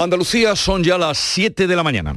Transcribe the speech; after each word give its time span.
Andalucía 0.00 0.54
son 0.54 0.84
ya 0.84 0.96
las 0.96 1.18
7 1.18 1.66
de 1.66 1.74
la 1.74 1.82
mañana. 1.82 2.14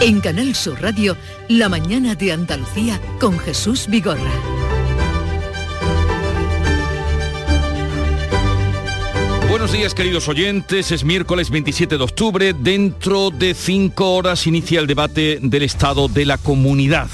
En 0.00 0.20
Canal 0.20 0.54
Sur 0.54 0.80
Radio, 0.80 1.16
La 1.48 1.68
mañana 1.68 2.14
de 2.14 2.30
Andalucía 2.30 3.00
con 3.18 3.36
Jesús 3.40 3.88
Vigorra. 3.88 4.30
Buenos 9.50 9.72
días 9.72 9.94
queridos 9.94 10.28
oyentes, 10.28 10.92
es 10.92 11.02
miércoles 11.02 11.50
27 11.50 11.98
de 11.98 12.04
octubre, 12.04 12.54
dentro 12.56 13.30
de 13.30 13.54
cinco 13.54 14.14
horas 14.14 14.46
inicia 14.46 14.78
el 14.78 14.86
debate 14.86 15.40
del 15.42 15.64
estado 15.64 16.06
de 16.06 16.24
la 16.24 16.38
comunidad. 16.38 17.08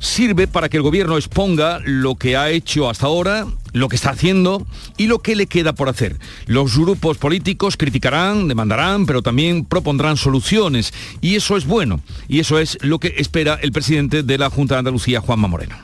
Sirve 0.00 0.48
para 0.48 0.68
que 0.68 0.76
el 0.76 0.82
gobierno 0.82 1.16
exponga 1.16 1.80
lo 1.82 2.16
que 2.16 2.36
ha 2.36 2.50
hecho 2.50 2.90
hasta 2.90 3.06
ahora, 3.06 3.46
lo 3.72 3.88
que 3.88 3.96
está 3.96 4.10
haciendo 4.10 4.66
y 4.96 5.06
lo 5.06 5.20
que 5.20 5.36
le 5.36 5.46
queda 5.46 5.72
por 5.72 5.88
hacer. 5.88 6.18
Los 6.46 6.76
grupos 6.76 7.18
políticos 7.18 7.76
criticarán, 7.76 8.48
demandarán, 8.48 9.06
pero 9.06 9.22
también 9.22 9.64
propondrán 9.64 10.16
soluciones 10.16 10.92
y 11.20 11.36
eso 11.36 11.56
es 11.56 11.66
bueno 11.66 12.00
y 12.28 12.40
eso 12.40 12.58
es 12.58 12.78
lo 12.82 12.98
que 12.98 13.14
espera 13.18 13.58
el 13.62 13.72
presidente 13.72 14.22
de 14.22 14.38
la 14.38 14.50
Junta 14.50 14.74
de 14.74 14.80
Andalucía, 14.80 15.20
Juanma 15.20 15.48
Moreno. 15.48 15.76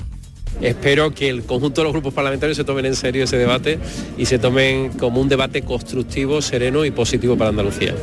Espero 0.60 1.14
que 1.14 1.28
el 1.28 1.44
conjunto 1.44 1.80
de 1.80 1.84
los 1.84 1.92
grupos 1.92 2.14
parlamentarios 2.14 2.56
se 2.56 2.64
tomen 2.64 2.86
en 2.86 2.96
serio 2.96 3.24
ese 3.24 3.36
debate 3.36 3.78
y 4.16 4.26
se 4.26 4.38
tomen 4.38 4.90
como 4.90 5.20
un 5.20 5.28
debate 5.28 5.62
constructivo, 5.62 6.42
sereno 6.42 6.84
y 6.84 6.90
positivo 6.90 7.36
para 7.36 7.50
Andalucía. 7.50 7.94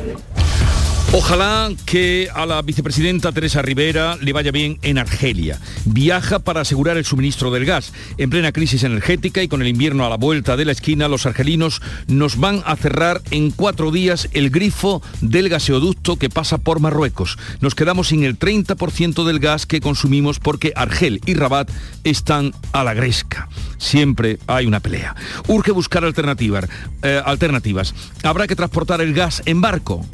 Ojalá 1.12 1.70
que 1.86 2.28
a 2.34 2.44
la 2.46 2.60
vicepresidenta 2.62 3.32
Teresa 3.32 3.62
Rivera 3.62 4.18
le 4.20 4.32
vaya 4.32 4.50
bien 4.50 4.78
en 4.82 4.98
Argelia. 4.98 5.58
Viaja 5.84 6.40
para 6.40 6.60
asegurar 6.60 6.96
el 6.96 7.04
suministro 7.04 7.50
del 7.50 7.64
gas. 7.64 7.92
En 8.18 8.28
plena 8.28 8.52
crisis 8.52 8.82
energética 8.82 9.42
y 9.42 9.48
con 9.48 9.62
el 9.62 9.68
invierno 9.68 10.04
a 10.04 10.10
la 10.10 10.16
vuelta 10.16 10.56
de 10.56 10.64
la 10.64 10.72
esquina, 10.72 11.08
los 11.08 11.24
argelinos 11.24 11.80
nos 12.08 12.38
van 12.38 12.62
a 12.66 12.76
cerrar 12.76 13.22
en 13.30 13.50
cuatro 13.50 13.92
días 13.92 14.28
el 14.32 14.50
grifo 14.50 15.00
del 15.20 15.48
gaseoducto 15.48 16.16
que 16.16 16.28
pasa 16.28 16.58
por 16.58 16.80
Marruecos. 16.80 17.38
Nos 17.60 17.74
quedamos 17.74 18.08
sin 18.08 18.24
el 18.24 18.38
30% 18.38 19.24
del 19.24 19.38
gas 19.38 19.64
que 19.64 19.80
consumimos 19.80 20.40
porque 20.40 20.72
Argel 20.74 21.20
y 21.24 21.34
Rabat 21.34 21.70
están 22.04 22.52
a 22.72 22.84
la 22.84 22.94
gresca. 22.94 23.48
Siempre 23.78 24.38
hay 24.48 24.66
una 24.66 24.80
pelea. 24.80 25.14
Urge 25.46 25.70
buscar 25.70 26.04
alternativas. 26.04 26.68
Eh, 27.02 27.22
alternativas. 27.24 27.94
Habrá 28.22 28.46
que 28.46 28.56
transportar 28.56 29.00
el 29.00 29.14
gas 29.14 29.42
en 29.46 29.60
barco 29.60 30.04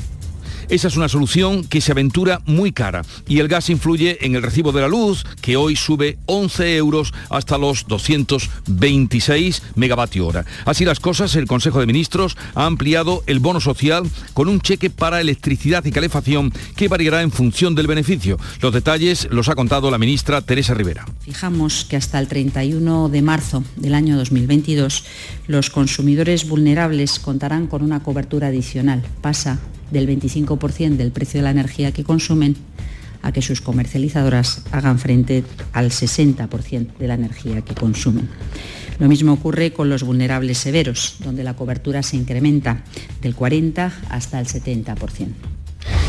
esa 0.68 0.88
es 0.88 0.96
una 0.96 1.08
solución 1.08 1.64
que 1.64 1.80
se 1.80 1.92
aventura 1.92 2.40
muy 2.46 2.72
cara 2.72 3.02
y 3.26 3.38
el 3.38 3.48
gas 3.48 3.70
influye 3.70 4.24
en 4.24 4.34
el 4.34 4.42
recibo 4.42 4.72
de 4.72 4.80
la 4.80 4.88
luz, 4.88 5.24
que 5.40 5.56
hoy 5.56 5.76
sube 5.76 6.18
11 6.26 6.76
euros 6.76 7.12
hasta 7.30 7.58
los 7.58 7.86
226 7.86 9.62
megavatio 9.74 10.26
hora. 10.26 10.44
Así 10.64 10.84
las 10.84 11.00
cosas, 11.00 11.36
el 11.36 11.46
Consejo 11.46 11.80
de 11.80 11.86
Ministros 11.86 12.36
ha 12.54 12.66
ampliado 12.66 13.22
el 13.26 13.38
bono 13.38 13.60
social 13.60 14.04
con 14.34 14.48
un 14.48 14.60
cheque 14.60 14.90
para 14.90 15.20
electricidad 15.20 15.84
y 15.84 15.90
calefacción 15.90 16.52
que 16.76 16.88
variará 16.88 17.22
en 17.22 17.30
función 17.30 17.74
del 17.74 17.86
beneficio. 17.86 18.38
Los 18.60 18.72
detalles 18.72 19.28
los 19.30 19.48
ha 19.48 19.54
contado 19.54 19.90
la 19.90 19.98
ministra 19.98 20.40
Teresa 20.42 20.74
Rivera. 20.74 21.06
Fijamos 21.20 21.84
que 21.84 21.96
hasta 21.96 22.18
el 22.18 22.28
31 22.28 23.08
de 23.08 23.22
marzo 23.22 23.64
del 23.76 23.94
año 23.94 24.16
2022 24.16 25.04
los 25.46 25.70
consumidores 25.70 26.48
vulnerables 26.48 27.18
contarán 27.18 27.66
con 27.66 27.82
una 27.82 28.02
cobertura 28.02 28.48
adicional. 28.48 29.02
Pasa 29.20 29.58
del 29.90 30.08
25% 30.08 30.96
del 30.96 31.12
precio 31.12 31.38
de 31.38 31.44
la 31.44 31.50
energía 31.50 31.92
que 31.92 32.04
consumen 32.04 32.56
a 33.22 33.32
que 33.32 33.42
sus 33.42 33.60
comercializadoras 33.60 34.62
hagan 34.72 34.98
frente 34.98 35.44
al 35.72 35.90
60% 35.90 36.96
de 36.98 37.08
la 37.08 37.14
energía 37.14 37.62
que 37.62 37.74
consumen. 37.74 38.28
Lo 38.98 39.08
mismo 39.08 39.32
ocurre 39.32 39.72
con 39.72 39.88
los 39.88 40.02
vulnerables 40.02 40.58
severos, 40.58 41.16
donde 41.20 41.44
la 41.44 41.54
cobertura 41.54 42.02
se 42.02 42.16
incrementa 42.16 42.84
del 43.20 43.34
40 43.34 43.92
hasta 44.10 44.40
el 44.40 44.46
70%. 44.46 45.51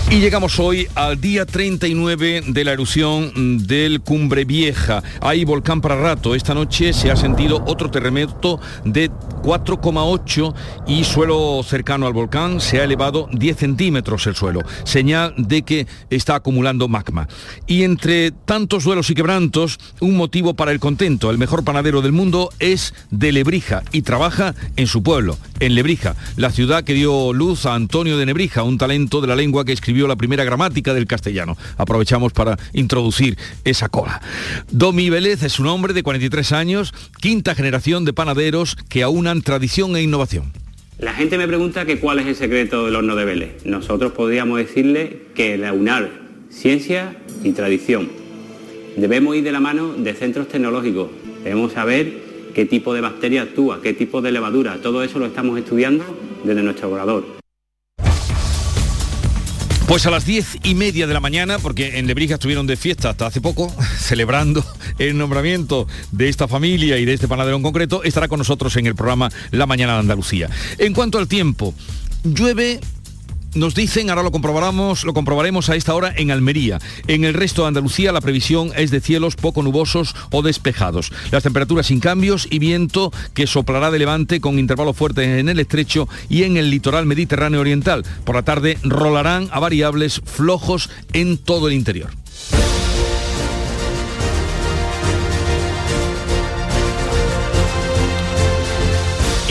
Y 0.09 0.19
llegamos 0.19 0.59
hoy 0.59 0.87
al 0.93 1.19
día 1.19 1.45
39 1.45 2.43
de 2.47 2.63
la 2.63 2.73
erupción 2.73 3.65
del 3.65 4.01
Cumbre 4.01 4.45
Vieja. 4.45 5.01
Hay 5.21 5.44
volcán 5.44 5.81
para 5.81 5.95
rato. 5.95 6.35
Esta 6.35 6.53
noche 6.53 6.94
se 6.94 7.09
ha 7.09 7.16
sentido 7.16 7.63
otro 7.66 7.89
terremoto 7.89 8.59
de 8.85 9.09
4,8 9.09 10.53
y 10.88 11.03
suelo 11.03 11.61
cercano 11.63 12.05
al 12.07 12.13
volcán 12.13 12.61
se 12.61 12.79
ha 12.79 12.83
elevado 12.83 13.28
10 13.33 13.57
centímetros 13.57 14.28
el 14.28 14.35
suelo, 14.35 14.61
señal 14.83 15.33
de 15.38 15.63
que 15.63 15.88
está 16.09 16.35
acumulando 16.35 16.88
magma. 16.88 17.28
Y 17.66 17.83
entre 17.83 18.31
tantos 18.31 18.83
duelos 18.83 19.09
y 19.09 19.16
quebrantos, 19.16 19.79
un 19.99 20.16
motivo 20.16 20.53
para 20.53 20.72
el 20.72 20.79
contento. 20.79 21.31
El 21.31 21.38
mejor 21.39 21.63
panadero 21.63 22.01
del 22.01 22.11
mundo 22.11 22.49
es 22.59 22.94
de 23.09 23.31
Lebrija 23.31 23.83
y 23.91 24.03
trabaja 24.03 24.53
en 24.75 24.88
su 24.88 25.01
pueblo, 25.03 25.38
en 25.59 25.75
Lebrija, 25.75 26.16
la 26.38 26.51
ciudad 26.51 26.83
que 26.83 26.94
dio 26.94 27.33
luz 27.33 27.66
a 27.66 27.73
Antonio 27.73 28.17
de 28.17 28.25
Nebrija, 28.25 28.63
un 28.63 28.78
talento 28.78 29.19
de 29.19 29.28
la 29.28 29.35
lengua 29.35 29.66
que 29.66 29.73
escribió 29.73 30.03
la 30.08 30.16
primera 30.16 30.44
gramática 30.44 30.94
del 30.94 31.08
castellano. 31.08 31.58
Aprovechamos 31.78 32.34
para 32.34 32.58
introducir 32.74 33.38
esa 33.64 33.90
cola. 33.90 34.22
Domi 34.72 35.09
Vélez 35.09 35.44
es 35.44 35.59
un 35.59 35.68
hombre 35.68 35.94
de 35.94 36.03
43 36.03 36.52
años, 36.52 36.94
quinta 37.19 37.56
generación 37.56 38.06
de 38.06 38.14
panaderos 38.14 38.75
que 38.90 39.03
aunan 39.03 39.41
tradición 39.41 39.96
e 39.96 40.02
innovación. 40.02 40.52
La 41.00 41.14
gente 41.14 41.38
me 41.38 41.47
pregunta 41.47 41.86
que 41.86 42.00
cuál 42.00 42.19
es 42.19 42.28
el 42.28 42.36
secreto 42.36 42.86
del 42.86 42.96
horno 42.96 43.16
de 43.16 43.25
Vélez. 43.25 43.66
Nosotros 43.66 44.14
podríamos 44.14 44.58
decirle 44.58 45.24
que 45.36 45.56
el 45.56 45.66
aunar 45.66 46.09
ciencia 46.50 47.18
y 47.44 47.52
tradición. 47.52 48.09
Debemos 48.96 49.35
ir 49.35 49.44
de 49.44 49.52
la 49.52 49.59
mano 49.59 49.94
de 49.94 50.14
centros 50.14 50.47
tecnológicos. 50.47 51.09
Debemos 51.44 51.74
saber 51.74 52.14
qué 52.53 52.66
tipo 52.66 52.94
de 52.94 53.02
bacteria 53.02 53.41
actúa, 53.41 53.81
qué 53.81 53.94
tipo 53.94 54.22
de 54.22 54.31
levadura. 54.31 54.78
Todo 54.81 55.03
eso 55.03 55.20
lo 55.20 55.25
estamos 55.25 55.58
estudiando 55.58 56.06
desde 56.44 56.62
nuestro 56.62 56.91
orador. 56.91 57.42
Pues 59.93 60.07
a 60.07 60.09
las 60.09 60.25
diez 60.25 60.57
y 60.63 60.73
media 60.73 61.05
de 61.05 61.13
la 61.13 61.19
mañana, 61.19 61.59
porque 61.59 61.99
en 61.99 62.07
Lebrija 62.07 62.33
estuvieron 62.33 62.65
de 62.65 62.77
fiesta 62.77 63.11
hasta 63.11 63.27
hace 63.27 63.41
poco, 63.41 63.71
celebrando 63.99 64.65
el 64.97 65.15
nombramiento 65.15 65.87
de 66.11 66.29
esta 66.29 66.47
familia 66.47 66.97
y 66.97 67.05
de 67.05 67.13
este 67.13 67.27
panadero 67.27 67.57
en 67.57 67.61
concreto, 67.61 68.03
estará 68.03 68.27
con 68.27 68.39
nosotros 68.39 68.75
en 68.77 68.87
el 68.87 68.95
programa 68.95 69.29
La 69.51 69.67
Mañana 69.67 69.93
de 69.93 69.99
Andalucía. 69.99 70.49
En 70.79 70.93
cuanto 70.93 71.19
al 71.19 71.27
tiempo, 71.27 71.75
llueve 72.23 72.79
nos 73.56 73.75
dicen, 73.75 74.09
ahora 74.09 74.24
lo 74.24 74.31
comprobaremos, 74.31 75.03
lo 75.03 75.14
comprobaremos 75.14 75.69
a 75.69 75.75
esta 75.75 75.94
hora 75.94 76.14
en 76.16 76.31
Almería. 76.31 76.80
En 77.08 77.24
el 77.24 77.34
resto 77.34 77.62
de 77.62 77.69
Andalucía 77.69 78.12
la 78.12 78.22
previsión 78.22 78.72
es 78.75 78.91
de 78.91 79.02
cielos 79.02 79.36
poco 79.36 79.64
nubosos 79.64 80.16
o 80.31 80.41
despejados. 80.41 81.12
Las 81.31 81.44
temperaturas 81.44 81.88
sin 81.88 82.00
cambios 82.00 82.47
y 82.50 82.59
viento 82.59 83.12
que 83.34 83.47
soplará 83.47 83.91
de 83.91 84.00
levante 84.00 84.41
con 84.41 84.59
intervalos 84.59 84.97
fuertes 84.97 85.28
en 85.28 85.50
el 85.50 85.59
estrecho 85.59 86.08
y 86.30 86.44
en 86.44 86.58
el 86.58 86.69
litoral 86.69 87.06
mediterráneo 87.06 87.62
oriental. 87.62 88.03
Por 88.24 88.36
la 88.36 88.44
tarde 88.44 88.78
rolarán 88.84 89.50
a 89.52 89.59
variables 89.59 90.22
flojos 90.25 90.90
en 91.14 91.38
todo 91.38 91.68
el 91.68 91.74
interior. 91.74 92.22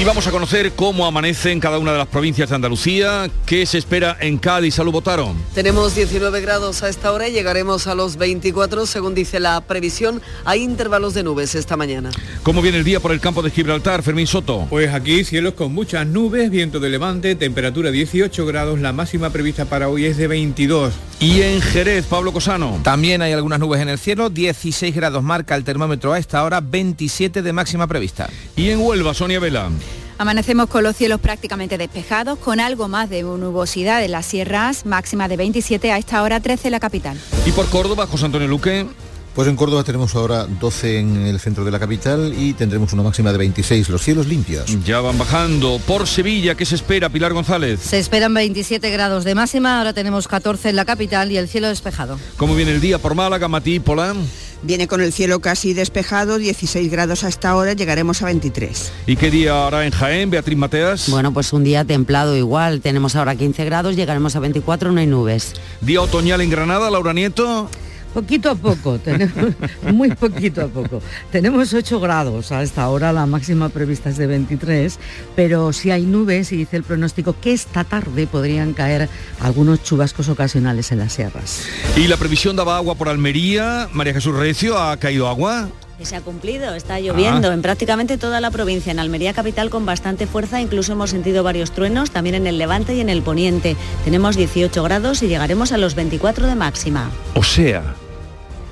Y 0.02 0.04
vamos 0.04 0.26
a 0.26 0.32
conocer 0.32 0.72
cómo 0.72 1.06
amanece 1.06 1.52
en 1.52 1.60
cada 1.60 1.78
una 1.78 1.92
de 1.92 1.98
las 1.98 2.08
provincias 2.08 2.48
de 2.48 2.56
Andalucía, 2.56 3.30
qué 3.46 3.64
se 3.66 3.78
espera 3.78 4.16
en 4.20 4.36
Cádiz. 4.36 4.74
Salud, 4.74 4.90
votaron. 4.90 5.36
Tenemos 5.54 5.94
19 5.94 6.40
grados 6.40 6.82
a 6.82 6.88
esta 6.88 7.12
hora 7.12 7.28
y 7.28 7.32
llegaremos 7.32 7.86
a 7.86 7.94
los 7.94 8.16
24 8.16 8.86
según 8.86 9.14
dice 9.14 9.38
la 9.38 9.60
previsión. 9.60 10.20
Hay 10.44 10.64
intervalos 10.64 11.14
de 11.14 11.22
nubes 11.22 11.54
esta 11.54 11.76
mañana. 11.76 12.10
¿Cómo 12.42 12.62
viene 12.62 12.78
el 12.78 12.84
día 12.84 12.98
por 12.98 13.12
el 13.12 13.20
campo 13.20 13.42
de 13.42 13.52
Gibraltar, 13.52 14.02
Fermín 14.02 14.26
Soto? 14.26 14.66
Pues 14.70 14.92
aquí 14.92 15.22
cielos 15.22 15.54
con 15.54 15.72
muchas 15.72 16.04
nubes, 16.04 16.50
viento 16.50 16.80
de 16.80 16.90
levante, 16.90 17.36
temperatura 17.36 17.92
18 17.92 18.44
grados, 18.44 18.80
la 18.80 18.92
máxima 18.92 19.30
prevista 19.30 19.66
para 19.66 19.88
hoy 19.88 20.06
es 20.06 20.16
de 20.16 20.26
22. 20.26 20.94
Y 21.22 21.40
en 21.42 21.60
Jerez, 21.60 22.06
Pablo 22.06 22.32
Cosano. 22.32 22.80
También 22.82 23.22
hay 23.22 23.32
algunas 23.32 23.60
nubes 23.60 23.80
en 23.80 23.88
el 23.88 23.96
cielo, 23.96 24.28
16 24.28 24.92
grados 24.92 25.22
marca 25.22 25.54
el 25.54 25.62
termómetro 25.62 26.12
a 26.12 26.18
esta 26.18 26.42
hora, 26.42 26.60
27 26.60 27.42
de 27.42 27.52
máxima 27.52 27.86
prevista. 27.86 28.28
Y 28.56 28.70
en 28.70 28.80
Huelva, 28.80 29.14
Sonia 29.14 29.38
Vela. 29.38 29.70
Amanecemos 30.18 30.66
con 30.66 30.82
los 30.82 30.96
cielos 30.96 31.20
prácticamente 31.20 31.78
despejados, 31.78 32.40
con 32.40 32.58
algo 32.58 32.88
más 32.88 33.08
de 33.08 33.22
nubosidad 33.22 34.02
en 34.02 34.10
las 34.10 34.26
sierras, 34.26 34.84
máxima 34.84 35.28
de 35.28 35.36
27 35.36 35.92
a 35.92 35.98
esta 35.98 36.24
hora 36.24 36.40
13 36.40 36.66
en 36.66 36.72
la 36.72 36.80
capital. 36.80 37.16
¿Y 37.46 37.52
por 37.52 37.68
Córdoba, 37.68 38.08
José 38.08 38.26
Antonio 38.26 38.48
Luque? 38.48 38.88
Pues 39.34 39.48
en 39.48 39.56
Córdoba 39.56 39.82
tenemos 39.82 40.14
ahora 40.14 40.46
12 40.46 40.98
en 40.98 41.16
el 41.26 41.40
centro 41.40 41.64
de 41.64 41.70
la 41.70 41.78
capital 41.78 42.34
y 42.36 42.52
tendremos 42.52 42.92
una 42.92 43.02
máxima 43.02 43.32
de 43.32 43.38
26, 43.38 43.88
los 43.88 44.02
cielos 44.02 44.26
limpios. 44.26 44.66
Ya 44.84 45.00
van 45.00 45.16
bajando. 45.16 45.80
Por 45.86 46.06
Sevilla, 46.06 46.54
¿qué 46.54 46.66
se 46.66 46.74
espera, 46.74 47.08
Pilar 47.08 47.32
González? 47.32 47.80
Se 47.80 47.98
esperan 47.98 48.34
27 48.34 48.90
grados 48.90 49.24
de 49.24 49.34
máxima, 49.34 49.78
ahora 49.78 49.94
tenemos 49.94 50.28
14 50.28 50.68
en 50.68 50.76
la 50.76 50.84
capital 50.84 51.32
y 51.32 51.38
el 51.38 51.48
cielo 51.48 51.68
despejado. 51.68 52.18
¿Cómo 52.36 52.54
viene 52.54 52.72
el 52.72 52.82
día 52.82 52.98
por 52.98 53.14
Málaga, 53.14 53.48
Matí, 53.48 53.80
Polán? 53.80 54.18
Viene 54.64 54.86
con 54.86 55.00
el 55.00 55.14
cielo 55.14 55.40
casi 55.40 55.72
despejado, 55.72 56.36
16 56.36 56.90
grados 56.90 57.24
hasta 57.24 57.48
ahora, 57.48 57.72
llegaremos 57.72 58.20
a 58.20 58.26
23. 58.26 58.92
¿Y 59.06 59.16
qué 59.16 59.30
día 59.30 59.66
hará 59.66 59.86
en 59.86 59.92
Jaén, 59.92 60.30
Beatriz 60.30 60.58
Mateas? 60.58 61.08
Bueno, 61.08 61.32
pues 61.32 61.54
un 61.54 61.64
día 61.64 61.86
templado 61.86 62.36
igual. 62.36 62.82
Tenemos 62.82 63.16
ahora 63.16 63.34
15 63.34 63.64
grados, 63.64 63.96
llegaremos 63.96 64.36
a 64.36 64.40
24, 64.40 64.92
no 64.92 65.00
hay 65.00 65.06
nubes. 65.06 65.54
¿Día 65.80 66.02
otoñal 66.02 66.42
en 66.42 66.50
Granada, 66.50 66.90
Laura 66.90 67.14
Nieto? 67.14 67.70
Poquito 68.14 68.50
a 68.50 68.54
poco, 68.54 68.98
tenemos, 69.04 69.54
muy 69.92 70.10
poquito 70.10 70.62
a 70.62 70.68
poco. 70.68 71.00
Tenemos 71.30 71.72
8 71.72 72.00
grados 72.00 72.52
a 72.52 72.62
esta 72.62 72.88
hora, 72.88 73.12
la 73.12 73.26
máxima 73.26 73.68
prevista 73.68 74.10
es 74.10 74.16
de 74.16 74.26
23, 74.26 74.98
pero 75.34 75.72
si 75.72 75.90
hay 75.90 76.02
nubes 76.02 76.52
y 76.52 76.56
dice 76.56 76.76
el 76.76 76.82
pronóstico 76.82 77.34
que 77.40 77.52
esta 77.52 77.84
tarde 77.84 78.26
podrían 78.26 78.74
caer 78.74 79.08
algunos 79.40 79.82
chubascos 79.82 80.28
ocasionales 80.28 80.92
en 80.92 80.98
las 80.98 81.12
sierras. 81.14 81.66
Y 81.96 82.06
la 82.06 82.16
previsión 82.16 82.56
daba 82.56 82.76
agua 82.76 82.94
por 82.94 83.08
Almería. 83.08 83.88
María 83.92 84.14
Jesús 84.14 84.36
Recio, 84.36 84.78
¿ha 84.78 84.96
caído 84.98 85.28
agua? 85.28 85.68
Se 86.04 86.16
ha 86.16 86.20
cumplido, 86.20 86.74
está 86.74 86.98
lloviendo 87.00 87.50
Ah. 87.50 87.54
en 87.54 87.62
prácticamente 87.62 88.18
toda 88.18 88.40
la 88.40 88.50
provincia, 88.50 88.90
en 88.90 88.98
Almería 88.98 89.32
capital 89.32 89.70
con 89.70 89.86
bastante 89.86 90.26
fuerza, 90.26 90.60
incluso 90.60 90.92
hemos 90.92 91.10
sentido 91.10 91.42
varios 91.42 91.70
truenos, 91.72 92.10
también 92.10 92.34
en 92.34 92.46
el 92.46 92.58
levante 92.58 92.94
y 92.94 93.00
en 93.00 93.08
el 93.08 93.22
poniente. 93.22 93.76
Tenemos 94.04 94.36
18 94.36 94.82
grados 94.82 95.22
y 95.22 95.28
llegaremos 95.28 95.72
a 95.72 95.78
los 95.78 95.94
24 95.94 96.46
de 96.46 96.54
máxima. 96.54 97.10
O 97.34 97.42
sea, 97.42 97.94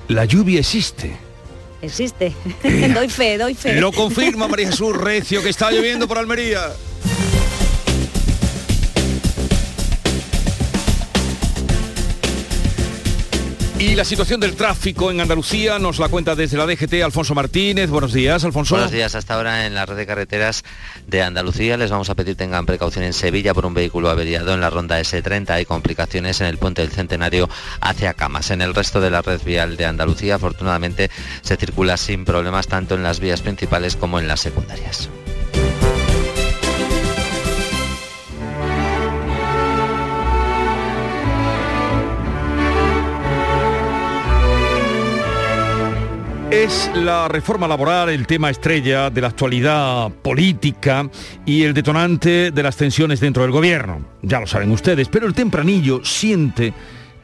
la 0.09 0.25
lluvia 0.25 0.61
existe. 0.61 1.17
Existe. 1.82 2.32
doy 2.94 3.09
fe, 3.09 3.38
doy 3.38 3.55
fe. 3.55 3.81
Lo 3.81 3.93
confirma 3.93 4.49
María 4.49 4.69
Jesús 4.69 4.97
Recio, 4.97 5.43
que 5.43 5.49
está 5.49 5.71
lloviendo 5.71 6.06
por 6.09 6.19
Almería. 6.19 6.61
Y 13.81 13.94
la 13.94 14.05
situación 14.05 14.41
del 14.41 14.56
tráfico 14.56 15.11
en 15.11 15.23
Andalucía 15.23 15.79
nos 15.79 15.99
la 15.99 16.11
cuenta 16.11 16.35
desde 16.35 16.59
la 16.59 16.67
DGT 16.67 17.03
Alfonso 17.03 17.35
Martínez. 17.35 17.88
Buenos 17.88 18.12
días, 18.12 18.44
Alfonso. 18.44 18.75
Buenos 18.75 18.93
días. 18.93 19.15
Hasta 19.15 19.32
ahora 19.32 19.65
en 19.65 19.75
la 19.75 19.87
red 19.87 19.97
de 19.97 20.05
carreteras 20.05 20.65
de 21.06 21.23
Andalucía 21.23 21.79
les 21.79 21.91
vamos 21.91 22.11
a 22.11 22.15
pedir 22.15 22.37
tengan 22.37 22.67
precaución 22.67 23.06
en 23.06 23.15
Sevilla 23.15 23.55
por 23.55 23.65
un 23.65 23.73
vehículo 23.73 24.11
averiado 24.11 24.53
en 24.53 24.61
la 24.61 24.69
ronda 24.69 25.00
S30. 25.00 25.49
Hay 25.49 25.65
complicaciones 25.65 26.43
en 26.43 26.49
el 26.49 26.59
puente 26.59 26.82
del 26.82 26.91
Centenario 26.91 27.49
hacia 27.81 28.12
Camas. 28.12 28.50
En 28.50 28.61
el 28.61 28.75
resto 28.75 29.00
de 29.00 29.11
la 29.11 29.23
red 29.23 29.41
vial 29.43 29.79
de 29.79 29.87
Andalucía, 29.87 30.35
afortunadamente, 30.35 31.11
se 31.41 31.56
circula 31.56 31.97
sin 31.97 32.26
problemas 32.26 32.69
tanto 32.69 32.97
en 32.97 33.03
las 33.03 33.19
vías 33.19 33.41
principales 33.41 33.97
como 33.97 34.19
en 34.19 34.29
las 34.29 34.41
secundarias. 34.41 35.09
Es 46.50 46.91
la 46.97 47.29
reforma 47.29 47.69
laboral 47.69 48.08
el 48.08 48.26
tema 48.26 48.50
estrella 48.50 49.08
de 49.08 49.20
la 49.20 49.29
actualidad 49.29 50.11
política 50.11 51.08
y 51.47 51.62
el 51.62 51.73
detonante 51.73 52.50
de 52.50 52.62
las 52.64 52.76
tensiones 52.76 53.20
dentro 53.20 53.44
del 53.44 53.52
gobierno. 53.52 54.05
Ya 54.23 54.41
lo 54.41 54.49
saben 54.49 54.73
ustedes, 54.73 55.08
pero 55.08 55.29
el 55.29 55.35
tempranillo 55.35 56.05
siente 56.05 56.75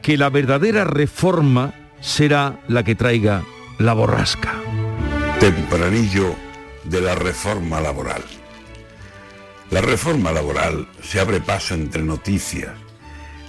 que 0.00 0.16
la 0.16 0.30
verdadera 0.30 0.84
reforma 0.84 1.74
será 2.00 2.60
la 2.68 2.84
que 2.84 2.94
traiga 2.94 3.42
la 3.78 3.94
borrasca. 3.94 4.54
Tempranillo 5.40 6.36
de 6.84 7.00
la 7.00 7.16
reforma 7.16 7.80
laboral. 7.80 8.22
La 9.72 9.80
reforma 9.80 10.30
laboral 10.30 10.86
se 11.02 11.18
abre 11.18 11.40
paso 11.40 11.74
entre 11.74 12.04
noticias, 12.04 12.70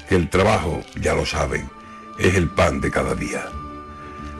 que 0.09 0.15
el 0.15 0.27
trabajo, 0.31 0.81
ya 1.00 1.13
lo 1.13 1.27
saben, 1.27 1.69
es 2.18 2.33
el 2.33 2.50
pan 2.50 2.81
de 2.81 2.89
cada 2.89 3.13
día. 3.13 3.45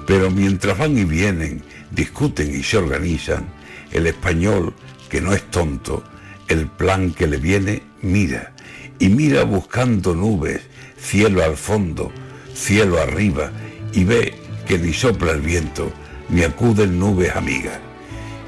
Pero 0.08 0.32
mientras 0.32 0.78
van 0.78 0.98
y 0.98 1.04
vienen, 1.04 1.62
discuten 1.92 2.56
y 2.56 2.64
se 2.64 2.78
organizan, 2.78 3.46
el 3.92 4.08
español, 4.08 4.74
que 5.10 5.20
no 5.20 5.34
es 5.34 5.44
tonto, 5.52 6.02
el 6.48 6.68
plan 6.68 7.12
que 7.12 7.28
le 7.28 7.38
viene, 7.38 7.84
mira, 8.02 8.54
y 9.00 9.10
mira 9.10 9.44
buscando 9.44 10.16
nubes, 10.16 10.62
cielo 10.98 11.44
al 11.44 11.58
fondo, 11.58 12.14
cielo 12.56 13.02
arriba, 13.02 13.52
y 13.92 14.06
ve 14.06 14.34
que 14.66 14.80
ni 14.80 14.94
sopla 14.94 15.34
el 15.34 15.42
viento, 15.42 15.92
ni 16.30 16.44
acuden 16.44 16.98
nubes 16.98 17.36
amigas. 17.36 17.80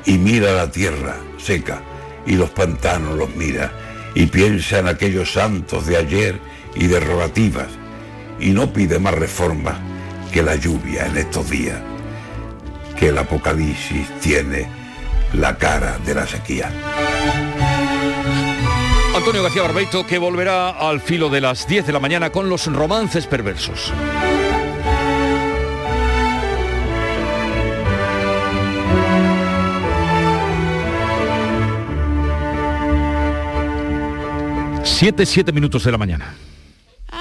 Y 0.05 0.17
mira 0.17 0.53
la 0.53 0.71
tierra 0.71 1.17
seca, 1.37 1.83
y 2.25 2.35
los 2.35 2.51
pantanos 2.51 3.17
los 3.17 3.35
mira, 3.35 3.73
y 4.15 4.27
piensa 4.27 4.79
en 4.79 4.87
aquellos 4.87 5.33
santos 5.33 5.85
de 5.87 5.97
ayer 5.97 6.39
y 6.73 6.87
de 6.87 7.01
rogativas, 7.01 7.67
y 8.39 8.51
no 8.51 8.71
pide 8.71 8.97
más 8.97 9.13
reformas 9.13 9.88
que 10.31 10.43
la 10.43 10.55
lluvia 10.55 11.07
en 11.07 11.17
estos 11.17 11.49
días, 11.49 11.79
que 12.97 13.09
el 13.09 13.17
apocalipsis 13.17 14.07
tiene 14.19 14.69
la 15.33 15.57
cara 15.57 15.97
de 16.05 16.13
la 16.13 16.27
sequía. 16.27 16.71
Antonio 19.15 19.43
García 19.43 19.63
Barbeito 19.63 20.05
que 20.05 20.17
volverá 20.17 20.69
al 20.69 21.01
filo 21.01 21.29
de 21.29 21.41
las 21.41 21.67
10 21.67 21.87
de 21.87 21.93
la 21.93 21.99
mañana 21.99 22.29
con 22.29 22.49
los 22.49 22.67
romances 22.67 23.27
perversos. 23.27 23.91
Siete, 34.83 35.25
siete 35.25 35.51
minutos 35.51 35.83
de 35.83 35.91
la 35.91 35.97
mañana. 35.97 36.35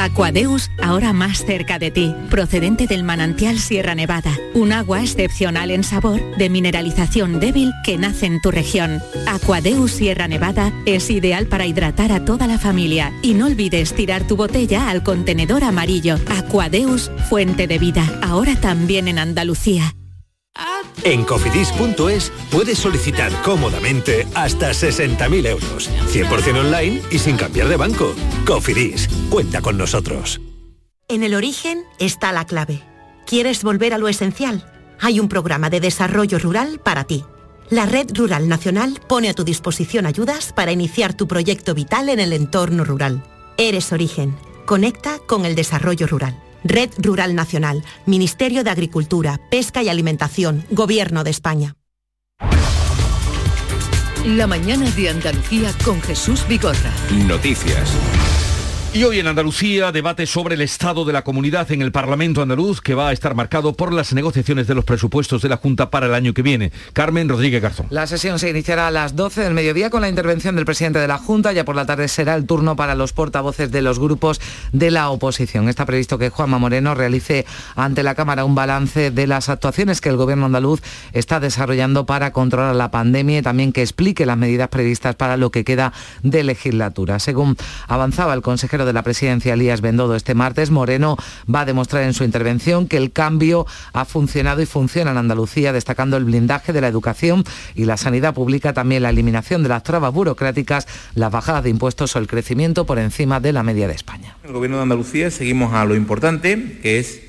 Aquadeus, 0.00 0.70
ahora 0.82 1.12
más 1.12 1.44
cerca 1.44 1.78
de 1.78 1.90
ti, 1.90 2.14
procedente 2.30 2.86
del 2.86 3.04
manantial 3.04 3.58
Sierra 3.58 3.94
Nevada, 3.94 4.34
un 4.54 4.72
agua 4.72 5.02
excepcional 5.02 5.70
en 5.70 5.84
sabor, 5.84 6.22
de 6.38 6.48
mineralización 6.48 7.38
débil 7.38 7.70
que 7.84 7.98
nace 7.98 8.24
en 8.24 8.40
tu 8.40 8.50
región. 8.50 9.02
Aquadeus 9.26 9.92
Sierra 9.92 10.26
Nevada 10.26 10.72
es 10.86 11.10
ideal 11.10 11.46
para 11.48 11.66
hidratar 11.66 12.12
a 12.12 12.24
toda 12.24 12.46
la 12.46 12.58
familia 12.58 13.12
y 13.20 13.34
no 13.34 13.44
olvides 13.44 13.92
tirar 13.92 14.26
tu 14.26 14.36
botella 14.36 14.88
al 14.88 15.02
contenedor 15.02 15.64
amarillo. 15.64 16.16
Aquadeus, 16.30 17.10
fuente 17.28 17.66
de 17.66 17.78
vida, 17.78 18.20
ahora 18.22 18.56
también 18.56 19.06
en 19.06 19.18
Andalucía. 19.18 19.94
En 21.04 21.24
cofidis.es 21.24 22.32
puedes 22.50 22.78
solicitar 22.78 23.32
cómodamente 23.42 24.26
hasta 24.34 24.70
60.000 24.70 25.46
euros, 25.46 25.90
100% 26.12 26.60
online 26.60 27.00
y 27.10 27.18
sin 27.18 27.36
cambiar 27.36 27.68
de 27.68 27.76
banco. 27.76 28.14
Cofidis, 28.46 29.08
cuenta 29.30 29.62
con 29.62 29.78
nosotros. 29.78 30.40
En 31.08 31.22
el 31.22 31.34
origen 31.34 31.84
está 31.98 32.32
la 32.32 32.44
clave. 32.44 32.82
¿Quieres 33.26 33.62
volver 33.62 33.94
a 33.94 33.98
lo 33.98 34.08
esencial? 34.08 34.70
Hay 35.00 35.20
un 35.20 35.28
programa 35.28 35.70
de 35.70 35.80
desarrollo 35.80 36.38
rural 36.38 36.80
para 36.84 37.04
ti. 37.04 37.24
La 37.70 37.86
Red 37.86 38.08
Rural 38.14 38.48
Nacional 38.48 39.00
pone 39.08 39.28
a 39.28 39.34
tu 39.34 39.44
disposición 39.44 40.04
ayudas 40.04 40.52
para 40.52 40.72
iniciar 40.72 41.14
tu 41.14 41.28
proyecto 41.28 41.74
vital 41.74 42.08
en 42.08 42.18
el 42.18 42.32
entorno 42.32 42.84
rural. 42.84 43.22
Eres 43.56 43.92
origen. 43.92 44.36
Conecta 44.66 45.18
con 45.26 45.46
el 45.46 45.54
desarrollo 45.54 46.06
rural. 46.08 46.36
Red 46.64 46.90
Rural 46.98 47.34
Nacional, 47.34 47.84
Ministerio 48.06 48.64
de 48.64 48.70
Agricultura, 48.70 49.40
Pesca 49.50 49.82
y 49.82 49.88
Alimentación, 49.88 50.64
Gobierno 50.70 51.24
de 51.24 51.30
España. 51.30 51.76
La 54.26 54.46
mañana 54.46 54.90
de 54.90 55.08
Andalucía 55.08 55.72
con 55.84 56.02
Jesús 56.02 56.46
Vigorra. 56.46 56.92
Noticias. 57.26 57.90
Y 58.92 59.04
hoy 59.04 59.20
en 59.20 59.28
Andalucía 59.28 59.92
debate 59.92 60.26
sobre 60.26 60.56
el 60.56 60.62
estado 60.62 61.04
de 61.04 61.12
la 61.12 61.22
comunidad 61.22 61.70
en 61.70 61.80
el 61.80 61.92
Parlamento 61.92 62.42
andaluz 62.42 62.80
que 62.80 62.96
va 62.96 63.10
a 63.10 63.12
estar 63.12 63.36
marcado 63.36 63.72
por 63.74 63.92
las 63.92 64.12
negociaciones 64.12 64.66
de 64.66 64.74
los 64.74 64.84
presupuestos 64.84 65.42
de 65.42 65.48
la 65.48 65.58
Junta 65.58 65.90
para 65.90 66.06
el 66.06 66.14
año 66.14 66.34
que 66.34 66.42
viene. 66.42 66.72
Carmen 66.92 67.28
Rodríguez 67.28 67.62
Garzón. 67.62 67.86
La 67.90 68.08
sesión 68.08 68.40
se 68.40 68.50
iniciará 68.50 68.88
a 68.88 68.90
las 68.90 69.14
12 69.14 69.42
del 69.42 69.54
mediodía 69.54 69.90
con 69.90 70.00
la 70.00 70.08
intervención 70.08 70.56
del 70.56 70.64
presidente 70.64 70.98
de 70.98 71.06
la 71.06 71.18
Junta. 71.18 71.52
Ya 71.52 71.64
por 71.64 71.76
la 71.76 71.86
tarde 71.86 72.08
será 72.08 72.34
el 72.34 72.46
turno 72.46 72.74
para 72.74 72.96
los 72.96 73.12
portavoces 73.12 73.70
de 73.70 73.80
los 73.80 74.00
grupos 74.00 74.40
de 74.72 74.90
la 74.90 75.10
oposición. 75.10 75.68
Está 75.68 75.86
previsto 75.86 76.18
que 76.18 76.30
Juanma 76.30 76.58
Moreno 76.58 76.96
realice 76.96 77.46
ante 77.76 78.02
la 78.02 78.16
Cámara 78.16 78.44
un 78.44 78.56
balance 78.56 79.12
de 79.12 79.26
las 79.28 79.50
actuaciones 79.50 80.00
que 80.00 80.08
el 80.08 80.16
gobierno 80.16 80.46
andaluz 80.46 80.82
está 81.12 81.38
desarrollando 81.38 82.06
para 82.06 82.32
controlar 82.32 82.74
la 82.74 82.90
pandemia 82.90 83.38
y 83.38 83.42
también 83.42 83.72
que 83.72 83.82
explique 83.82 84.26
las 84.26 84.36
medidas 84.36 84.68
previstas 84.68 85.14
para 85.14 85.36
lo 85.36 85.52
que 85.52 85.62
queda 85.62 85.92
de 86.24 86.42
legislatura. 86.42 87.20
Según 87.20 87.56
avanzaba 87.86 88.34
el 88.34 88.42
consejero 88.42 88.79
de 88.84 88.92
la 88.92 89.02
presidencia 89.02 89.54
Elías 89.54 89.80
Bendodo 89.80 90.14
este 90.14 90.34
martes, 90.34 90.70
Moreno 90.70 91.16
va 91.52 91.62
a 91.62 91.64
demostrar 91.64 92.02
en 92.04 92.14
su 92.14 92.24
intervención 92.24 92.86
que 92.86 92.96
el 92.96 93.12
cambio 93.12 93.66
ha 93.92 94.04
funcionado 94.04 94.62
y 94.62 94.66
funciona 94.66 95.10
en 95.10 95.16
Andalucía, 95.16 95.72
destacando 95.72 96.16
el 96.16 96.24
blindaje 96.24 96.72
de 96.72 96.80
la 96.80 96.88
educación 96.88 97.44
y 97.74 97.84
la 97.84 97.96
sanidad 97.96 98.34
pública, 98.34 98.72
también 98.72 99.02
la 99.02 99.10
eliminación 99.10 99.62
de 99.62 99.68
las 99.68 99.82
trabas 99.82 100.12
burocráticas, 100.12 100.86
las 101.14 101.30
bajadas 101.30 101.64
de 101.64 101.70
impuestos 101.70 102.14
o 102.16 102.18
el 102.18 102.26
crecimiento 102.26 102.86
por 102.86 102.98
encima 102.98 103.40
de 103.40 103.52
la 103.52 103.62
media 103.62 103.88
de 103.88 103.94
España. 103.94 104.36
El 104.44 104.52
Gobierno 104.52 104.76
de 104.78 104.84
Andalucía 104.84 105.30
seguimos 105.30 105.74
a 105.74 105.84
lo 105.84 105.94
importante, 105.94 106.78
que 106.82 106.98
es 106.98 107.20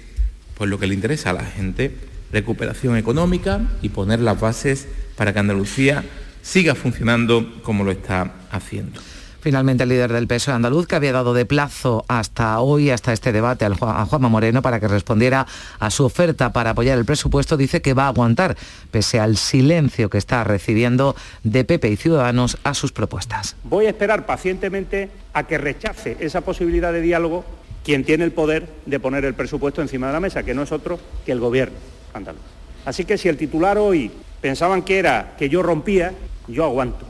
pues, 0.57 0.69
lo 0.69 0.79
que 0.79 0.87
le 0.87 0.95
interesa 0.95 1.31
a 1.31 1.33
la 1.33 1.45
gente, 1.45 1.95
recuperación 2.31 2.97
económica 2.97 3.61
y 3.81 3.89
poner 3.89 4.19
las 4.19 4.39
bases 4.39 4.87
para 5.15 5.33
que 5.33 5.39
Andalucía 5.39 6.03
siga 6.41 6.75
funcionando 6.75 7.61
como 7.63 7.83
lo 7.83 7.91
está 7.91 8.33
haciendo. 8.51 9.01
Finalmente, 9.41 9.83
el 9.83 9.89
líder 9.89 10.13
del 10.13 10.27
PSOE 10.27 10.53
andaluz, 10.53 10.85
que 10.85 10.95
había 10.95 11.11
dado 11.11 11.33
de 11.33 11.45
plazo 11.45 12.05
hasta 12.07 12.59
hoy, 12.59 12.91
hasta 12.91 13.11
este 13.11 13.31
debate, 13.31 13.65
a 13.65 14.05
Juanma 14.05 14.29
Moreno 14.29 14.61
para 14.61 14.79
que 14.79 14.87
respondiera 14.87 15.47
a 15.79 15.89
su 15.89 16.05
oferta 16.05 16.53
para 16.53 16.69
apoyar 16.69 16.99
el 16.99 17.05
presupuesto, 17.05 17.57
dice 17.57 17.81
que 17.81 17.95
va 17.95 18.05
a 18.05 18.09
aguantar, 18.09 18.55
pese 18.91 19.19
al 19.19 19.37
silencio 19.37 20.11
que 20.11 20.19
está 20.19 20.43
recibiendo 20.43 21.15
de 21.43 21.63
PP 21.63 21.89
y 21.89 21.95
Ciudadanos 21.95 22.59
a 22.63 22.75
sus 22.75 22.91
propuestas. 22.91 23.55
Voy 23.63 23.87
a 23.87 23.89
esperar 23.89 24.27
pacientemente 24.27 25.09
a 25.33 25.47
que 25.47 25.57
rechace 25.57 26.17
esa 26.19 26.41
posibilidad 26.41 26.93
de 26.93 27.01
diálogo 27.01 27.43
quien 27.83 28.03
tiene 28.03 28.23
el 28.23 28.31
poder 28.31 28.69
de 28.85 28.99
poner 28.99 29.25
el 29.25 29.33
presupuesto 29.33 29.81
encima 29.81 30.05
de 30.07 30.13
la 30.13 30.19
mesa, 30.19 30.43
que 30.43 30.53
no 30.53 30.61
es 30.61 30.71
otro 30.71 30.99
que 31.25 31.31
el 31.31 31.39
gobierno 31.39 31.77
andaluz. 32.13 32.41
Así 32.85 33.05
que 33.05 33.17
si 33.17 33.27
el 33.27 33.37
titular 33.37 33.79
hoy 33.79 34.11
pensaban 34.39 34.83
que 34.83 34.99
era 34.99 35.33
que 35.37 35.49
yo 35.49 35.63
rompía, 35.63 36.13
yo 36.47 36.63
aguanto. 36.63 37.05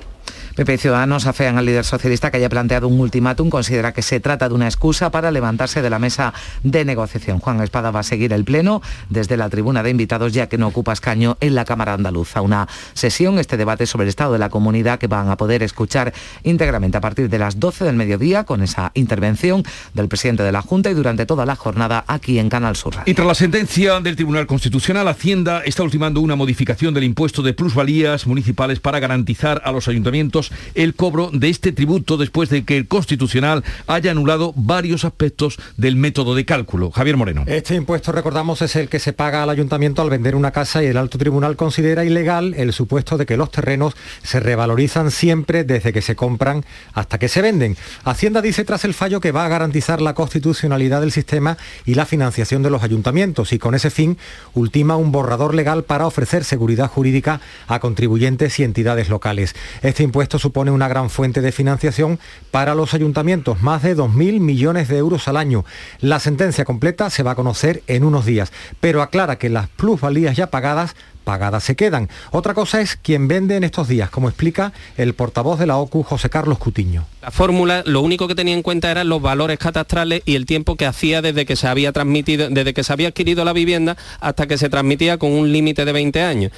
PP 0.56 0.74
y 0.74 0.78
Ciudadanos 0.78 1.28
afean 1.28 1.58
al 1.58 1.66
líder 1.66 1.86
socialista 1.86 2.30
que 2.30 2.38
haya 2.38 2.50
planteado 2.50 2.88
un 2.88 3.00
ultimátum, 3.00 3.50
considera 3.50 3.94
que 3.94 4.02
se 4.02 4.20
trata 4.20 4.50
de 4.50 4.56
una 4.56 4.66
excusa 4.66 5.10
para 5.10 5.32
levantarse 5.32 5.82
de 5.82 5.90
la 5.90 5.98
mesa 5.98 6.34
de 6.64 6.84
negociación. 6.84 7.40
Juan 7.40 7.62
Espada 7.62 7.92
va 7.92 8.02
a 8.02 8.04
seguir 8.04 8.34
el 8.34 8.44
pleno 8.44 8.82
desde 9.10 9.38
la 9.38 9.50
tribuna 9.50 9.82
de 9.82 9.90
invitados 9.90 10.34
ya 10.34 10.48
que 10.48 10.58
no 10.58 10.68
ocupa 10.68 10.94
escaño 10.94 11.38
en 11.40 11.56
la 11.56 11.64
Cámara 11.64 11.94
Andaluza. 11.94 12.42
Una 12.42 12.68
sesión, 12.94 13.40
este 13.40 13.56
debate 13.56 13.86
sobre 13.86 14.04
el 14.04 14.10
estado 14.10 14.34
de 14.34 14.40
la 14.40 14.50
comunidad 14.50 15.00
que 15.00 15.08
van 15.08 15.30
a 15.30 15.38
poder 15.38 15.64
escuchar 15.64 16.14
íntegramente 16.44 16.98
a 16.98 17.02
partir 17.02 17.30
de 17.30 17.40
las 17.40 17.60
12 17.60 17.86
del 17.86 17.96
mediodía 17.96 18.44
con 18.44 18.62
esa 18.62 18.92
intervención 18.94 19.64
del 19.94 20.08
presidente 20.08 20.44
de 20.44 20.52
la 20.52 20.62
Junta 20.62 20.92
y 20.92 20.94
durante 20.94 21.26
toda 21.26 21.46
la 21.46 21.56
jornada 21.56 22.04
aquí 22.08 22.40
en 22.40 22.50
Canal 22.50 22.76
Sur. 22.76 22.96
Y 23.06 23.14
tras 23.14 23.28
la 23.28 23.36
sentencia 23.36 24.00
del 24.00 24.16
Tribunal 24.16 24.48
Constitucional, 24.48 25.08
Hacienda 25.08 25.62
está 25.64 25.84
ultimando 25.84 26.20
una 26.20 26.36
modificación 26.36 26.94
del 26.94 27.04
impuesto 27.04 27.42
de 27.42 27.54
plusvalías 27.54 28.28
municipales 28.28 28.80
para 28.80 29.00
garantizar 29.00 29.62
a 29.64 29.72
los 29.72 29.88
ayuntamientos 29.88 30.41
el 30.74 30.96
cobro 30.96 31.30
de 31.34 31.50
este 31.50 31.72
tributo 31.72 32.18
después 32.18 32.50
de 32.50 32.64
que 32.64 32.78
el 32.78 32.88
Constitucional 32.88 33.64
haya 33.88 34.12
anulado 34.12 34.54
varios 34.56 35.06
aspectos 35.06 35.60
del 35.78 35.98
método 35.98 36.34
de 36.34 36.46
cálculo. 36.46 36.92
Javier 36.92 37.18
Moreno. 37.18 37.44
Este 37.48 37.76
impuesto, 37.76 38.12
recordamos, 38.12 38.62
es 38.62 38.76
el 38.76 38.90
que 38.90 39.00
se 39.00 39.14
paga 39.14 39.44
al 39.44 39.50
ayuntamiento 39.50 40.02
al 40.02 40.10
vender 40.10 40.36
una 40.36 40.52
casa 40.52 40.84
y 40.84 40.88
el 40.88 40.98
alto 40.98 41.18
tribunal 41.18 41.56
considera 41.56 42.06
ilegal 42.06 42.54
el 42.56 42.74
supuesto 42.74 43.18
de 43.18 43.26
que 43.26 43.38
los 43.38 43.52
terrenos 43.52 43.94
se 44.24 44.40
revalorizan 44.40 45.12
siempre 45.12 45.64
desde 45.64 45.94
que 45.94 46.02
se 46.02 46.16
compran 46.16 46.66
hasta 46.94 47.20
que 47.20 47.28
se 47.28 47.42
venden. 47.42 47.78
Hacienda 48.04 48.42
dice 48.42 48.64
tras 48.64 48.86
el 48.86 48.94
fallo 48.94 49.20
que 49.20 49.32
va 49.32 49.46
a 49.46 49.50
garantizar 49.50 50.02
la 50.02 50.14
constitucionalidad 50.14 51.02
del 51.02 51.12
sistema 51.12 51.58
y 51.86 51.96
la 51.96 52.06
financiación 52.06 52.64
de 52.64 52.70
los 52.70 52.84
ayuntamientos 52.84 53.54
y 53.54 53.60
con 53.60 53.76
ese 53.76 53.90
fin 53.90 54.18
ultima 54.54 54.96
un 54.96 55.12
borrador 55.12 55.54
legal 55.56 55.84
para 55.84 56.06
ofrecer 56.06 56.44
seguridad 56.44 56.88
jurídica 56.88 57.42
a 57.68 57.80
contribuyentes 57.80 58.60
y 58.60 58.64
entidades 58.64 59.10
locales. 59.10 59.56
Este 59.82 60.04
impuesto 60.04 60.31
esto 60.32 60.40
supone 60.40 60.72
una 60.72 60.88
gran 60.88 61.10
fuente 61.10 61.42
de 61.42 61.52
financiación 61.52 62.18
para 62.52 62.74
los 62.74 62.94
ayuntamientos, 62.94 63.62
más 63.62 63.84
de 63.84 63.98
2.000 63.98 64.40
millones 64.40 64.88
de 64.88 64.98
euros 64.98 65.28
al 65.28 65.36
año. 65.36 65.66
La 66.00 66.22
sentencia 66.22 66.64
completa 66.64 67.10
se 67.10 67.22
va 67.22 67.32
a 67.32 67.36
conocer 67.36 67.84
en 67.88 68.06
unos 68.06 68.26
días, 68.26 68.54
pero 68.80 69.02
aclara 69.02 69.38
que 69.38 69.50
las 69.50 69.68
plusvalías 69.68 70.38
ya 70.38 70.48
pagadas 70.48 70.96
pagadas 71.26 71.66
se 71.66 71.76
quedan. 71.76 72.08
Otra 72.32 72.54
cosa 72.54 72.80
es 72.80 72.96
quien 72.96 73.28
vende 73.28 73.58
en 73.58 73.66
estos 73.66 73.90
días, 73.90 74.10
como 74.10 74.30
explica 74.30 74.72
el 74.96 75.14
portavoz 75.16 75.60
de 75.60 75.68
la 75.68 75.76
OCU, 75.76 76.02
José 76.04 76.30
Carlos 76.30 76.60
Cutiño. 76.60 77.06
La 77.22 77.30
fórmula 77.30 77.84
lo 77.86 78.00
único 78.00 78.30
que 78.30 78.34
tenía 78.34 78.54
en 78.54 78.64
cuenta 78.64 78.90
eran 78.90 79.10
los 79.10 79.22
valores 79.22 79.60
catastrales 79.60 80.22
y 80.24 80.36
el 80.36 80.46
tiempo 80.46 80.78
que 80.78 80.86
hacía 80.86 81.22
desde 81.22 81.46
que 81.46 81.58
se 81.58 81.68
había 81.68 81.92
transmitido, 81.92 82.50
desde 82.50 82.74
que 82.74 82.86
se 82.86 82.94
había 82.94 83.10
adquirido 83.10 83.44
la 83.44 83.52
vivienda 83.52 83.98
hasta 84.22 84.48
que 84.48 84.58
se 84.58 84.70
transmitía 84.70 85.18
con 85.18 85.34
un 85.34 85.52
límite 85.52 85.84
de 85.84 85.92
20 85.92 86.22
años. 86.22 86.54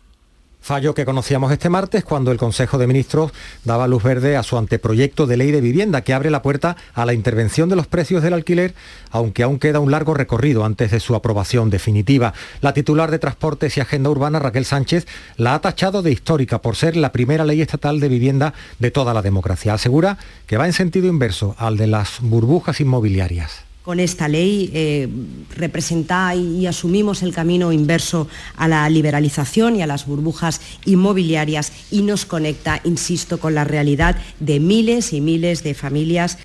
Fallo 0.64 0.94
que 0.94 1.04
conocíamos 1.04 1.52
este 1.52 1.68
martes 1.68 2.06
cuando 2.06 2.32
el 2.32 2.38
Consejo 2.38 2.78
de 2.78 2.88
Ministros 2.88 3.34
daba 3.66 3.86
luz 3.86 4.02
verde 4.02 4.38
a 4.38 4.44
su 4.44 4.58
anteproyecto 4.58 5.28
de 5.28 5.36
ley 5.36 5.52
de 5.52 5.60
vivienda 5.60 6.04
que 6.04 6.14
abre 6.14 6.32
la 6.32 6.42
puerta 6.42 6.78
a 6.94 7.06
la 7.06 7.14
intervención 7.14 7.68
de 7.68 7.76
los 7.76 7.86
precios 7.86 8.24
del 8.24 8.32
alquiler, 8.32 8.74
aunque 9.12 9.44
aún 9.44 9.60
queda 9.60 9.82
un 9.82 9.92
largo 9.92 10.14
recorrido 10.14 10.64
antes 10.64 10.90
de 10.92 11.02
su 11.02 11.16
aprobación 11.16 11.70
definitiva. 11.70 12.34
La 12.62 12.74
titular 12.74 13.12
de 13.12 13.20
Transportes 13.20 13.76
y 13.76 13.82
Agenda 13.82 14.10
Urbana, 14.10 14.40
Raquel 14.40 14.64
Sánchez, 14.64 15.06
la 15.36 15.54
ha 15.54 15.60
tachado 15.60 16.02
de 16.02 16.14
histórica 16.14 16.62
por 16.62 16.78
ser 16.78 16.96
la 16.96 17.12
primera 17.12 17.44
ley 17.44 17.62
estatal 17.62 18.00
de 18.00 18.08
vivienda 18.08 18.54
de 18.80 18.90
toda 18.90 19.14
la 19.14 19.22
democracia. 19.22 19.74
Asegura 19.74 20.18
que 20.48 20.56
va 20.56 20.66
en 20.66 20.72
sentido 20.72 21.10
inverso 21.10 21.58
al 21.60 21.76
de 21.76 21.88
las 21.88 22.22
burbujas 22.22 22.80
inmobiliarias 22.80 23.66
con 23.84 24.00
esta 24.00 24.28
ley 24.28 24.72
eh, 24.74 25.10
representa 25.56 26.34
y 26.36 26.66
asumimos 26.66 27.22
el 27.22 27.34
camino 27.34 27.74
inverso 27.74 28.28
a 28.56 28.68
la 28.68 28.90
liberalización 28.90 29.76
y 29.76 29.82
a 29.82 29.88
las 29.88 30.08
burbujas 30.08 30.62
inmobiliarias 30.86 31.74
y 31.92 32.02
nos 32.02 32.26
conecta, 32.26 32.80
insisto, 32.86 33.40
con 33.40 33.54
la 33.56 33.66
realidad 33.66 34.16
de 34.40 34.60
miles 34.62 35.12
y 35.12 35.20
miles 35.20 35.64
de 35.64 35.74
familias 35.74 36.38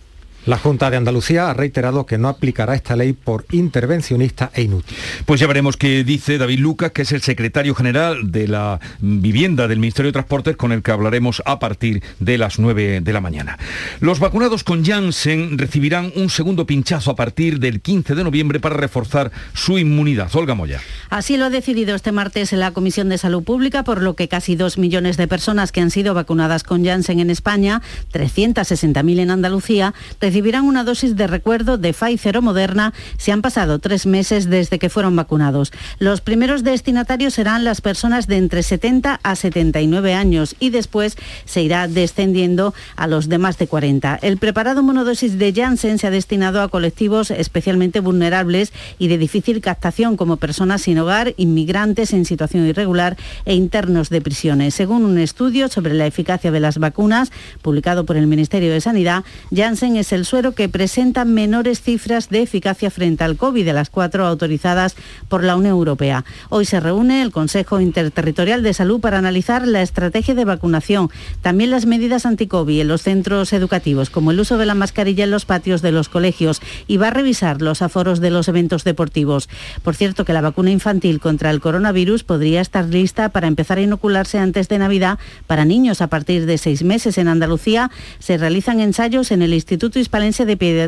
la 0.46 0.58
Junta 0.58 0.90
de 0.90 0.96
Andalucía 0.96 1.50
ha 1.50 1.54
reiterado 1.54 2.06
que 2.06 2.18
no 2.18 2.28
aplicará 2.28 2.74
esta 2.74 2.96
ley 2.96 3.12
por 3.12 3.44
intervencionista 3.50 4.50
e 4.54 4.62
inútil. 4.62 4.96
Pues 5.26 5.40
ya 5.40 5.46
veremos 5.46 5.76
qué 5.76 6.04
dice 6.04 6.38
David 6.38 6.60
Lucas, 6.60 6.92
que 6.92 7.02
es 7.02 7.12
el 7.12 7.22
secretario 7.22 7.74
general 7.74 8.30
de 8.30 8.48
la 8.48 8.80
vivienda 9.00 9.68
del 9.68 9.78
Ministerio 9.78 10.08
de 10.08 10.14
Transportes, 10.14 10.56
con 10.56 10.72
el 10.72 10.82
que 10.82 10.90
hablaremos 10.90 11.42
a 11.44 11.58
partir 11.58 12.02
de 12.18 12.38
las 12.38 12.58
9 12.58 13.00
de 13.00 13.12
la 13.12 13.20
mañana. 13.20 13.58
Los 14.00 14.20
vacunados 14.20 14.64
con 14.64 14.84
Janssen 14.84 15.58
recibirán 15.58 16.12
un 16.16 16.30
segundo 16.30 16.66
pinchazo 16.66 17.10
a 17.10 17.16
partir 17.16 17.60
del 17.60 17.80
15 17.80 18.14
de 18.14 18.24
noviembre 18.24 18.60
para 18.60 18.76
reforzar 18.76 19.30
su 19.54 19.78
inmunidad. 19.78 20.34
Olga 20.34 20.54
Moya. 20.54 20.80
Así 21.10 21.36
lo 21.36 21.46
ha 21.46 21.50
decidido 21.50 21.94
este 21.94 22.12
martes 22.12 22.52
la 22.52 22.72
Comisión 22.72 23.08
de 23.08 23.18
Salud 23.18 23.42
Pública, 23.42 23.84
por 23.84 24.02
lo 24.02 24.14
que 24.14 24.28
casi 24.28 24.56
dos 24.56 24.78
millones 24.78 25.16
de 25.16 25.28
personas 25.28 25.72
que 25.72 25.80
han 25.80 25.90
sido 25.90 26.14
vacunadas 26.14 26.62
con 26.62 26.84
Janssen 26.84 27.20
en 27.20 27.30
España, 27.30 27.82
360.000 28.12 29.20
en 29.20 29.30
Andalucía, 29.30 29.94
recibirán 30.38 30.66
una 30.66 30.84
dosis 30.84 31.16
de 31.16 31.26
recuerdo 31.26 31.78
de 31.78 31.92
Pfizer 31.92 32.36
o 32.36 32.42
Moderna 32.42 32.94
si 33.16 33.32
han 33.32 33.42
pasado 33.42 33.80
tres 33.80 34.06
meses 34.06 34.48
desde 34.48 34.78
que 34.78 34.88
fueron 34.88 35.16
vacunados. 35.16 35.72
Los 35.98 36.20
primeros 36.20 36.62
destinatarios 36.62 37.34
serán 37.34 37.64
las 37.64 37.80
personas 37.80 38.28
de 38.28 38.36
entre 38.36 38.62
70 38.62 39.18
a 39.20 39.34
79 39.34 40.14
años 40.14 40.54
y 40.60 40.70
después 40.70 41.16
se 41.44 41.62
irá 41.62 41.88
descendiendo 41.88 42.72
a 42.94 43.08
los 43.08 43.28
de 43.28 43.38
más 43.38 43.58
de 43.58 43.66
40. 43.66 44.20
El 44.22 44.36
preparado 44.36 44.84
monodosis 44.84 45.40
de 45.40 45.52
Janssen 45.52 45.98
se 45.98 46.06
ha 46.06 46.10
destinado 46.12 46.62
a 46.62 46.68
colectivos 46.68 47.32
especialmente 47.32 47.98
vulnerables 47.98 48.72
y 49.00 49.08
de 49.08 49.18
difícil 49.18 49.60
captación 49.60 50.16
como 50.16 50.36
personas 50.36 50.82
sin 50.82 51.00
hogar, 51.00 51.34
inmigrantes 51.36 52.12
en 52.12 52.24
situación 52.24 52.64
irregular 52.64 53.16
e 53.44 53.56
internos 53.56 54.08
de 54.08 54.20
prisiones. 54.20 54.72
Según 54.74 55.04
un 55.04 55.18
estudio 55.18 55.66
sobre 55.66 55.94
la 55.94 56.06
eficacia 56.06 56.52
de 56.52 56.60
las 56.60 56.78
vacunas 56.78 57.32
publicado 57.60 58.06
por 58.06 58.16
el 58.16 58.28
Ministerio 58.28 58.72
de 58.72 58.80
Sanidad, 58.80 59.24
Janssen 59.52 59.96
es 59.96 60.12
el 60.12 60.17
suero 60.24 60.52
que 60.52 60.68
presenta 60.68 61.24
menores 61.24 61.80
cifras 61.80 62.28
de 62.28 62.42
eficacia 62.42 62.90
frente 62.90 63.24
al 63.24 63.36
COVID 63.36 63.64
de 63.64 63.72
las 63.72 63.90
cuatro 63.90 64.26
autorizadas 64.26 64.96
por 65.28 65.44
la 65.44 65.56
Unión 65.56 65.72
Europea. 65.72 66.24
Hoy 66.48 66.64
se 66.64 66.80
reúne 66.80 67.22
el 67.22 67.32
Consejo 67.32 67.80
Interterritorial 67.80 68.62
de 68.62 68.74
Salud 68.74 69.00
para 69.00 69.18
analizar 69.18 69.66
la 69.66 69.82
estrategia 69.82 70.34
de 70.34 70.44
vacunación, 70.44 71.10
también 71.42 71.70
las 71.70 71.86
medidas 71.86 72.26
anti-COVID 72.26 72.80
en 72.80 72.88
los 72.88 73.02
centros 73.02 73.52
educativos, 73.52 74.10
como 74.10 74.30
el 74.30 74.40
uso 74.40 74.58
de 74.58 74.66
la 74.66 74.74
mascarilla 74.74 75.24
en 75.24 75.30
los 75.30 75.44
patios 75.44 75.82
de 75.82 75.92
los 75.92 76.08
colegios 76.08 76.60
y 76.86 76.96
va 76.96 77.08
a 77.08 77.10
revisar 77.10 77.62
los 77.62 77.82
aforos 77.82 78.20
de 78.20 78.30
los 78.30 78.48
eventos 78.48 78.84
deportivos. 78.84 79.48
Por 79.82 79.94
cierto, 79.94 80.24
que 80.24 80.32
la 80.32 80.40
vacuna 80.40 80.70
infantil 80.70 81.20
contra 81.20 81.50
el 81.50 81.60
coronavirus 81.60 82.24
podría 82.24 82.60
estar 82.60 82.84
lista 82.86 83.28
para 83.30 83.46
empezar 83.46 83.78
a 83.78 83.82
inocularse 83.82 84.38
antes 84.38 84.68
de 84.68 84.78
Navidad 84.78 85.18
para 85.46 85.64
niños 85.64 86.00
a 86.00 86.06
partir 86.08 86.46
de 86.46 86.58
seis 86.58 86.82
meses. 86.82 87.18
En 87.18 87.28
Andalucía 87.28 87.90
se 88.18 88.38
realizan 88.38 88.80
ensayos 88.80 89.30
en 89.30 89.42
el 89.42 89.54
Instituto 89.54 89.98
Hispano 90.08 90.24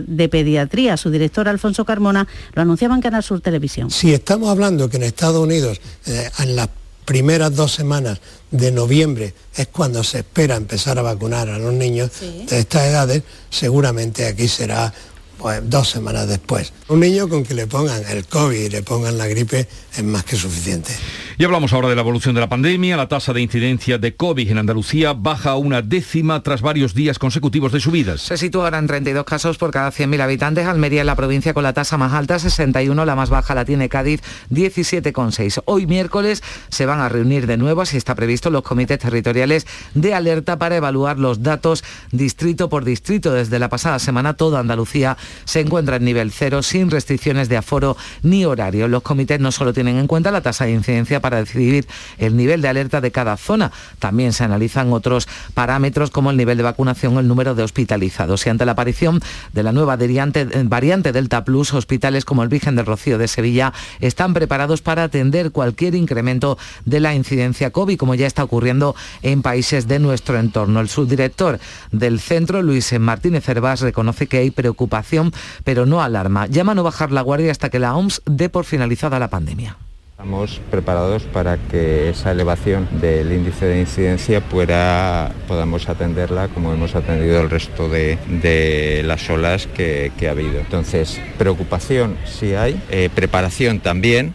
de, 0.06 0.28
Pediatría. 0.28 0.96
Su 0.96 1.10
director, 1.10 1.46
Alfonso 1.48 1.84
Carmona, 1.84 2.26
lo 2.54 2.62
anunciaba 2.62 2.94
en 2.94 3.02
Canal 3.02 3.22
Sur 3.22 3.40
Televisión. 3.40 3.90
Si 3.90 4.14
estamos 4.14 4.48
hablando 4.48 4.88
que 4.88 4.96
en 4.96 5.02
Estados 5.02 5.42
Unidos, 5.42 5.80
eh, 6.06 6.30
en 6.38 6.56
las 6.56 6.68
primeras 7.04 7.54
dos 7.54 7.72
semanas 7.72 8.20
de 8.50 8.72
noviembre 8.72 9.34
es 9.54 9.66
cuando 9.66 10.02
se 10.04 10.20
espera 10.20 10.56
empezar 10.56 10.98
a 10.98 11.02
vacunar 11.02 11.48
a 11.48 11.58
los 11.58 11.74
niños 11.74 12.10
de 12.20 12.58
estas 12.58 12.86
edades, 12.86 13.22
seguramente 13.50 14.26
aquí 14.26 14.48
será 14.48 14.92
pues 15.40 15.58
dos 15.70 15.88
semanas 15.88 16.28
después. 16.28 16.72
Un 16.88 17.00
niño 17.00 17.26
con 17.26 17.44
que 17.44 17.54
le 17.54 17.66
pongan 17.66 18.02
el 18.10 18.26
COVID 18.26 18.58
y 18.58 18.68
le 18.68 18.82
pongan 18.82 19.16
la 19.16 19.26
gripe 19.26 19.66
es 19.96 20.04
más 20.04 20.22
que 20.24 20.36
suficiente. 20.36 20.92
Y 21.38 21.44
hablamos 21.44 21.72
ahora 21.72 21.88
de 21.88 21.94
la 21.94 22.02
evolución 22.02 22.34
de 22.34 22.42
la 22.42 22.50
pandemia. 22.50 22.98
La 22.98 23.08
tasa 23.08 23.32
de 23.32 23.40
incidencia 23.40 23.96
de 23.96 24.14
COVID 24.14 24.50
en 24.50 24.58
Andalucía 24.58 25.14
baja 25.14 25.52
a 25.52 25.56
una 25.56 25.80
décima 25.80 26.42
tras 26.42 26.60
varios 26.60 26.92
días 26.92 27.18
consecutivos 27.18 27.72
de 27.72 27.80
subidas. 27.80 28.20
Se 28.20 28.36
sitúa 28.36 28.64
ahora 28.64 28.78
en 28.78 28.86
32 28.86 29.24
casos 29.24 29.56
por 29.56 29.70
cada 29.70 29.90
100.000 29.90 30.20
habitantes. 30.20 30.66
Almería 30.66 31.00
es 31.00 31.06
la 31.06 31.16
provincia 31.16 31.54
con 31.54 31.62
la 31.62 31.72
tasa 31.72 31.96
más 31.96 32.12
alta, 32.12 32.38
61. 32.38 33.06
La 33.06 33.16
más 33.16 33.30
baja 33.30 33.54
la 33.54 33.64
tiene 33.64 33.88
Cádiz, 33.88 34.20
17,6. 34.50 35.62
Hoy 35.64 35.86
miércoles 35.86 36.42
se 36.68 36.84
van 36.84 37.00
a 37.00 37.08
reunir 37.08 37.46
de 37.46 37.56
nuevo, 37.56 37.80
así 37.80 37.96
está 37.96 38.14
previsto, 38.14 38.50
los 38.50 38.62
comités 38.62 38.98
territoriales 38.98 39.66
de 39.94 40.12
alerta 40.12 40.58
para 40.58 40.76
evaluar 40.76 41.18
los 41.18 41.42
datos 41.42 41.82
distrito 42.12 42.68
por 42.68 42.84
distrito. 42.84 43.32
Desde 43.32 43.58
la 43.58 43.70
pasada 43.70 43.98
semana 43.98 44.34
toda 44.34 44.60
Andalucía 44.60 45.16
se 45.44 45.60
encuentra 45.60 45.96
en 45.96 46.04
nivel 46.04 46.30
cero 46.32 46.62
sin 46.62 46.90
restricciones 46.90 47.48
de 47.48 47.56
aforo 47.56 47.96
ni 48.22 48.44
horario. 48.44 48.88
Los 48.88 49.02
comités 49.02 49.40
no 49.40 49.52
solo 49.52 49.72
tienen 49.72 49.98
en 49.98 50.06
cuenta 50.06 50.30
la 50.30 50.40
tasa 50.40 50.64
de 50.64 50.72
incidencia 50.72 51.20
para 51.20 51.38
decidir 51.38 51.86
el 52.18 52.36
nivel 52.36 52.62
de 52.62 52.68
alerta 52.68 53.00
de 53.00 53.10
cada 53.10 53.36
zona, 53.36 53.72
también 53.98 54.32
se 54.32 54.44
analizan 54.44 54.92
otros 54.92 55.28
parámetros 55.54 56.10
como 56.10 56.30
el 56.30 56.36
nivel 56.36 56.56
de 56.56 56.62
vacunación 56.62 57.16
o 57.16 57.20
el 57.20 57.28
número 57.28 57.54
de 57.54 57.62
hospitalizados. 57.62 58.46
Y 58.46 58.50
ante 58.50 58.64
la 58.64 58.72
aparición 58.72 59.20
de 59.52 59.62
la 59.62 59.72
nueva 59.72 59.96
variante, 59.96 60.44
variante 60.64 61.12
Delta 61.12 61.44
Plus, 61.44 61.72
hospitales 61.74 62.24
como 62.24 62.42
el 62.42 62.48
Virgen 62.48 62.76
del 62.76 62.86
Rocío 62.86 63.18
de 63.18 63.28
Sevilla 63.28 63.72
están 64.00 64.34
preparados 64.34 64.82
para 64.82 65.04
atender 65.04 65.50
cualquier 65.50 65.94
incremento 65.94 66.58
de 66.84 67.00
la 67.00 67.14
incidencia 67.14 67.70
COVID, 67.70 67.98
como 67.98 68.14
ya 68.14 68.26
está 68.26 68.44
ocurriendo 68.44 68.94
en 69.22 69.42
países 69.42 69.88
de 69.88 69.98
nuestro 69.98 70.38
entorno. 70.38 70.80
El 70.80 70.88
subdirector 70.88 71.58
del 71.92 72.20
centro, 72.20 72.62
Luis 72.62 72.98
Martínez 72.98 73.44
Cervás, 73.44 73.80
reconoce 73.80 74.26
que 74.26 74.38
hay 74.38 74.50
preocupación, 74.50 75.19
pero 75.64 75.86
no 75.86 76.02
alarma. 76.02 76.46
Llama 76.46 76.72
a 76.72 76.74
no 76.74 76.82
bajar 76.82 77.12
la 77.12 77.22
guardia 77.22 77.50
hasta 77.50 77.70
que 77.70 77.78
la 77.78 77.94
OMS 77.94 78.22
dé 78.26 78.48
por 78.48 78.64
finalizada 78.64 79.18
la 79.18 79.28
pandemia. 79.28 79.76
Estamos 80.20 80.60
preparados 80.70 81.22
para 81.22 81.56
que 81.56 82.10
esa 82.10 82.32
elevación 82.32 82.86
del 83.00 83.32
índice 83.32 83.64
de 83.64 83.80
incidencia 83.80 84.42
pueda, 84.42 85.32
podamos 85.48 85.88
atenderla 85.88 86.48
como 86.48 86.74
hemos 86.74 86.94
atendido 86.94 87.40
el 87.40 87.48
resto 87.48 87.88
de, 87.88 89.02
las 89.06 89.30
olas 89.30 89.66
que, 89.66 90.12
ha 90.28 90.30
habido. 90.30 90.60
Entonces, 90.60 91.18
preocupación 91.38 92.18
sí 92.26 92.54
hay, 92.54 92.78
eh, 92.90 93.08
preparación 93.14 93.80
también, 93.80 94.34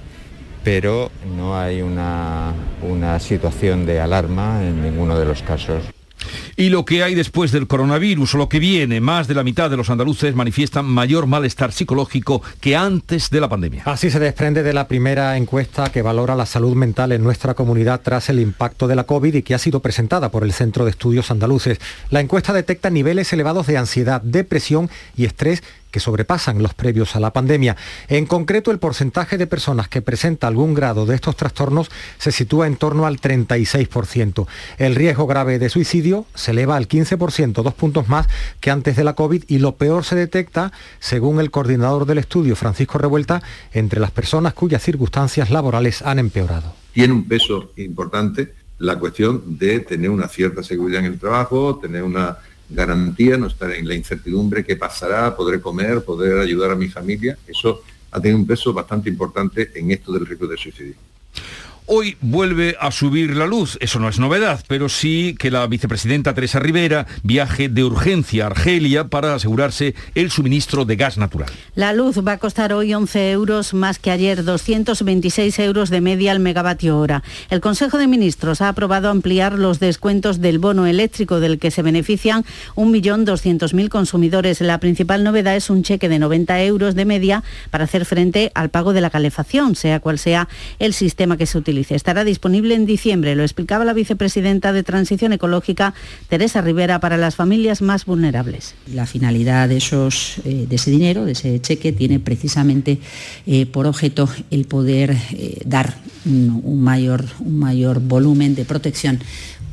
pero 0.63 1.11
no 1.37 1.55
hay 1.55 1.83
una, 1.83 2.53
una 2.81 3.19
situación 3.19 3.85
de 3.85 4.01
alarma 4.01 4.63
en 4.63 4.81
ninguno 4.81 5.19
de 5.19 5.25
los 5.25 5.43
casos. 5.43 5.83
Y 6.57 6.69
lo 6.69 6.85
que 6.85 7.03
hay 7.03 7.15
después 7.15 7.51
del 7.51 7.67
coronavirus, 7.67 8.35
o 8.35 8.37
lo 8.37 8.47
que 8.47 8.59
viene, 8.59 9.01
más 9.01 9.27
de 9.27 9.35
la 9.35 9.43
mitad 9.43 9.69
de 9.69 9.75
los 9.75 9.89
andaluces 9.89 10.35
manifiestan 10.35 10.85
mayor 10.85 11.27
malestar 11.27 11.73
psicológico 11.73 12.41
que 12.61 12.77
antes 12.77 13.29
de 13.29 13.41
la 13.41 13.49
pandemia. 13.49 13.83
Así 13.85 14.09
se 14.09 14.19
desprende 14.19 14.63
de 14.63 14.71
la 14.71 14.87
primera 14.87 15.35
encuesta 15.35 15.91
que 15.91 16.01
valora 16.01 16.33
la 16.33 16.45
salud 16.45 16.73
mental 16.73 17.11
en 17.11 17.23
nuestra 17.23 17.55
comunidad 17.55 17.99
tras 18.01 18.29
el 18.29 18.39
impacto 18.39 18.87
de 18.87 18.95
la 18.95 19.03
COVID 19.03 19.35
y 19.35 19.41
que 19.41 19.53
ha 19.53 19.59
sido 19.59 19.81
presentada 19.81 20.31
por 20.31 20.43
el 20.45 20.53
Centro 20.53 20.85
de 20.85 20.91
Estudios 20.91 21.29
Andaluces. 21.29 21.79
La 22.09 22.21
encuesta 22.21 22.53
detecta 22.53 22.89
niveles 22.89 23.33
elevados 23.33 23.67
de 23.67 23.77
ansiedad, 23.77 24.21
depresión 24.21 24.89
y 25.17 25.25
estrés 25.25 25.61
que 25.95 26.01
sobrepasan 26.01 26.61
los 26.61 26.73
previos 26.73 27.15
a 27.15 27.21
la 27.21 27.31
pandemia. 27.31 27.77
En 28.09 28.25
concreto, 28.25 28.69
el 28.69 28.79
porcentaje 28.79 29.37
de 29.37 29.47
personas 29.47 29.87
que 29.87 30.01
presenta 30.01 30.45
algún 30.45 30.73
grado 30.73 31.05
de 31.05 31.15
estos 31.15 31.37
trastornos 31.37 31.89
se 32.17 32.33
sitúa 32.33 32.67
en 32.67 32.75
torno 32.75 33.05
al 33.05 33.21
36%. 33.21 34.45
El 34.77 34.93
riesgo 34.93 35.25
grave 35.25 35.57
de 35.57 35.69
suicidio 35.69 36.25
se 36.35 36.51
eleva 36.51 36.75
al 36.75 36.89
15%, 36.89 37.63
dos 37.63 37.73
puntos 37.75 38.09
más 38.09 38.27
que 38.59 38.71
antes 38.71 38.97
de 38.97 39.05
la 39.05 39.13
COVID 39.13 39.45
y 39.47 39.59
lo 39.59 39.77
peor 39.77 40.03
se 40.03 40.17
detecta, 40.17 40.73
según 40.99 41.39
el 41.39 41.49
coordinador 41.49 42.05
del 42.05 42.17
estudio, 42.17 42.57
Francisco 42.57 42.97
Revuelta, 42.97 43.41
entre 43.71 44.01
las 44.01 44.11
personas 44.11 44.53
cuyas 44.53 44.83
circunstancias 44.83 45.49
laborales 45.49 46.01
han 46.01 46.19
empeorado. 46.19 46.73
Tiene 46.91 47.13
un 47.13 47.25
peso 47.25 47.71
importante 47.77 48.53
la 48.79 48.99
cuestión 48.99 49.57
de 49.57 49.79
tener 49.79 50.09
una 50.09 50.27
cierta 50.27 50.61
seguridad 50.61 50.99
en 50.99 51.13
el 51.13 51.19
trabajo, 51.19 51.77
tener 51.77 52.03
una 52.03 52.39
garantía, 52.69 53.37
no 53.37 53.47
estar 53.47 53.71
en 53.71 53.87
la 53.87 53.95
incertidumbre, 53.95 54.63
qué 54.63 54.75
pasará, 54.75 55.35
podré 55.35 55.61
comer, 55.61 56.03
poder 56.03 56.39
ayudar 56.39 56.71
a 56.71 56.75
mi 56.75 56.87
familia. 56.87 57.37
Eso 57.47 57.81
ha 58.11 58.19
tenido 58.19 58.39
un 58.39 58.47
peso 58.47 58.73
bastante 58.73 59.09
importante 59.09 59.71
en 59.75 59.91
esto 59.91 60.11
del 60.11 60.25
riesgo 60.25 60.47
de 60.47 60.57
suicidio. 60.57 60.95
Hoy 61.87 62.17
vuelve 62.19 62.75
a 62.79 62.89
subir 62.89 63.35
la 63.35 63.45
luz, 63.45 63.77
eso 63.79 63.99
no 63.99 64.09
es 64.09 64.17
novedad, 64.17 64.63
pero 64.67 64.89
sí 64.89 65.35
que 65.37 65.51
la 65.51 65.67
vicepresidenta 65.67 66.33
Teresa 66.33 66.57
Rivera 66.57 67.05
viaje 67.21 67.69
de 67.69 67.83
urgencia 67.83 68.45
a 68.45 68.47
Argelia 68.47 69.07
para 69.07 69.35
asegurarse 69.35 69.93
el 70.15 70.31
suministro 70.31 70.85
de 70.85 70.95
gas 70.95 71.19
natural. 71.19 71.47
La 71.75 71.93
luz 71.93 72.17
va 72.25 72.33
a 72.33 72.37
costar 72.39 72.73
hoy 72.73 72.91
11 72.95 73.29
euros 73.29 73.75
más 73.75 73.99
que 73.99 74.09
ayer, 74.09 74.43
226 74.43 75.59
euros 75.59 75.91
de 75.91 76.01
media 76.01 76.31
al 76.31 76.39
megavatio 76.39 76.97
hora. 76.97 77.21
El 77.51 77.61
Consejo 77.61 77.99
de 77.99 78.07
Ministros 78.07 78.61
ha 78.61 78.69
aprobado 78.69 79.11
ampliar 79.11 79.59
los 79.59 79.79
descuentos 79.79 80.41
del 80.41 80.57
bono 80.57 80.87
eléctrico 80.87 81.39
del 81.39 81.59
que 81.59 81.69
se 81.69 81.83
benefician 81.83 82.45
1.200.000 82.77 83.89
consumidores. 83.89 84.59
La 84.59 84.79
principal 84.79 85.23
novedad 85.23 85.55
es 85.55 85.69
un 85.69 85.83
cheque 85.83 86.09
de 86.09 86.17
90 86.17 86.63
euros 86.63 86.95
de 86.95 87.05
media 87.05 87.43
para 87.69 87.83
hacer 87.83 88.05
frente 88.05 88.51
al 88.55 88.69
pago 88.69 88.91
de 88.91 89.01
la 89.01 89.11
calefacción, 89.11 89.75
sea 89.75 89.99
cual 89.99 90.17
sea 90.17 90.49
el 90.79 90.95
sistema 90.95 91.37
que 91.37 91.45
se 91.45 91.59
Estará 91.75 92.23
disponible 92.23 92.75
en 92.75 92.85
diciembre, 92.85 93.35
lo 93.35 93.43
explicaba 93.43 93.85
la 93.85 93.93
vicepresidenta 93.93 94.73
de 94.73 94.83
Transición 94.83 95.33
Ecológica, 95.33 95.93
Teresa 96.29 96.61
Rivera, 96.61 96.99
para 96.99 97.17
las 97.17 97.35
familias 97.35 97.81
más 97.81 98.05
vulnerables. 98.05 98.75
La 98.93 99.05
finalidad 99.05 99.69
de, 99.69 99.77
eh, 99.77 100.67
ese 100.69 100.91
dinero, 100.91 101.25
de 101.25 101.33
ese 101.33 101.59
cheque, 101.61 101.91
tiene 101.91 102.19
precisamente 102.19 102.99
eh, 103.45 103.65
por 103.65 103.87
objeto 103.87 104.29
el 104.51 104.65
poder 104.65 105.15
eh, 105.31 105.61
dar 105.65 105.95
un, 106.25 106.81
mayor, 106.81 107.25
un 107.39 107.59
mayor 107.59 107.99
volumen 107.99 108.55
de 108.55 108.65
protección 108.65 109.19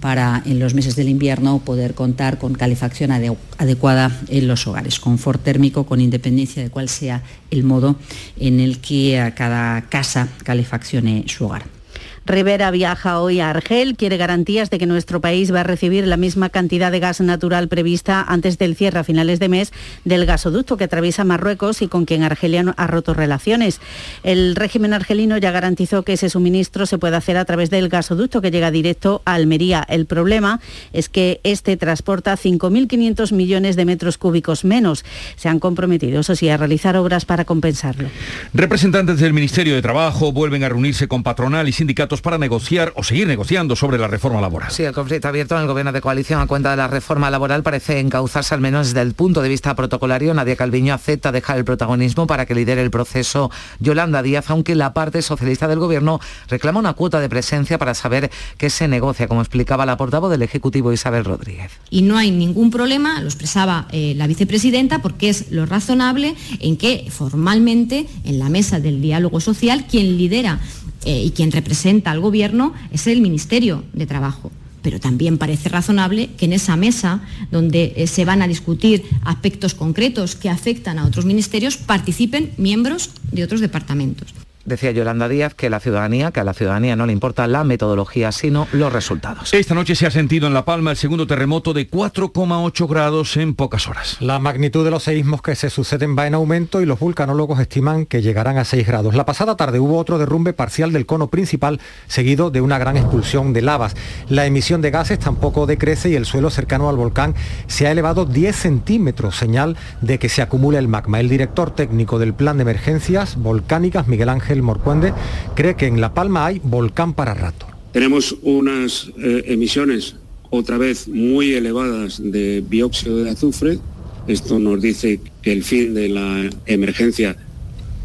para 0.01 0.43
en 0.45 0.59
los 0.59 0.75
meses 0.75 0.97
del 0.97 1.09
invierno 1.09 1.61
poder 1.61 1.95
contar 1.95 2.39
con 2.39 2.55
calefacción 2.55 3.13
adecuada 3.13 4.21
en 4.29 4.49
los 4.49 4.67
hogares, 4.67 4.99
confort 4.99 5.43
térmico 5.45 5.87
con 5.87 6.01
independencia 6.01 6.61
de 6.61 6.71
cuál 6.71 6.89
sea 6.89 7.23
el 7.53 7.63
modo 7.63 7.95
en 8.39 8.59
el 8.59 8.81
que 8.81 9.33
cada 9.37 9.83
casa 9.83 10.29
calefaccione 10.43 11.25
su 11.29 11.45
hogar. 11.45 11.82
Rivera 12.25 12.71
viaja 12.71 13.21
hoy 13.21 13.41
a 13.41 13.51
Argel, 13.51 13.97
quiere 13.97 14.17
garantías 14.17 14.71
de 14.71 14.79
que 14.79 14.87
nuestro 14.87 15.21
país 15.21 15.53
va 15.53 15.61
a 15.61 15.65
recibir 15.65 16.07
la 16.07 16.17
misma 16.17 16.51
cantidad 16.51 16.93
de 16.93 17.01
gas 17.01 17.21
natural 17.21 17.69
prevista 17.69 18.23
antes 18.23 18.59
del 18.59 18.77
cierre 18.77 19.01
a 19.01 19.05
finales 19.05 19.41
de 19.41 19.49
mes 19.49 19.73
del 20.05 20.25
gasoducto 20.25 20.77
que 20.77 20.85
atraviesa 20.85 21.25
Marruecos 21.25 21.83
y 21.83 21.89
con 21.89 22.05
quien 22.05 22.23
Argelia 22.23 22.63
ha 22.77 22.87
roto 22.87 23.15
relaciones. 23.15 23.81
El 24.23 24.55
régimen 24.55 24.93
argelino 24.93 25.37
ya 25.39 25.51
garantizó 25.51 26.05
que 26.05 26.13
ese 26.13 26.31
suministro 26.31 26.87
se 26.87 26.99
puede 26.99 27.17
hacer 27.17 27.37
a 27.37 27.45
través 27.45 27.71
del 27.71 27.89
gasoducto 27.89 28.41
que 28.41 28.51
llega 28.51 28.71
directo 28.71 29.23
a 29.25 29.35
Almería. 29.35 29.85
El 29.89 30.07
problema 30.07 30.61
es 30.93 31.09
que 31.09 31.41
este 31.43 31.77
transporta 31.77 32.37
5.500 32.37 33.33
millones 33.33 33.75
de 33.75 33.85
metros 33.85 34.19
cúbicos 34.19 34.65
menos. 34.65 35.05
Se 35.37 35.49
han 35.49 35.59
comprometido, 35.59 36.21
eso 36.21 36.37
sí, 36.37 36.49
a 36.49 36.57
realizar 36.57 36.97
obras 36.97 37.25
para 37.25 37.45
compensarlo. 37.45 38.09
Representantes 38.55 39.19
del 39.19 39.33
Ministerio 39.33 39.75
de 39.75 39.83
Trabajo 39.83 40.33
vuelven 40.33 40.63
a 40.63 40.69
reunirse 40.69 41.09
con 41.09 41.23
patronal 41.23 41.69
y 41.69 41.73
sindicatos 41.73 42.12
para 42.21 42.39
negociar 42.39 42.93
o 42.97 43.03
seguir 43.03 43.27
negociando 43.27 43.77
sobre 43.77 43.99
la 43.99 44.09
reforma 44.09 44.41
laboral. 44.41 44.71
Sí, 44.71 44.83
el 44.83 44.93
conflicto 44.93 45.29
abierto 45.29 45.55
en 45.55 45.63
el 45.63 45.69
gobierno 45.69 45.93
de 45.93 46.01
coalición 46.01 46.41
a 46.41 46.47
cuenta 46.47 46.71
de 46.71 46.77
la 46.77 46.89
reforma 46.89 47.31
laboral 47.31 47.63
parece 47.63 48.01
encauzarse 48.01 48.55
al 48.55 48.61
menos 48.61 48.89
desde 48.89 49.01
el 49.01 49.15
punto 49.15 49.41
de 49.43 49.49
vista 49.49 49.75
protocolario. 49.75 50.35
Nadia 50.35 50.57
Calviño 50.57 50.95
acepta 50.95 51.33
dejar 51.33 51.59
el 51.59 51.65
protagonismo 51.65 52.27
para 52.27 52.47
que 52.47 52.55
lidere 52.55 52.83
el 52.83 52.91
proceso 52.91 53.51
Yolanda 53.81 54.23
Díaz, 54.23 54.51
aunque 54.51 54.75
la 54.75 54.93
parte 54.93 55.23
socialista 55.23 55.69
del 55.69 55.79
gobierno 55.79 56.21
reclama 56.49 56.81
una 56.81 56.93
cuota 56.95 57.21
de 57.21 57.29
presencia 57.29 57.79
para 57.79 57.95
saber 57.95 58.31
qué 58.59 58.71
se 58.71 58.89
negocia, 58.89 59.29
como 59.29 59.41
explicaba 59.41 59.87
la 59.87 59.97
portavoz 59.97 60.31
del 60.31 60.43
Ejecutivo 60.43 60.93
Isabel 60.93 61.25
Rodríguez. 61.25 61.71
Y 61.91 62.03
no 62.03 62.17
hay 62.17 62.31
ningún 62.31 62.71
problema, 62.71 63.21
lo 63.21 63.27
expresaba 63.27 63.87
eh, 63.93 64.15
la 64.17 64.27
vicepresidenta, 64.27 65.01
porque 65.01 65.29
es 65.29 65.51
lo 65.51 65.67
razonable 65.67 66.35
en 66.61 66.77
que 66.77 67.07
formalmente 67.11 68.07
en 68.25 68.39
la 68.39 68.49
mesa 68.49 68.81
del 68.81 69.01
diálogo 69.01 69.41
social 69.41 69.87
quien 69.87 70.17
lidera 70.17 70.61
eh, 71.05 71.23
y 71.25 71.31
quien 71.31 71.53
representa 71.53 72.11
al 72.11 72.21
Gobierno 72.21 72.75
es 72.93 73.07
el 73.07 73.21
Ministerio 73.21 73.85
de 73.93 74.07
Trabajo. 74.07 74.51
Pero 74.83 74.99
también 74.99 75.39
parece 75.39 75.69
razonable 75.69 76.31
que 76.37 76.47
en 76.47 76.53
esa 76.53 76.77
mesa, 76.77 77.23
donde 77.51 77.93
eh, 77.97 78.07
se 78.07 78.25
van 78.25 78.43
a 78.43 78.49
discutir 78.49 79.05
aspectos 79.25 79.75
concretos 79.75 80.35
que 80.35 80.51
afectan 80.51 80.99
a 80.99 81.07
otros 81.07 81.25
ministerios, 81.25 81.77
participen 81.77 82.53
miembros 82.57 83.11
de 83.31 83.45
otros 83.45 83.61
departamentos. 83.61 84.35
Decía 84.65 84.91
Yolanda 84.93 85.29
Díaz 85.29 85.55
que 85.55 85.71
la 85.71 85.81
ciudadanía, 85.81 86.31
que 86.31 86.41
a 86.41 86.45
la 86.45 86.55
ciudadanía 86.55 86.97
no 86.97 87.07
le 87.07 87.13
importa 87.13 87.47
la 87.47 87.65
metodología, 87.65 88.31
sino 88.33 88.69
los 88.73 88.93
resultados. 88.93 89.53
Esta 89.53 89.75
noche 89.75 89.95
se 89.95 90.07
ha 90.07 90.11
sentido 90.11 90.47
en 90.47 90.55
La 90.55 90.65
Palma 90.65 90.91
el 90.93 90.97
segundo 90.97 91.27
terremoto 91.27 91.73
de 91.73 91.91
4,8 91.91 92.89
grados 92.89 93.37
en 93.37 93.55
pocas 93.55 93.89
horas. 93.89 94.17
La 94.21 94.39
magnitud 94.39 94.85
de 94.85 94.91
los 94.91 95.03
seísmos 95.03 95.43
que 95.43 95.55
se 95.55 95.71
suceden 95.71 96.17
va 96.17 96.27
en 96.27 96.35
aumento 96.35 96.81
y 96.81 96.87
los 96.87 97.01
vulcanólogos 97.01 97.59
estiman 97.59 98.07
que 98.07 98.23
llegarán 98.23 98.59
a 98.59 98.65
6 98.65 98.87
grados. 98.87 99.15
La 99.15 99.27
pasada 99.27 99.57
tarde 99.57 99.81
hubo 99.81 99.99
otro 99.99 100.19
derrumbe 100.19 100.53
parcial 100.53 100.93
del 100.93 101.07
cono 101.07 101.29
principal, 101.29 101.81
seguido 102.07 102.51
de 102.51 102.61
una 102.61 102.79
gran 102.79 102.97
expulsión 102.97 103.53
de 103.53 103.63
lavas. 103.63 103.97
La 104.29 104.47
emisión 104.47 104.81
de 104.81 104.91
gases 104.91 105.19
tampoco 105.19 105.67
decrece 105.67 106.11
y 106.11 106.15
el 106.15 106.27
suelo 106.27 106.51
cercano 106.51 106.89
al 106.89 106.97
volcán 106.97 107.35
se 107.67 107.87
ha 107.87 107.91
elevado 107.91 108.27
10 108.27 108.55
centímetros, 108.55 109.37
señal 109.37 109.77
de 110.01 110.19
que 110.19 110.29
se 110.29 110.43
acumula 110.43 110.79
el 110.79 110.89
magma. 110.89 111.21
El 111.21 111.29
director 111.29 111.75
técnico 111.75 112.19
del 112.19 112.35
Plan 112.35 112.59
de 112.59 112.63
Emergencias 112.63 113.37
Volcánicas, 113.37 114.07
Miguel 114.07 114.29
Ángel 114.29 114.52
el 114.53 114.63
Morcuende, 114.63 115.13
cree 115.55 115.75
que 115.75 115.87
en 115.87 116.01
La 116.01 116.15
Palma 116.15 116.47
hay 116.47 116.61
volcán 116.63 117.15
para 117.15 117.35
rato. 117.35 117.67
Tenemos 117.93 118.37
unas 118.43 119.11
eh, 119.19 119.45
emisiones 119.47 120.17
otra 120.51 120.79
vez 120.79 121.09
muy 121.09 121.55
elevadas 121.55 122.21
de 122.23 122.63
dióxido 122.69 123.25
de 123.25 123.31
azufre. 123.31 123.79
Esto 124.27 124.59
nos 124.59 124.81
dice 124.81 125.21
que 125.43 125.53
el 125.53 125.65
fin 125.65 125.95
de 125.95 126.09
la 126.09 126.51
emergencia 126.67 127.37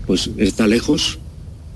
pues, 0.06 0.30
está 0.38 0.68
lejos. 0.68 1.20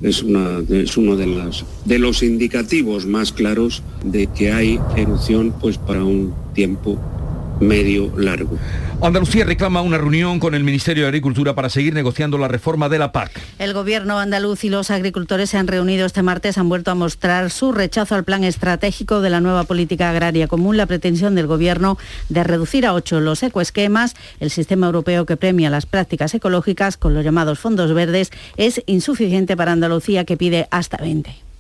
Es, 0.02 0.24
una, 0.24 0.64
es 0.70 0.98
uno 0.98 1.16
de, 1.16 1.28
las, 1.28 1.64
de 1.86 2.00
los 2.00 2.24
indicativos 2.24 3.06
más 3.06 3.32
claros 3.32 3.84
de 4.04 4.28
que 4.28 4.52
hay 4.52 4.80
erupción 4.96 5.54
pues, 5.62 5.78
para 5.78 6.04
un 6.04 6.34
tiempo 6.56 7.00
medio 7.62 8.12
largo. 8.17 8.58
Andalucía 9.02 9.45
reclama 9.45 9.82
una 9.82 9.97
reunión 9.97 10.39
con 10.39 10.54
el 10.54 10.63
Ministerio 10.63 11.04
de 11.04 11.08
Agricultura 11.08 11.56
para 11.56 11.69
seguir 11.69 11.93
negociando 11.93 12.38
la 12.38 12.47
reforma 12.47 12.88
de 12.88 13.00
la 13.00 13.12
PAC. 13.12 13.32
El 13.58 13.74
gobierno 13.74 14.19
andaluz 14.19 14.63
y 14.63 14.69
los 14.69 14.91
agricultores 14.91 15.50
se 15.50 15.58
han 15.58 15.67
reunido 15.67 16.06
este 16.06 16.21
martes, 16.21 16.60
han 16.60 16.69
vuelto 16.69 16.91
a 16.91 16.95
mostrar 16.95 17.50
su 17.50 17.71
rechazo 17.71 18.13
al 18.13 18.24
plan 18.24 18.43
estratégico 18.43 19.21
de 19.21 19.32
la 19.32 19.41
nueva 19.41 19.63
política 19.63 20.12
agraria 20.12 20.47
común, 20.47 20.78
la 20.78 20.86
pretensión 20.86 21.34
del 21.34 21.47
gobierno 21.47 21.97
de 22.30 22.43
reducir 22.43 22.86
a 22.86 22.93
ocho 22.93 23.19
los 23.19 23.41
ecoesquemas, 23.41 24.15
el 24.39 24.52
sistema 24.52 24.86
europeo 24.86 25.26
que 25.26 25.38
premia 25.38 25.71
las 25.71 25.88
prácticas 25.88 26.36
ecológicas 26.36 26.97
con 26.97 27.13
los 27.15 27.24
llamados 27.24 27.58
fondos 27.58 27.93
verdes 27.93 28.32
es 28.58 28.84
insuficiente 28.86 29.58
para 29.58 29.71
Andalucía 29.71 30.26
que 30.26 30.38
pide 30.38 30.67
hasta 30.69 30.97
20. 30.97 31.51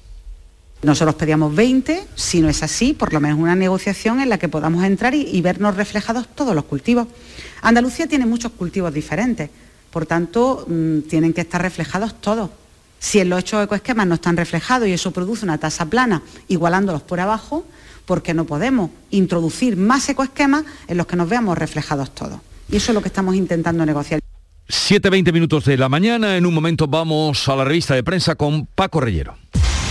Nosotros 0.83 1.15
pedíamos 1.15 1.53
20, 1.53 2.07
si 2.15 2.41
no 2.41 2.49
es 2.49 2.63
así, 2.63 2.93
por 2.93 3.13
lo 3.13 3.19
menos 3.19 3.37
una 3.37 3.55
negociación 3.55 4.19
en 4.19 4.29
la 4.29 4.39
que 4.39 4.49
podamos 4.49 4.83
entrar 4.83 5.13
y, 5.13 5.39
vernos 5.41 5.75
reflejados 5.75 6.27
todos 6.33 6.55
los 6.55 6.65
cultivos. 6.65 7.07
Andalucía 7.61 8.07
tiene 8.07 8.25
muchos 8.25 8.51
cultivos 8.53 8.91
diferentes, 8.91 9.51
por 9.91 10.07
tanto, 10.07 10.65
mmm, 10.67 11.01
tienen 11.01 11.33
que 11.33 11.41
estar 11.41 11.61
reflejados 11.61 12.19
todos. 12.19 12.49
Si 12.97 13.19
en 13.19 13.29
los 13.29 13.39
ocho 13.39 13.61
ecoesquemas 13.61 14.07
no 14.07 14.15
están 14.15 14.37
reflejados 14.37 14.87
y 14.87 14.93
eso 14.93 15.11
produce 15.11 15.45
una 15.45 15.59
tasa 15.59 15.85
plana, 15.85 16.23
igualándolos 16.47 17.03
por 17.03 17.19
abajo, 17.19 17.65
porque 18.05 18.33
no 18.33 18.45
podemos 18.45 18.89
introducir 19.11 19.77
más 19.77 20.09
ecoesquemas 20.09 20.65
en 20.87 20.97
los 20.97 21.05
que 21.05 21.15
nos 21.15 21.29
veamos 21.29 21.57
reflejados 21.57 22.13
todos. 22.15 22.39
Y 22.71 22.77
eso 22.77 22.91
es 22.91 22.95
lo 22.95 23.01
que 23.01 23.09
estamos 23.09 23.35
intentando 23.35 23.85
negociar. 23.85 24.19
7.20 24.67 25.31
minutos 25.33 25.65
de 25.65 25.77
la 25.77 25.89
mañana, 25.89 26.37
en 26.37 26.45
un 26.45 26.53
momento 26.53 26.87
vamos 26.87 27.47
a 27.49 27.55
la 27.55 27.65
revista 27.65 27.93
de 27.93 28.03
prensa 28.03 28.35
con 28.35 28.65
Paco 28.65 28.99
Reyero. 29.01 29.35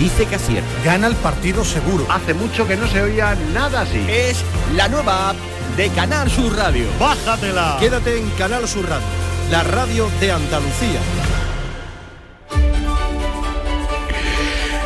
dice 0.00 0.24
que 0.24 0.36
acierta. 0.36 0.68
Gana 0.82 1.06
el 1.06 1.14
partido 1.16 1.62
seguro. 1.62 2.06
Hace 2.08 2.32
mucho 2.32 2.66
que 2.66 2.76
no 2.76 2.88
se 2.88 3.02
oía 3.02 3.36
nada 3.52 3.82
así. 3.82 4.02
Es 4.08 4.42
la 4.74 4.88
nueva 4.88 5.30
app 5.30 5.36
de 5.76 5.90
Canal 5.90 6.30
Sur 6.30 6.56
Radio. 6.56 6.86
Bájatela. 6.98 7.76
Quédate 7.78 8.18
en 8.18 8.28
Canal 8.30 8.66
Sur 8.66 8.88
Radio, 8.88 9.06
la 9.50 9.62
radio 9.62 10.08
de 10.18 10.32
Andalucía. 10.32 11.00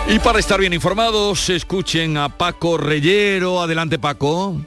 Y 0.09 0.19
para 0.19 0.41
estar 0.41 0.61
bien 0.61 0.73
informados, 0.73 1.49
escuchen 1.49 2.19
a 2.19 2.29
Paco 2.29 2.77
Reyero. 2.77 3.63
Adelante, 3.63 3.99
Paco. 3.99 4.61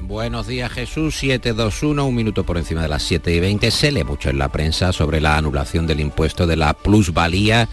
Buenos 0.00 0.46
días 0.46 0.72
Jesús, 0.72 1.16
721, 1.16 2.06
un 2.06 2.14
minuto 2.14 2.44
por 2.44 2.56
encima 2.56 2.80
de 2.80 2.88
las 2.88 3.02
7 3.02 3.34
y 3.34 3.40
20. 3.40 3.70
Se 3.70 3.90
lee 3.90 4.04
mucho 4.04 4.30
en 4.30 4.38
la 4.38 4.48
prensa 4.48 4.92
sobre 4.92 5.20
la 5.20 5.36
anulación 5.36 5.86
del 5.86 6.00
impuesto 6.00 6.46
de 6.46 6.56
la 6.56 6.72
plusvalía 6.72 7.68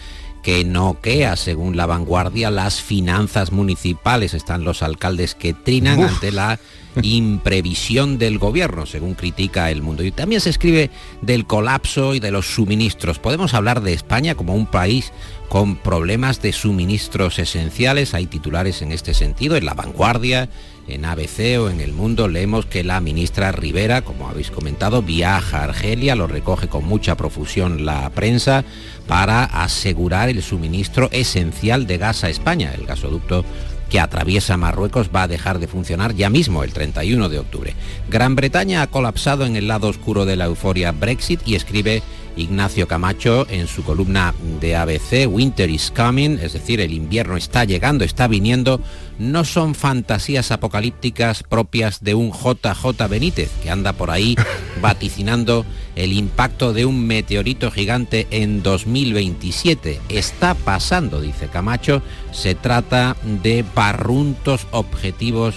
que 0.46 0.64
noquea, 0.64 1.38
según 1.38 1.76
la 1.76 1.88
vanguardia, 1.88 2.52
las 2.52 2.80
finanzas 2.80 3.52
municipales. 3.52 4.36
Están 4.36 4.64
los 4.64 4.84
alcaldes 4.84 5.34
que 5.34 5.56
trinan 5.56 5.98
Uf. 5.98 6.12
ante 6.12 6.32
la 6.32 6.60
imprevisión 7.02 8.20
del 8.20 8.38
gobierno, 8.38 8.86
según 8.86 9.16
critica 9.16 9.72
el 9.72 9.82
mundo. 9.82 10.04
Y 10.04 10.12
también 10.12 10.42
se 10.42 10.52
escribe 10.52 10.92
del 11.24 11.48
colapso 11.48 12.14
y 12.14 12.20
de 12.20 12.30
los 12.30 12.46
suministros. 12.46 13.18
Podemos 13.18 13.56
hablar 13.56 13.82
de 13.82 13.94
España 13.94 14.36
como 14.36 14.54
un 14.54 14.68
país 14.68 15.12
con 15.50 15.78
problemas 15.78 16.44
de 16.44 16.54
suministros 16.54 17.40
esenciales. 17.40 18.14
Hay 18.14 18.28
titulares 18.28 18.84
en 18.84 18.92
este 18.92 19.16
sentido. 19.16 19.56
En 19.56 19.66
la 19.66 19.74
vanguardia, 19.74 20.48
en 20.88 21.06
ABC 21.06 21.60
o 21.60 21.70
en 21.70 21.82
El 21.82 21.94
Mundo 21.94 22.28
leemos 22.28 22.66
que 22.66 22.84
la 22.84 23.02
ministra 23.02 23.52
Rivera, 23.52 24.04
como 24.04 24.30
habéis 24.30 24.52
comentado, 24.52 25.02
viaja 25.02 25.60
a 25.60 25.64
Argelia, 25.64 26.16
lo 26.16 26.28
recoge 26.28 26.68
con 26.68 26.86
mucha 26.86 27.16
profusión 27.16 27.86
la 27.86 28.10
prensa, 28.12 28.64
para 29.08 29.44
asegurar 29.44 30.30
el 30.30 30.42
suministro 30.42 31.10
esencial 31.12 31.88
de 31.88 31.98
gas 31.98 32.24
a 32.24 32.30
España. 32.30 32.74
El 32.76 32.86
gasoducto 32.86 33.46
que 33.90 34.00
atraviesa 34.00 34.58
Marruecos 34.58 35.10
va 35.16 35.24
a 35.24 35.28
dejar 35.28 35.60
de 35.60 35.68
funcionar 35.68 36.16
ya 36.16 36.30
mismo 36.30 36.64
el 36.64 36.74
31 36.74 37.30
de 37.30 37.40
octubre. 37.40 37.74
Gran 38.10 38.36
Bretaña 38.36 38.82
ha 38.82 38.88
colapsado 38.88 39.46
en 39.46 39.56
el 39.56 39.68
lado 39.68 39.88
oscuro 39.88 40.26
de 40.26 40.36
la 40.36 40.46
euforia 40.46 40.92
Brexit 40.92 41.42
y 41.46 41.56
escribe 41.56 42.02
Ignacio 42.36 42.88
Camacho 42.88 43.48
en 43.50 43.68
su 43.68 43.84
columna 43.84 44.34
de 44.60 44.76
ABC, 44.76 45.28
Winter 45.28 45.70
is 45.70 45.92
coming, 45.96 46.38
es 46.42 46.54
decir, 46.54 46.82
el 46.82 46.94
invierno 46.94 47.38
está 47.38 47.64
llegando, 47.64 48.04
está 48.04 48.28
viniendo, 48.28 48.82
no 49.20 49.46
son 49.46 49.76
fantasías 49.76 50.52
apocalípticas 50.52 51.44
propias 51.44 52.04
de 52.04 52.14
un 52.14 52.32
JJ 52.32 53.08
Benítez, 53.10 53.52
que 53.64 53.70
anda 53.70 53.94
por 53.94 54.12
ahí 54.12 54.36
vaticinando 54.82 55.66
el 55.96 56.14
impacto 56.14 56.74
de 56.74 56.86
un 56.86 57.08
meteorito 57.08 57.72
gigante 57.72 58.28
en 58.32 58.62
2027. 58.62 60.02
Está 60.10 60.54
pasando, 60.54 61.22
dice 61.22 61.48
Camacho, 61.48 62.02
se 62.32 62.56
trata 62.56 63.16
de 63.24 63.64
barruntos 63.76 64.68
objetivos 64.72 65.56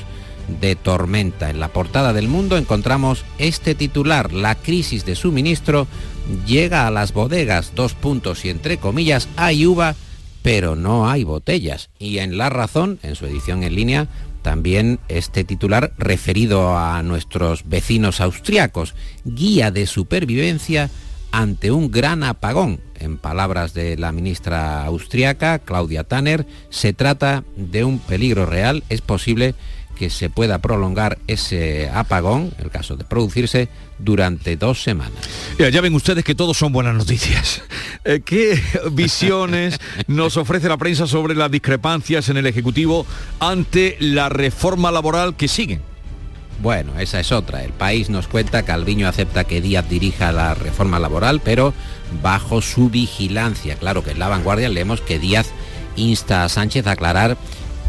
de 0.60 0.76
tormenta. 0.76 1.50
En 1.50 1.60
la 1.60 1.68
portada 1.68 2.12
del 2.12 2.28
mundo 2.28 2.56
encontramos 2.56 3.24
este 3.38 3.74
titular, 3.74 4.32
la 4.32 4.54
crisis 4.54 5.04
de 5.04 5.14
suministro 5.14 5.86
llega 6.46 6.86
a 6.86 6.90
las 6.90 7.12
bodegas, 7.12 7.72
dos 7.74 7.94
puntos 7.94 8.44
y 8.44 8.50
entre 8.50 8.78
comillas, 8.78 9.28
hay 9.36 9.66
uva, 9.66 9.94
pero 10.42 10.76
no 10.76 11.10
hay 11.10 11.24
botellas. 11.24 11.90
Y 11.98 12.18
en 12.18 12.38
La 12.38 12.48
Razón, 12.48 12.98
en 13.02 13.16
su 13.16 13.26
edición 13.26 13.62
en 13.62 13.74
línea, 13.74 14.08
también 14.48 14.98
este 15.08 15.44
titular 15.44 15.92
referido 15.98 16.78
a 16.78 17.02
nuestros 17.02 17.68
vecinos 17.68 18.22
austriacos, 18.22 18.94
guía 19.26 19.70
de 19.70 19.86
supervivencia 19.86 20.88
ante 21.32 21.70
un 21.70 21.90
gran 21.90 22.22
apagón. 22.22 22.80
En 22.98 23.18
palabras 23.18 23.74
de 23.74 23.98
la 23.98 24.10
ministra 24.10 24.86
austriaca, 24.86 25.58
Claudia 25.58 26.04
Tanner, 26.04 26.46
se 26.70 26.94
trata 26.94 27.44
de 27.56 27.84
un 27.84 27.98
peligro 27.98 28.46
real, 28.46 28.84
es 28.88 29.02
posible 29.02 29.54
que 29.54 29.58
se 30.08 30.30
pueda 30.30 30.58
prolongar 30.58 31.18
ese 31.26 31.90
apagón, 31.92 32.52
el 32.58 32.70
caso 32.70 32.96
de 32.96 33.04
producirse, 33.04 33.68
durante 33.98 34.56
dos 34.56 34.82
semanas. 34.82 35.18
Ya, 35.58 35.68
ya 35.68 35.80
ven 35.80 35.94
ustedes 35.94 36.24
que 36.24 36.34
todos 36.34 36.56
son 36.56 36.72
buenas 36.72 36.94
noticias. 36.94 37.62
Eh, 38.04 38.20
¿Qué 38.24 38.60
visiones 38.92 39.78
nos 40.06 40.36
ofrece 40.36 40.68
la 40.68 40.76
prensa 40.76 41.06
sobre 41.06 41.34
las 41.34 41.50
discrepancias 41.50 42.28
en 42.28 42.36
el 42.36 42.46
Ejecutivo 42.46 43.04
ante 43.40 43.96
la 44.00 44.28
reforma 44.28 44.90
laboral 44.90 45.36
que 45.36 45.48
sigue? 45.48 45.80
Bueno, 46.60 46.98
esa 46.98 47.20
es 47.20 47.30
otra. 47.30 47.62
El 47.62 47.72
país 47.72 48.10
nos 48.10 48.26
cuenta 48.26 48.64
que 48.64 48.72
Alviño 48.72 49.06
acepta 49.06 49.44
que 49.44 49.60
Díaz 49.60 49.88
dirija 49.88 50.32
la 50.32 50.54
reforma 50.54 50.98
laboral, 50.98 51.40
pero 51.44 51.72
bajo 52.22 52.62
su 52.62 52.90
vigilancia. 52.90 53.76
Claro 53.76 54.02
que 54.02 54.10
en 54.10 54.18
la 54.18 54.28
vanguardia 54.28 54.68
leemos 54.68 55.00
que 55.00 55.20
Díaz 55.20 55.50
insta 55.94 56.44
a 56.44 56.48
Sánchez 56.48 56.86
a 56.86 56.92
aclarar 56.92 57.36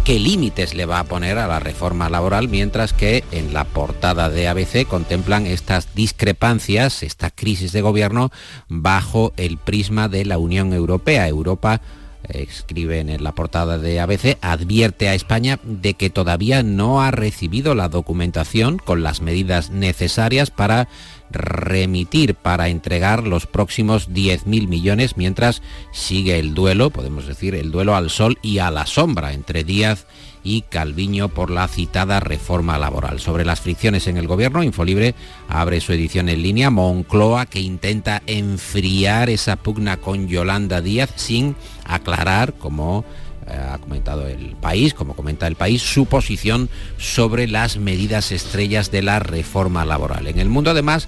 qué 0.03 0.19
límites 0.19 0.73
le 0.73 0.85
va 0.85 0.99
a 0.99 1.03
poner 1.03 1.37
a 1.37 1.47
la 1.47 1.59
reforma 1.59 2.09
laboral, 2.09 2.47
mientras 2.47 2.93
que 2.93 3.23
en 3.31 3.53
la 3.53 3.63
portada 3.63 4.29
de 4.29 4.47
ABC 4.47 4.87
contemplan 4.87 5.45
estas 5.45 5.93
discrepancias, 5.95 7.03
esta 7.03 7.29
crisis 7.31 7.71
de 7.71 7.81
gobierno 7.81 8.31
bajo 8.67 9.33
el 9.37 9.57
prisma 9.57 10.07
de 10.07 10.25
la 10.25 10.37
Unión 10.37 10.73
Europea. 10.73 11.27
Europa 11.27 11.81
escriben 12.27 13.09
en 13.09 13.23
la 13.23 13.33
portada 13.33 13.77
de 13.77 13.99
ABC, 13.99 14.37
advierte 14.41 15.09
a 15.09 15.13
España 15.13 15.59
de 15.63 15.93
que 15.93 16.09
todavía 16.09 16.63
no 16.63 17.01
ha 17.01 17.11
recibido 17.11 17.75
la 17.75 17.89
documentación 17.89 18.77
con 18.77 19.03
las 19.03 19.21
medidas 19.21 19.69
necesarias 19.69 20.51
para 20.51 20.87
remitir, 21.31 22.35
para 22.35 22.69
entregar 22.69 23.25
los 23.25 23.45
próximos 23.45 24.09
10.000 24.09 24.67
millones, 24.67 25.17
mientras 25.17 25.61
sigue 25.91 26.39
el 26.39 26.53
duelo, 26.53 26.89
podemos 26.89 27.27
decir, 27.27 27.55
el 27.55 27.71
duelo 27.71 27.95
al 27.95 28.09
sol 28.09 28.37
y 28.41 28.59
a 28.59 28.71
la 28.71 28.85
sombra 28.85 29.33
entre 29.33 29.63
Díaz 29.63 30.05
y 30.43 30.61
Calviño 30.61 31.29
por 31.29 31.51
la 31.51 31.67
citada 31.67 32.19
reforma 32.19 32.77
laboral. 32.77 33.19
Sobre 33.19 33.45
las 33.45 33.61
fricciones 33.61 34.07
en 34.07 34.17
el 34.17 34.27
gobierno, 34.27 34.63
Infolibre 34.63 35.15
abre 35.47 35.81
su 35.81 35.93
edición 35.93 36.29
en 36.29 36.41
línea 36.41 36.69
Moncloa 36.69 37.45
que 37.45 37.59
intenta 37.59 38.21
enfriar 38.25 39.29
esa 39.29 39.57
pugna 39.57 39.97
con 39.97 40.27
Yolanda 40.27 40.81
Díaz 40.81 41.11
sin 41.15 41.55
aclarar 41.85 42.53
como 42.53 43.05
ha 43.49 43.77
comentado 43.79 44.27
el 44.27 44.55
país, 44.55 44.93
como 44.93 45.15
comenta 45.15 45.47
el 45.47 45.55
país, 45.55 45.81
su 45.81 46.05
posición 46.05 46.69
sobre 46.97 47.47
las 47.47 47.77
medidas 47.77 48.31
estrellas 48.31 48.91
de 48.91 49.01
la 49.01 49.19
reforma 49.19 49.85
laboral. 49.85 50.27
En 50.27 50.39
el 50.39 50.49
mundo 50.49 50.71
además 50.71 51.07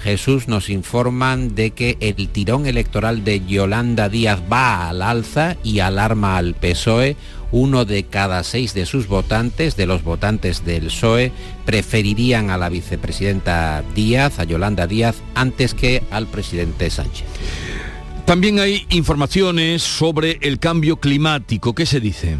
Jesús 0.00 0.46
nos 0.48 0.70
informan 0.70 1.54
de 1.54 1.72
que 1.72 1.96
el 2.00 2.28
tirón 2.28 2.66
electoral 2.66 3.24
de 3.24 3.44
Yolanda 3.44 4.08
Díaz 4.08 4.40
va 4.50 4.88
al 4.88 5.02
alza 5.02 5.56
y 5.64 5.80
alarma 5.80 6.36
al 6.36 6.54
PSOE. 6.54 7.16
Uno 7.50 7.86
de 7.86 8.04
cada 8.04 8.44
seis 8.44 8.74
de 8.74 8.84
sus 8.84 9.08
votantes, 9.08 9.74
de 9.74 9.86
los 9.86 10.04
votantes 10.04 10.64
del 10.64 10.86
PSOE, 10.86 11.32
preferirían 11.64 12.50
a 12.50 12.58
la 12.58 12.68
vicepresidenta 12.68 13.82
Díaz, 13.94 14.38
a 14.38 14.44
Yolanda 14.44 14.86
Díaz, 14.86 15.16
antes 15.34 15.74
que 15.74 16.02
al 16.10 16.26
presidente 16.26 16.90
Sánchez. 16.90 17.87
También 18.28 18.60
hay 18.60 18.86
informaciones 18.90 19.82
sobre 19.82 20.38
el 20.42 20.58
cambio 20.58 20.98
climático. 20.98 21.74
¿Qué 21.74 21.86
se 21.86 21.98
dice? 21.98 22.36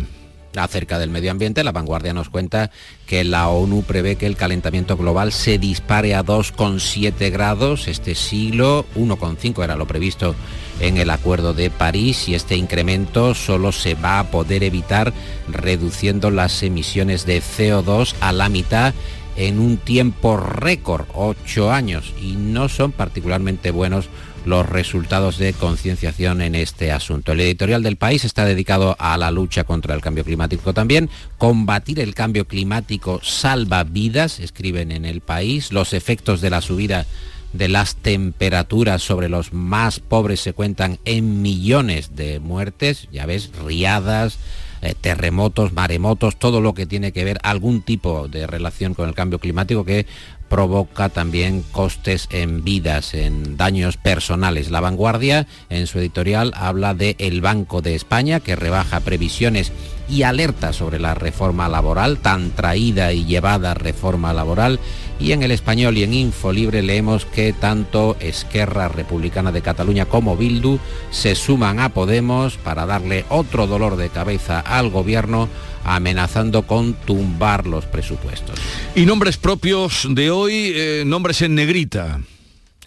Acerca 0.55 0.99
del 0.99 1.09
medio 1.09 1.31
ambiente, 1.31 1.65
la 1.65 1.73
vanguardia 1.73 2.13
nos 2.13 2.29
cuenta 2.29 2.71
que 3.07 3.25
la 3.25 3.49
ONU 3.49 3.85
prevé 3.85 4.17
que 4.17 4.27
el 4.27 4.37
calentamiento 4.37 4.99
global 4.99 5.33
se 5.33 5.57
dispare 5.57 6.15
a 6.15 6.23
2,7 6.23 7.33
grados 7.33 7.89
este 7.89 8.15
siglo, 8.15 8.85
1,5 8.97 9.65
era 9.65 9.77
lo 9.77 9.87
previsto 9.87 10.35
en 10.81 10.99
el 10.99 11.09
Acuerdo 11.09 11.55
de 11.55 11.71
París 11.71 12.29
y 12.29 12.35
este 12.35 12.55
incremento 12.55 13.35
solo 13.35 13.73
se 13.73 13.95
va 13.95 14.19
a 14.19 14.31
poder 14.31 14.65
evitar 14.65 15.15
reduciendo 15.49 16.31
las 16.31 16.63
emisiones 16.63 17.25
de 17.25 17.41
CO2 17.41 18.13
a 18.21 18.33
la 18.33 18.51
mitad 18.51 18.93
en 19.37 19.59
un 19.59 19.79
tiempo 19.79 20.37
récord, 20.37 21.07
8 21.15 21.73
años, 21.73 22.13
y 22.21 22.33
no 22.33 22.69
son 22.69 22.93
particularmente 22.93 23.71
buenos 23.71 24.11
los 24.45 24.69
resultados 24.69 25.39
de 25.39 25.53
concienciación 25.53 26.41
en 26.41 26.55
este 26.55 26.93
asunto. 26.93 27.33
El 27.33 27.41
editorial 27.41 27.83
del 27.83 27.97
país 27.97 28.25
está 28.25 28.45
dedicado 28.45 28.97
a 28.99 29.17
la 29.19 29.31
lucha 29.31 29.65
contra 29.65 29.95
el 29.95 30.01
cambio 30.01 30.25
climático 30.25 30.73
también. 30.73 31.11
Combatir 31.37 32.01
el 32.01 32.15
cambio 32.15 32.47
climático 32.47 33.21
salva 33.23 33.85
vidas, 33.85 34.41
escriben 34.41 34.93
en 34.93 35.05
el 35.05 35.21
país. 35.21 35.73
Los 35.73 35.93
efectos 35.93 36.41
de 36.41 36.51
la 36.51 36.61
subida 36.61 37.07
de 37.53 37.69
las 37.69 37.97
temperaturas 37.97 39.03
sobre 39.03 39.29
los 39.29 39.53
más 39.53 40.01
pobres 40.01 40.41
se 40.41 40.53
cuentan 40.53 40.99
en 41.05 41.43
millones 41.43 42.15
de 42.15 42.41
muertes, 42.41 43.09
ya 43.11 43.27
ves, 43.27 43.51
riadas, 43.65 44.39
eh, 44.81 44.95
terremotos, 45.01 45.73
maremotos, 45.73 46.39
todo 46.39 46.61
lo 46.61 46.73
que 46.73 46.87
tiene 46.87 47.11
que 47.11 47.25
ver 47.25 47.41
algún 47.43 47.83
tipo 47.83 48.29
de 48.29 48.47
relación 48.47 48.95
con 48.95 49.09
el 49.09 49.15
cambio 49.15 49.41
climático 49.41 49.85
que 49.85 50.07
provoca 50.49 51.09
también 51.09 51.63
costes 51.73 52.29
en 52.31 52.65
vidas, 52.65 53.15
en 53.15 53.57
daños 53.57 53.97
personales. 53.97 54.71
La 54.71 54.81
vanguardia 54.81 55.47
en 55.69 55.87
su 55.87 55.99
editorial 55.99 56.53
habla 56.57 56.95
de 56.95 57.17
el 57.19 57.41
Banco 57.41 57.83
de 57.83 57.95
España 57.95 58.41
que 58.41 58.57
rebaja 58.57 59.01
previsiones 59.01 59.73
y 60.09 60.23
alerta 60.23 60.73
sobre 60.73 60.99
la 60.99 61.15
reforma 61.15 61.69
laboral, 61.69 62.19
tan 62.19 62.51
traída 62.51 63.13
y 63.13 63.25
llevada 63.25 63.75
reforma 63.75 64.33
laboral. 64.33 64.81
Y 65.21 65.33
en 65.33 65.43
el 65.43 65.51
español 65.51 65.99
y 65.99 66.05
en 66.05 66.15
Infolibre 66.15 66.83
leemos 66.83 67.25
que 67.25 67.53
tanto 67.53 68.17
Esquerra 68.21 68.89
Republicana 68.89 69.53
de 69.53 69.63
Cataluña 69.63 70.07
como 70.07 70.37
Bildu 70.37 70.79
se 71.11 71.35
suman 71.35 71.81
a 71.81 71.89
Podemos 71.89 72.57
para 72.57 72.87
darle 72.87 73.25
otro 73.29 73.67
dolor 73.67 73.97
de 73.97 74.11
cabeza 74.11 74.61
al 74.61 74.91
gobierno 74.91 75.49
amenazando 75.85 76.67
con 76.67 76.95
tumbar 76.95 77.67
los 77.67 77.87
presupuestos. 77.87 78.59
Y 78.95 79.07
nombres 79.07 79.37
propios 79.37 80.07
de 80.11 80.31
hoy, 80.31 80.73
eh, 80.75 81.03
nombres 81.07 81.43
en 81.43 81.55
negrita. 81.55 82.21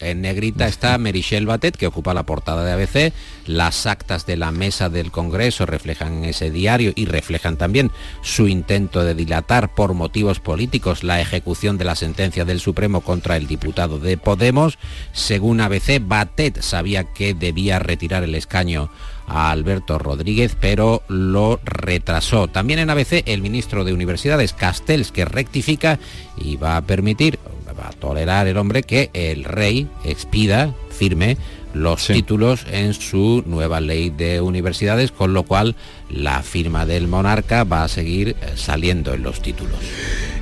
En 0.02 0.20
negrita 0.20 0.66
está 0.66 0.98
Merichel 0.98 1.46
Batet, 1.46 1.76
que 1.76 1.86
ocupa 1.86 2.12
la 2.12 2.26
portada 2.26 2.64
de 2.64 2.72
ABC. 2.72 3.12
Las 3.46 3.86
actas 3.86 4.26
de 4.26 4.36
la 4.36 4.50
mesa 4.50 4.88
del 4.88 5.12
Congreso 5.12 5.64
reflejan 5.64 6.24
ese 6.24 6.50
diario 6.50 6.92
y 6.94 7.06
reflejan 7.06 7.56
también 7.56 7.92
su 8.20 8.48
intento 8.48 9.04
de 9.04 9.14
dilatar 9.14 9.74
por 9.74 9.94
motivos 9.94 10.40
políticos 10.40 11.04
la 11.04 11.20
ejecución 11.20 11.78
de 11.78 11.84
la 11.84 11.94
sentencia 11.94 12.44
del 12.44 12.60
Supremo 12.60 13.00
contra 13.00 13.36
el 13.36 13.46
diputado 13.46 13.98
de 14.00 14.16
Podemos. 14.18 14.78
Según 15.12 15.60
ABC, 15.60 16.00
Batet 16.00 16.60
sabía 16.62 17.04
que 17.04 17.34
debía 17.34 17.78
retirar 17.78 18.24
el 18.24 18.34
escaño 18.34 18.90
a 19.28 19.50
Alberto 19.50 19.98
Rodríguez, 19.98 20.56
pero 20.60 21.02
lo 21.08 21.60
retrasó. 21.64 22.48
También 22.48 22.80
en 22.80 22.90
ABC 22.90 23.22
el 23.26 23.40
ministro 23.40 23.84
de 23.84 23.92
Universidades, 23.92 24.52
Castells, 24.52 25.12
que 25.12 25.24
rectifica 25.24 25.98
y 26.36 26.56
va 26.56 26.76
a 26.76 26.82
permitir 26.82 27.38
va 27.82 27.88
a 27.88 27.92
tolerar 27.92 28.46
el 28.46 28.56
hombre 28.56 28.82
que 28.82 29.10
el 29.12 29.44
rey 29.44 29.88
expida, 30.04 30.74
firme 30.90 31.36
los 31.74 32.06
títulos 32.06 32.66
en 32.70 32.92
su 32.94 33.42
nueva 33.46 33.80
ley 33.80 34.10
de 34.10 34.40
universidades, 34.40 35.10
con 35.10 35.32
lo 35.32 35.44
cual 35.44 35.74
la 36.10 36.42
firma 36.42 36.86
del 36.86 37.08
monarca 37.08 37.64
va 37.64 37.84
a 37.84 37.88
seguir 37.88 38.36
eh, 38.40 38.52
saliendo 38.56 39.14
en 39.14 39.22
los 39.22 39.40
títulos. 39.40 39.76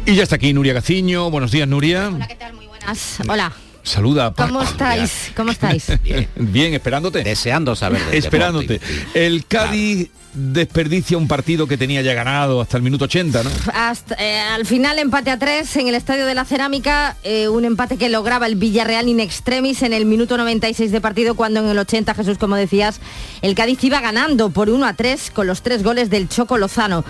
Y 0.06 0.16
ya 0.16 0.24
está 0.24 0.36
aquí 0.36 0.52
Nuria 0.52 0.72
Gaciño. 0.72 1.30
Buenos 1.30 1.52
días, 1.52 1.68
Nuria. 1.68 2.08
Hola, 2.08 2.26
¿qué 2.26 2.34
tal? 2.34 2.54
Muy 2.54 2.66
buenas. 2.66 3.18
Hola. 3.28 3.52
Saluda. 3.82 4.32
¿Cómo 4.36 4.62
estáis? 4.62 5.32
¿Cómo 5.36 5.50
estáis? 5.50 5.86
Bien. 6.36 6.74
esperándote. 6.74 7.22
Deseando 7.22 7.74
saber. 7.76 8.00
esperándote. 8.12 8.80
El 9.14 9.46
Cádiz 9.46 10.10
desperdicia 10.32 11.18
un 11.18 11.26
partido 11.26 11.66
que 11.66 11.76
tenía 11.76 12.02
ya 12.02 12.14
ganado 12.14 12.60
hasta 12.60 12.76
el 12.76 12.82
minuto 12.82 13.06
80, 13.06 13.42
¿no? 13.42 13.50
Hasta, 13.74 14.14
eh, 14.14 14.38
al 14.38 14.64
final 14.64 14.98
empate 14.98 15.30
a 15.30 15.38
tres 15.38 15.74
en 15.76 15.88
el 15.88 15.94
Estadio 15.94 16.24
de 16.26 16.34
la 16.34 16.44
Cerámica, 16.44 17.16
eh, 17.24 17.48
un 17.48 17.64
empate 17.64 17.96
que 17.96 18.08
lograba 18.08 18.46
el 18.46 18.54
Villarreal 18.54 19.08
in 19.08 19.20
extremis 19.20 19.82
en 19.82 19.92
el 19.92 20.06
minuto 20.06 20.36
96 20.36 20.92
de 20.92 21.00
partido 21.00 21.34
cuando 21.34 21.60
en 21.60 21.68
el 21.68 21.78
80, 21.78 22.14
Jesús, 22.14 22.38
como 22.38 22.56
decías, 22.56 23.00
el 23.42 23.54
Cádiz 23.54 23.82
iba 23.82 24.00
ganando 24.00 24.50
por 24.50 24.70
1 24.70 24.86
a 24.86 24.94
3 24.94 25.30
con 25.32 25.46
los 25.46 25.62
tres 25.62 25.82
goles 25.82 26.10
del 26.10 26.28
Choco 26.28 26.58
Lozano. 26.58 27.04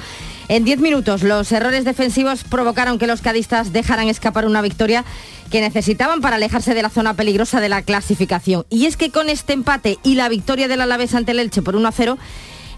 En 0.51 0.65
10 0.65 0.81
minutos 0.81 1.23
los 1.23 1.53
errores 1.53 1.85
defensivos 1.85 2.43
provocaron 2.43 2.99
que 2.99 3.07
los 3.07 3.21
cadistas 3.21 3.73
dejaran 3.73 4.09
escapar 4.09 4.47
una 4.47 4.63
victoria 4.63 5.05
que 5.49 5.61
necesitaban 5.61 6.21
para 6.21 6.37
alejarse 6.37 6.75
de 6.75 6.83
la 6.83 6.91
zona 6.91 7.15
peligrosa 7.15 7.61
de 7.61 7.69
la 7.69 7.83
clasificación. 7.83 8.67
Y 8.69 8.87
es 8.87 8.97
que 8.97 9.13
con 9.13 9.29
este 9.29 9.53
empate 9.53 10.01
y 10.03 10.17
la 10.17 10.29
victoria 10.29 10.67
del 10.67 10.81
Alavés 10.81 11.15
ante 11.15 11.31
el 11.31 11.39
Elche 11.39 11.63
por 11.63 11.77
1 11.77 11.87
a 11.87 11.93
0, 11.93 12.19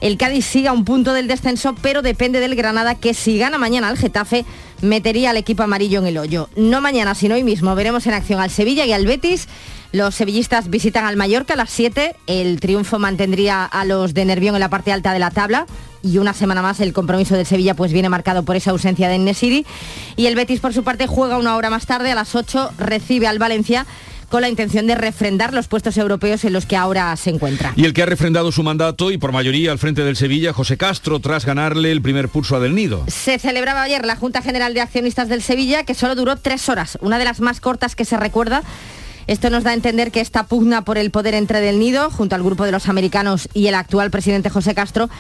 el 0.03 0.19
Cádiz 0.19 0.45
sigue 0.45 0.69
a 0.69 0.75
un 0.75 0.85
punto 0.85 1.15
del 1.15 1.29
descenso, 1.29 1.75
pero 1.81 2.03
depende 2.03 2.41
del 2.41 2.57
Granada 2.57 2.95
que 2.95 3.15
si 3.15 3.39
gana 3.39 3.57
mañana 3.57 3.89
al 3.89 3.97
Getafe 3.97 4.45
metería 4.83 5.31
al 5.31 5.39
equipo 5.39 5.63
amarillo 5.63 6.01
en 6.01 6.09
el 6.09 6.19
hoyo. 6.19 6.51
No 6.57 6.83
mañana, 6.83 7.15
sino 7.15 7.37
hoy 7.37 7.43
mismo 7.43 7.75
veremos 7.75 8.07
en 8.07 8.13
acción 8.13 8.39
al 8.39 8.51
Sevilla 8.51 8.85
y 8.85 8.93
al 8.93 9.07
Betis. 9.07 9.49
Los 9.93 10.15
sevillistas 10.15 10.69
visitan 10.69 11.07
al 11.07 11.17
Mallorca 11.17 11.55
a 11.55 11.57
las 11.57 11.71
7. 11.71 12.17
El 12.27 12.61
triunfo 12.61 12.99
mantendría 12.99 13.65
a 13.65 13.87
los 13.87 14.13
de 14.13 14.27
Nervión 14.27 14.57
en 14.57 14.61
la 14.61 14.69
parte 14.69 14.93
alta 14.93 15.15
de 15.15 15.21
la 15.21 15.31
tabla. 15.31 15.67
Y 16.03 16.19
una 16.19 16.35
semana 16.35 16.62
más 16.62 16.81
el 16.81 16.93
compromiso 16.93 17.37
del 17.37 17.47
Sevilla 17.47 17.75
pues 17.75 17.93
viene 17.93 18.09
marcado 18.09 18.43
por 18.43 18.57
esa 18.57 18.73
ausencia 18.73 19.09
de 19.09 19.19
Nesiri. 19.19 19.65
Y 20.17 20.27
el 20.27 20.35
Betis 20.35 20.61
por 20.61 20.75
su 20.75 20.83
parte 20.83 21.07
juega 21.07 21.38
una 21.38 21.57
hora 21.57 21.71
más 21.71 21.87
tarde, 21.87 22.11
a 22.11 22.15
las 22.15 22.35
8, 22.35 22.73
recibe 22.79 23.27
al 23.27 23.38
Valencia 23.38 23.87
con 24.33 24.41
la 24.41 24.49
intención 24.49 24.87
de 24.87 24.95
refrendar 24.95 25.53
los 25.53 25.69
puestos 25.69 25.99
europeos 25.99 26.43
en 26.47 26.55
los 26.55 26.65
que 26.65 26.75
ahora 26.75 27.15
se 27.19 27.29
encuentra. 27.29 27.75
Y 27.77 27.85
el 27.85 27.93
que 27.93 28.03
ha 28.03 28.07
refrendado 28.07 28.51
su 28.51 28.62
mandato 28.62 29.11
y 29.11 29.19
por 29.19 29.31
mayoría 29.31 29.71
al 29.73 29.79
frente 29.79 30.05
del 30.05 30.17
Sevilla, 30.17 30.55
José 30.55 30.79
Castro, 30.79 31.21
tras 31.21 31.45
ganarle 31.45 31.93
el 31.93 32.01
primer 32.01 32.31
pulso 32.31 32.57
a 32.57 32.61
Del 32.61 32.75
Nido. 32.75 33.05
Se 33.09 33.38
celebraba 33.38 33.83
ayer 33.83 34.07
la 34.07 34.17
Junta 34.17 34.41
General 34.41 34.73
de 34.73 34.81
Accionistas 34.81 35.29
del 35.29 35.43
Sevilla, 35.43 35.85
que 35.85 35.93
solo 35.93 36.15
duró 36.15 36.37
tres 36.37 36.71
horas, 36.71 36.97
una 37.03 37.19
de 37.19 37.27
las 37.27 37.41
más 37.41 37.61
cortas 37.61 37.95
que 37.95 38.07
se 38.07 38.17
recuerda. 38.17 38.62
Esto 39.27 39.51
nos 39.51 39.65
da 39.65 39.73
a 39.73 39.75
entender 39.75 40.11
que 40.11 40.23
esta 40.23 40.47
pugna 40.47 40.83
por 40.83 40.97
el 40.97 41.11
poder 41.11 41.35
entre 41.35 41.61
Del 41.61 41.79
Nido, 41.79 42.11
junto 42.11 42.35
al 42.35 42.43
grupo 42.43 42.65
de 42.65 42.73
los 42.73 42.88
americanos 42.88 43.51
y 43.53 43.67
el 43.67 43.75
actual 43.75 44.11
presidente 44.11 44.49
José 44.49 44.75
Castro, 44.75 45.11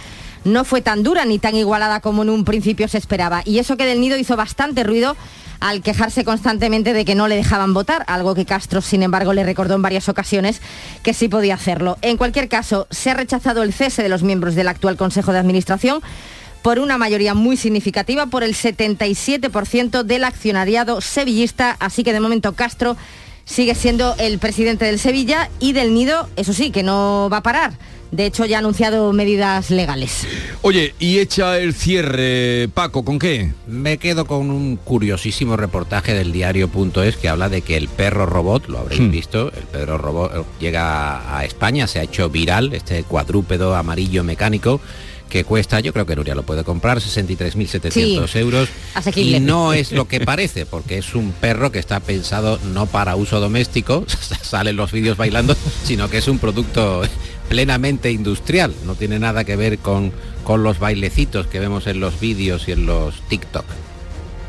no 0.44 0.64
fue 0.64 0.80
tan 0.80 1.02
dura 1.02 1.24
ni 1.24 1.38
tan 1.38 1.54
igualada 1.54 2.00
como 2.00 2.22
en 2.22 2.30
un 2.30 2.44
principio 2.44 2.88
se 2.88 2.98
esperaba. 2.98 3.42
Y 3.44 3.58
eso 3.58 3.76
que 3.76 3.86
Del 3.86 4.00
Nido 4.00 4.16
hizo 4.16 4.36
bastante 4.36 4.84
ruido 4.84 5.16
al 5.60 5.80
quejarse 5.80 6.24
constantemente 6.24 6.92
de 6.92 7.04
que 7.04 7.14
no 7.14 7.28
le 7.28 7.36
dejaban 7.36 7.72
votar, 7.72 8.04
algo 8.08 8.34
que 8.34 8.44
Castro, 8.44 8.80
sin 8.80 9.04
embargo, 9.04 9.32
le 9.32 9.44
recordó 9.44 9.76
en 9.76 9.82
varias 9.82 10.08
ocasiones 10.08 10.60
que 11.04 11.14
sí 11.14 11.28
podía 11.28 11.54
hacerlo. 11.54 11.98
En 12.02 12.16
cualquier 12.16 12.48
caso, 12.48 12.88
se 12.90 13.10
ha 13.10 13.14
rechazado 13.14 13.62
el 13.62 13.72
cese 13.72 14.02
de 14.02 14.08
los 14.08 14.24
miembros 14.24 14.56
del 14.56 14.66
actual 14.66 14.96
Consejo 14.96 15.32
de 15.32 15.38
Administración 15.38 16.02
por 16.62 16.80
una 16.80 16.98
mayoría 16.98 17.34
muy 17.34 17.56
significativa, 17.56 18.26
por 18.26 18.42
el 18.42 18.54
77% 18.54 20.02
del 20.02 20.24
accionariado 20.24 21.00
sevillista, 21.00 21.76
así 21.78 22.02
que 22.02 22.12
de 22.12 22.20
momento 22.20 22.54
Castro 22.54 22.96
sigue 23.44 23.74
siendo 23.74 24.16
el 24.18 24.38
presidente 24.38 24.84
del 24.84 24.98
Sevilla 24.98 25.48
y 25.60 25.72
del 25.72 25.94
Nido, 25.94 26.28
eso 26.36 26.52
sí, 26.52 26.70
que 26.70 26.82
no 26.82 27.28
va 27.30 27.38
a 27.38 27.42
parar 27.42 27.72
De 28.12 28.26
hecho, 28.26 28.44
ya 28.44 28.56
ha 28.56 28.58
anunciado 28.58 29.10
medidas 29.14 29.70
legales. 29.70 30.26
Oye, 30.60 30.94
y 30.98 31.18
echa 31.18 31.58
el 31.58 31.72
cierre, 31.72 32.68
Paco, 32.74 33.06
¿con 33.06 33.18
qué? 33.18 33.52
Me 33.66 33.96
quedo 33.96 34.26
con 34.26 34.50
un 34.50 34.76
curiosísimo 34.76 35.56
reportaje 35.56 36.12
del 36.12 36.30
diario.es 36.30 37.16
que 37.16 37.30
habla 37.30 37.48
de 37.48 37.62
que 37.62 37.78
el 37.78 37.88
perro 37.88 38.26
robot, 38.26 38.68
lo 38.68 38.80
habréis 38.80 39.00
Hmm. 39.00 39.10
visto, 39.10 39.48
el 39.56 39.62
perro 39.64 39.96
robot 39.96 40.32
eh, 40.36 40.42
llega 40.60 41.36
a 41.38 41.44
España, 41.46 41.86
se 41.86 42.00
ha 42.00 42.02
hecho 42.02 42.28
viral, 42.28 42.74
este 42.74 43.02
cuadrúpedo 43.04 43.74
amarillo 43.74 44.22
mecánico 44.24 44.78
que 45.30 45.44
cuesta, 45.44 45.80
yo 45.80 45.94
creo 45.94 46.04
que 46.04 46.14
Nuria 46.14 46.34
lo 46.34 46.42
puede 46.42 46.62
comprar, 46.62 47.00
63.700 47.00 47.90
Sí, 48.30 48.38
euros. 48.38 48.68
asequible. 48.94 49.38
Y 49.38 49.40
no 49.40 49.72
es 49.72 49.90
lo 49.90 50.06
que 50.06 50.20
parece, 50.20 50.66
porque 50.66 50.98
es 50.98 51.14
un 51.14 51.32
perro 51.32 51.72
que 51.72 51.78
está 51.78 52.00
pensado 52.00 52.58
no 52.74 52.84
para 52.84 53.16
uso 53.16 53.40
doméstico, 53.40 54.04
salen 54.42 54.76
los 54.76 54.92
vídeos 54.92 55.16
bailando, 55.16 55.56
sino 55.84 56.10
que 56.10 56.18
es 56.18 56.28
un 56.28 56.38
producto 56.38 57.00
plenamente 57.52 58.10
industrial. 58.10 58.74
No 58.86 58.94
tiene 58.94 59.18
nada 59.18 59.44
que 59.44 59.56
ver 59.56 59.76
con, 59.78 60.10
con 60.42 60.62
los 60.62 60.78
bailecitos 60.78 61.46
que 61.46 61.60
vemos 61.60 61.86
en 61.86 62.00
los 62.00 62.18
vídeos 62.18 62.66
y 62.66 62.72
en 62.72 62.86
los 62.86 63.20
TikTok. 63.28 63.66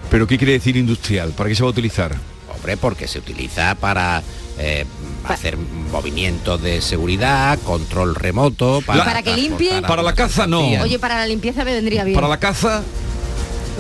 ¿Pero 0.10 0.26
qué 0.26 0.38
quiere 0.38 0.54
decir 0.54 0.78
industrial? 0.78 1.32
¿Para 1.32 1.50
qué 1.50 1.56
se 1.56 1.64
va 1.64 1.68
a 1.68 1.72
utilizar? 1.72 2.16
Hombre, 2.56 2.78
porque 2.78 3.10
se 3.10 3.20
utiliza 3.20 3.76
para 3.76 4.24
eh, 4.58 4.86
hacer 5.28 5.58
movimientos 5.58 6.62
de 6.62 6.82
seguridad, 6.82 7.60
control 7.66 8.16
remoto, 8.16 8.82
para, 8.86 9.04
Para 9.04 9.22
que 9.22 9.36
limpie. 9.36 9.82
Para 9.82 10.02
la 10.02 10.16
caza 10.16 10.48
no. 10.48 10.62
Oye, 10.62 10.98
para 10.98 11.18
la 11.18 11.28
limpieza 11.28 11.66
me 11.66 11.74
vendría 11.74 12.06
bien. 12.06 12.16
Para 12.16 12.30
la 12.30 12.40
caza, 12.40 12.84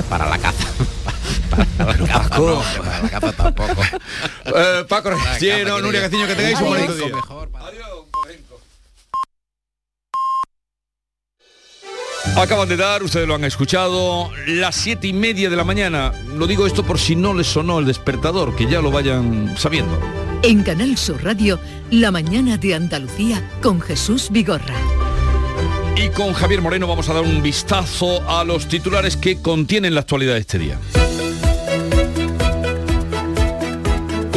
Para 0.09 0.27
la 0.27 0.37
caza. 0.37 0.67
para 1.77 1.95
la 1.95 2.07
caza 2.07 2.39
no, 2.39 2.61
para 2.77 3.03
la 3.03 3.09
caza 3.09 3.31
tampoco. 3.31 3.81
eh, 4.47 4.83
Paco 4.89 5.11
Nuria 5.81 6.09
que 6.09 6.35
tengáis 6.35 6.59
un 6.59 6.67
bonito 6.67 6.91
Adiós. 6.91 7.05
día. 7.05 7.15
Mejor. 7.15 7.49
Acaban 12.35 12.67
de 12.67 12.77
dar, 12.77 13.03
ustedes 13.03 13.27
lo 13.27 13.35
han 13.35 13.43
escuchado, 13.43 14.31
las 14.47 14.75
siete 14.75 15.07
y 15.07 15.13
media 15.13 15.49
de 15.49 15.55
la 15.55 15.63
mañana. 15.63 16.11
Lo 16.35 16.47
digo 16.47 16.65
esto 16.65 16.83
por 16.83 16.97
si 16.97 17.15
no 17.15 17.33
les 17.33 17.47
sonó 17.47 17.79
el 17.79 17.85
despertador, 17.85 18.55
que 18.55 18.65
ya 18.65 18.81
lo 18.81 18.91
vayan 18.91 19.55
sabiendo. 19.57 19.99
En 20.41 20.63
Canal 20.63 20.97
Sur 20.97 21.23
Radio, 21.23 21.59
La 21.91 22.11
mañana 22.11 22.57
de 22.57 22.75
Andalucía 22.75 23.47
con 23.61 23.79
Jesús 23.79 24.29
Vigorra. 24.31 24.75
Y 25.95 26.09
con 26.09 26.33
Javier 26.33 26.61
Moreno 26.61 26.87
vamos 26.87 27.07
a 27.09 27.13
dar 27.13 27.23
un 27.23 27.41
vistazo 27.43 28.27
a 28.27 28.43
los 28.43 28.67
titulares 28.67 29.15
que 29.15 29.41
contienen 29.41 29.93
la 29.93 30.01
actualidad 30.01 30.33
de 30.33 30.39
este 30.39 30.57
día. 30.57 30.79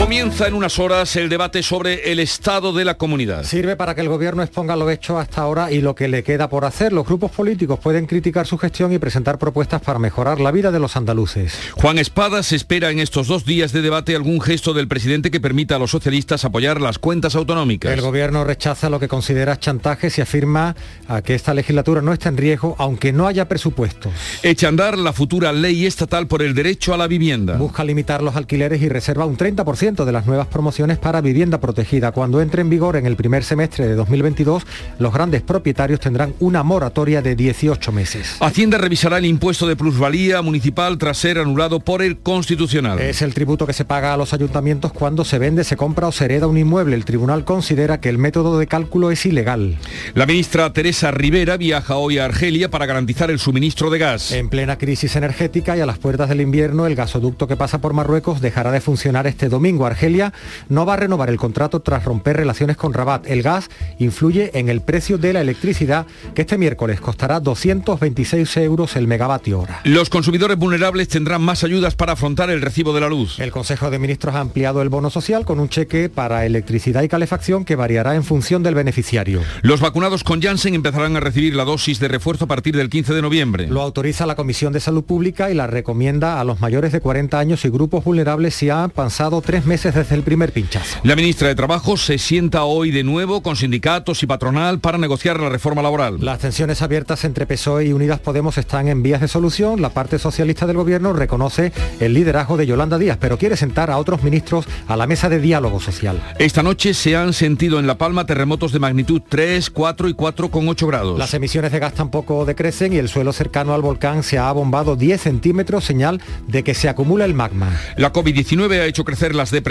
Comienza 0.06 0.46
en 0.46 0.54
unas 0.54 0.78
horas 0.78 1.16
el 1.16 1.28
debate 1.28 1.64
sobre 1.64 2.12
el 2.12 2.20
estado 2.20 2.72
de 2.72 2.84
la 2.84 2.96
comunidad. 2.96 3.42
Sirve 3.42 3.74
para 3.74 3.96
que 3.96 4.02
el 4.02 4.08
gobierno 4.08 4.44
exponga 4.44 4.76
lo 4.76 4.88
hecho 4.88 5.18
hasta 5.18 5.40
ahora 5.40 5.72
y 5.72 5.80
lo 5.80 5.96
que 5.96 6.06
le 6.06 6.22
queda 6.22 6.48
por 6.48 6.64
hacer. 6.64 6.92
Los 6.92 7.04
grupos 7.04 7.32
políticos 7.32 7.80
pueden 7.82 8.06
criticar 8.06 8.46
su 8.46 8.56
gestión 8.56 8.92
y 8.92 9.00
presentar 9.00 9.36
propuestas 9.36 9.82
para 9.82 9.98
mejorar 9.98 10.38
la 10.38 10.52
vida 10.52 10.70
de 10.70 10.78
los 10.78 10.94
andaluces. 10.96 11.58
Juan 11.72 11.98
Espada 11.98 12.44
se 12.44 12.54
espera 12.54 12.92
en 12.92 13.00
estos 13.00 13.26
dos 13.26 13.44
días 13.44 13.72
de 13.72 13.82
debate 13.82 14.14
algún 14.14 14.40
gesto 14.40 14.74
del 14.74 14.86
presidente 14.86 15.32
que 15.32 15.40
permita 15.40 15.74
a 15.74 15.80
los 15.80 15.90
socialistas 15.90 16.44
apoyar 16.44 16.80
las 16.80 17.00
cuentas 17.00 17.34
autonómicas. 17.34 17.90
El 17.90 18.00
gobierno 18.00 18.44
rechaza 18.44 18.88
lo 18.88 19.00
que 19.00 19.08
considera 19.08 19.58
chantajes 19.58 20.18
y 20.18 20.20
afirma 20.20 20.76
a 21.08 21.20
que 21.22 21.34
esta 21.34 21.52
legislatura 21.52 22.00
no 22.00 22.12
está 22.12 22.28
en 22.28 22.36
riesgo 22.36 22.76
aunque 22.78 23.12
no 23.12 23.26
haya 23.26 23.48
presupuestos. 23.48 24.12
Echa 24.44 24.68
a 24.68 24.70
andar 24.70 24.98
la 24.98 25.12
futura 25.12 25.52
ley 25.52 25.84
estatal 25.84 26.28
por 26.28 26.42
el 26.42 26.54
derecho 26.54 26.94
a 26.94 26.96
la 26.96 27.08
vivienda. 27.08 27.56
Busca 27.56 27.82
limitar 27.82 28.22
los 28.22 28.36
alquileres 28.36 28.80
y 28.82 28.88
reserva 28.88 29.26
un 29.26 29.36
30% 29.36 29.95
de 30.04 30.12
las 30.12 30.26
nuevas 30.26 30.46
promociones 30.48 30.98
para 30.98 31.20
vivienda 31.20 31.58
protegida. 31.60 32.12
Cuando 32.12 32.40
entre 32.40 32.62
en 32.62 32.70
vigor 32.70 32.96
en 32.96 33.06
el 33.06 33.16
primer 33.16 33.44
semestre 33.44 33.86
de 33.86 33.94
2022, 33.94 34.64
los 34.98 35.12
grandes 35.12 35.42
propietarios 35.42 36.00
tendrán 36.00 36.34
una 36.40 36.62
moratoria 36.62 37.22
de 37.22 37.34
18 37.34 37.92
meses. 37.92 38.36
Hacienda 38.40 38.78
revisará 38.78 39.18
el 39.18 39.26
impuesto 39.26 39.66
de 39.66 39.76
plusvalía 39.76 40.42
municipal 40.42 40.98
tras 40.98 41.18
ser 41.18 41.38
anulado 41.38 41.80
por 41.80 42.02
el 42.02 42.18
Constitucional. 42.18 43.00
Es 43.00 43.22
el 43.22 43.34
tributo 43.34 43.66
que 43.66 43.72
se 43.72 43.84
paga 43.84 44.12
a 44.12 44.16
los 44.16 44.32
ayuntamientos 44.32 44.92
cuando 44.92 45.24
se 45.24 45.38
vende, 45.38 45.64
se 45.64 45.76
compra 45.76 46.08
o 46.08 46.12
se 46.12 46.24
hereda 46.24 46.46
un 46.46 46.58
inmueble. 46.58 46.96
El 46.96 47.04
tribunal 47.04 47.44
considera 47.44 48.00
que 48.00 48.08
el 48.08 48.18
método 48.18 48.58
de 48.58 48.66
cálculo 48.66 49.10
es 49.10 49.24
ilegal. 49.26 49.78
La 50.14 50.26
ministra 50.26 50.72
Teresa 50.72 51.10
Rivera 51.10 51.56
viaja 51.56 51.96
hoy 51.96 52.18
a 52.18 52.24
Argelia 52.24 52.70
para 52.70 52.86
garantizar 52.86 53.30
el 53.30 53.38
suministro 53.38 53.90
de 53.90 53.98
gas. 53.98 54.32
En 54.32 54.48
plena 54.48 54.78
crisis 54.78 55.16
energética 55.16 55.76
y 55.76 55.80
a 55.80 55.86
las 55.86 55.98
puertas 55.98 56.28
del 56.28 56.40
invierno, 56.40 56.86
el 56.86 56.94
gasoducto 56.94 57.46
que 57.46 57.56
pasa 57.56 57.80
por 57.80 57.92
Marruecos 57.92 58.40
dejará 58.40 58.72
de 58.72 58.80
funcionar 58.80 59.26
este 59.26 59.48
domingo. 59.48 59.85
Argelia 59.86 60.32
no 60.68 60.86
va 60.86 60.94
a 60.94 60.96
renovar 60.96 61.30
el 61.30 61.36
contrato 61.36 61.80
tras 61.80 62.04
romper 62.04 62.36
relaciones 62.36 62.76
con 62.76 62.92
Rabat. 62.92 63.26
El 63.26 63.42
gas 63.42 63.68
influye 63.98 64.50
en 64.54 64.68
el 64.68 64.80
precio 64.80 65.18
de 65.18 65.32
la 65.32 65.40
electricidad, 65.40 66.06
que 66.34 66.42
este 66.42 66.58
miércoles 66.58 67.00
costará 67.00 67.40
226 67.40 68.56
euros 68.58 68.96
el 68.96 69.06
megavatio 69.06 69.60
hora. 69.60 69.80
Los 69.84 70.10
consumidores 70.10 70.56
vulnerables 70.56 71.08
tendrán 71.08 71.42
más 71.42 71.64
ayudas 71.64 71.94
para 71.94 72.12
afrontar 72.12 72.50
el 72.50 72.62
recibo 72.62 72.92
de 72.92 73.00
la 73.00 73.08
luz. 73.08 73.38
El 73.38 73.50
Consejo 73.50 73.90
de 73.90 73.98
Ministros 73.98 74.34
ha 74.34 74.40
ampliado 74.40 74.82
el 74.82 74.88
bono 74.88 75.10
social 75.10 75.44
con 75.44 75.60
un 75.60 75.68
cheque 75.68 76.08
para 76.08 76.46
electricidad 76.46 77.02
y 77.02 77.08
calefacción 77.08 77.64
que 77.64 77.76
variará 77.76 78.14
en 78.14 78.24
función 78.24 78.62
del 78.62 78.74
beneficiario. 78.74 79.40
Los 79.62 79.80
vacunados 79.80 80.24
con 80.24 80.42
Janssen 80.42 80.74
empezarán 80.74 81.16
a 81.16 81.20
recibir 81.20 81.54
la 81.54 81.64
dosis 81.64 82.00
de 82.00 82.08
refuerzo 82.08 82.44
a 82.44 82.48
partir 82.48 82.76
del 82.76 82.88
15 82.88 83.14
de 83.14 83.22
noviembre. 83.22 83.66
Lo 83.68 83.82
autoriza 83.82 84.26
la 84.26 84.34
Comisión 84.34 84.72
de 84.72 84.80
Salud 84.80 85.04
Pública 85.04 85.50
y 85.50 85.54
la 85.54 85.66
recomienda 85.66 86.40
a 86.40 86.44
los 86.44 86.60
mayores 86.60 86.92
de 86.92 87.00
40 87.00 87.38
años 87.38 87.64
y 87.64 87.68
grupos 87.68 88.04
vulnerables 88.04 88.54
si 88.54 88.70
han 88.70 88.90
pasado 88.90 89.40
tres 89.40 89.66
meses 89.66 89.75
desde 89.82 90.14
el 90.14 90.22
primer 90.22 90.52
pinchazo. 90.52 90.98
La 91.02 91.16
ministra 91.16 91.48
de 91.48 91.54
Trabajo 91.54 91.96
se 91.96 92.18
sienta 92.18 92.64
hoy 92.64 92.90
de 92.90 93.04
nuevo 93.04 93.42
con 93.42 93.56
sindicatos 93.56 94.22
y 94.22 94.26
patronal 94.26 94.80
para 94.80 94.98
negociar 94.98 95.38
la 95.38 95.48
reforma 95.48 95.82
laboral. 95.82 96.16
Las 96.20 96.38
tensiones 96.38 96.82
abiertas 96.82 97.24
entre 97.24 97.46
PSOE 97.46 97.86
y 97.86 97.92
Unidas 97.92 98.20
Podemos 98.20 98.58
están 98.58 98.88
en 98.88 99.02
vías 99.02 99.20
de 99.20 99.28
solución. 99.28 99.80
La 99.82 99.90
parte 99.90 100.18
socialista 100.18 100.66
del 100.66 100.76
gobierno 100.76 101.12
reconoce 101.12 101.72
el 102.00 102.14
liderazgo 102.14 102.56
de 102.56 102.66
Yolanda 102.66 102.98
Díaz, 102.98 103.18
pero 103.20 103.38
quiere 103.38 103.56
sentar 103.56 103.90
a 103.90 103.98
otros 103.98 104.22
ministros 104.22 104.66
a 104.88 104.96
la 104.96 105.06
mesa 105.06 105.28
de 105.28 105.40
diálogo 105.40 105.80
social. 105.80 106.20
Esta 106.38 106.62
noche 106.62 106.94
se 106.94 107.16
han 107.16 107.32
sentido 107.32 107.78
en 107.78 107.86
La 107.86 107.98
Palma 107.98 108.26
terremotos 108.26 108.72
de 108.72 108.78
magnitud 108.78 109.22
3, 109.28 109.70
4 109.70 110.08
y 110.08 110.14
4,8 110.14 110.86
grados. 110.86 111.18
Las 111.18 111.34
emisiones 111.34 111.72
de 111.72 111.78
gas 111.78 111.94
tampoco 111.94 112.44
decrecen 112.44 112.92
y 112.92 112.96
el 112.96 113.08
suelo 113.08 113.32
cercano 113.32 113.74
al 113.74 113.82
volcán 113.82 114.22
se 114.22 114.38
ha 114.38 114.48
abombado 114.48 114.96
10 114.96 115.20
centímetros, 115.20 115.84
señal 115.84 116.20
de 116.46 116.64
que 116.64 116.74
se 116.74 116.88
acumula 116.88 117.24
el 117.24 117.34
magma. 117.34 117.78
La 117.96 118.12
COVID-19 118.12 118.80
ha 118.80 118.86
hecho 118.86 119.04
crecer 119.04 119.34
las 119.34 119.50
depresiones, 119.50 119.65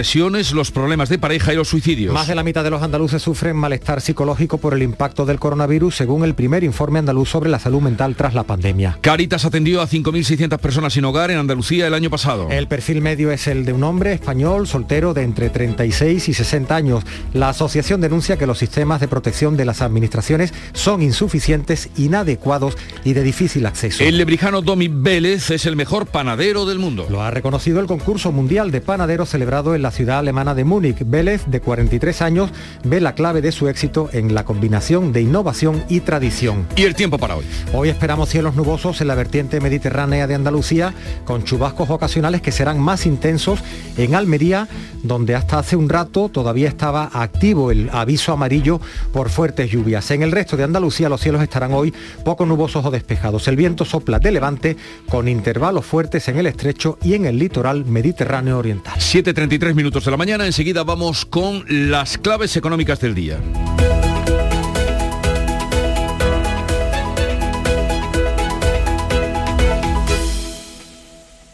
los 0.54 0.72
problemas 0.72 1.08
de 1.08 1.18
pareja 1.18 1.54
y 1.54 1.56
los 1.56 1.70
suicidios. 1.70 2.14
Más 2.14 2.28
de 2.28 2.36
la 2.36 2.44
mitad 2.44 2.66
de 2.66 2.70
los 2.70 2.84
andaluces 2.84 3.22
sufren 3.22 3.56
malestar 3.56 4.02
psicológico 4.02 4.58
por 4.58 4.74
el 4.74 4.84
impacto 4.84 5.26
del 5.26 5.40
coronavirus, 5.40 5.96
según 5.96 6.26
el 6.26 6.36
primer 6.36 6.66
informe 6.66 7.00
andaluz 7.00 7.30
sobre 7.30 7.50
la 7.50 7.60
salud 7.60 7.80
mental 7.82 8.14
tras 8.18 8.34
la 8.34 8.44
pandemia. 8.44 8.98
Caritas 9.00 9.46
atendió 9.46 9.82
a 9.82 9.88
5.600 9.88 10.58
personas 10.58 10.92
sin 10.92 11.06
hogar 11.06 11.32
en 11.32 11.38
Andalucía 11.38 11.88
el 11.88 11.94
año 11.94 12.10
pasado. 12.10 12.50
El 12.52 12.68
perfil 12.68 13.02
medio 13.02 13.32
es 13.32 13.48
el 13.48 13.64
de 13.64 13.72
un 13.72 13.84
hombre 13.84 14.12
español 14.12 14.68
soltero 14.68 15.14
de 15.14 15.24
entre 15.24 15.50
36 15.50 16.28
y 16.28 16.34
60 16.34 16.76
años. 16.76 17.04
La 17.34 17.48
asociación 17.48 18.02
denuncia 18.02 18.36
que 18.36 18.48
los 18.48 18.58
sistemas 18.58 19.00
de 19.00 19.08
protección 19.08 19.56
de 19.56 19.64
las 19.64 19.82
administraciones 19.82 20.54
son 20.74 21.04
insuficientes, 21.04 21.90
inadecuados 21.96 22.78
y 23.06 23.14
de 23.14 23.24
difícil 23.24 23.66
acceso. 23.66 24.04
El 24.04 24.18
lebrijano 24.18 24.62
Domi 24.62 24.90
Vélez 24.90 25.52
es 25.52 25.66
el 25.66 25.78
mejor 25.78 26.06
panadero 26.06 26.66
del 26.66 26.80
mundo. 26.80 27.08
Lo 27.10 27.22
ha 27.22 27.32
reconocido 27.32 27.80
el 27.80 27.88
concurso 27.88 28.34
mundial 28.34 28.72
de 28.72 28.82
panaderos 28.82 29.30
celebrado 29.30 29.74
en 29.74 29.85
la 29.86 29.92
ciudad 29.92 30.18
alemana 30.18 30.56
de 30.56 30.64
Múnich. 30.64 31.04
Vélez, 31.06 31.44
de 31.46 31.62
43 31.62 32.24
años, 32.24 32.50
ve 32.84 33.00
la 33.00 33.14
clave 33.14 33.42
de 33.42 33.52
su 33.52 33.68
éxito 33.68 34.10
en 34.14 34.34
la 34.34 34.44
combinación 34.44 35.14
de 35.14 35.22
innovación 35.22 35.84
y 35.90 36.00
tradición. 36.00 36.66
Y 36.76 36.86
el 36.86 36.96
tiempo 36.96 37.20
para 37.20 37.36
hoy. 37.36 37.46
Hoy 37.72 37.90
esperamos 37.90 38.30
cielos 38.30 38.56
nubosos 38.56 39.00
en 39.02 39.08
la 39.08 39.14
vertiente 39.14 39.62
mediterránea 39.62 40.26
de 40.26 40.34
Andalucía, 40.34 40.96
con 41.24 41.44
chubascos 41.44 41.92
ocasionales 41.92 42.42
que 42.42 42.52
serán 42.52 42.80
más 42.80 43.06
intensos 43.06 43.60
en 43.96 44.16
Almería, 44.16 44.68
donde 45.04 45.36
hasta 45.36 45.60
hace 45.60 45.76
un 45.76 45.88
rato 45.88 46.30
todavía 46.30 46.68
estaba 46.68 47.12
activo 47.14 47.70
el 47.70 47.92
aviso 47.94 48.34
amarillo 48.34 48.82
por 49.14 49.30
fuertes 49.30 49.70
lluvias. 49.70 50.10
En 50.10 50.24
el 50.24 50.32
resto 50.32 50.58
de 50.58 50.64
Andalucía 50.64 51.10
los 51.10 51.22
cielos 51.22 51.44
estarán 51.44 51.74
hoy 51.74 51.94
poco 52.24 52.48
nubosos 52.48 52.84
o 52.84 52.90
despejados. 52.90 53.48
El 53.48 53.56
viento 53.56 53.86
sopla 53.86 54.18
de 54.18 54.32
levante 54.32 54.78
con 55.08 55.28
intervalos 55.28 55.86
fuertes 55.86 56.28
en 56.28 56.40
el 56.40 56.48
estrecho 56.48 56.98
y 57.04 57.14
en 57.14 57.26
el 57.26 57.38
litoral 57.38 57.86
mediterráneo 57.86 58.58
oriental. 58.58 58.96
7.33 58.98 59.75
minutos 59.76 60.06
de 60.06 60.12
la 60.12 60.18
mañana, 60.18 60.46
enseguida 60.46 60.84
vamos 60.84 61.26
con 61.26 61.66
las 61.68 62.18
claves 62.18 62.56
económicas 62.58 63.00
del 63.00 63.14
día. 63.14 63.40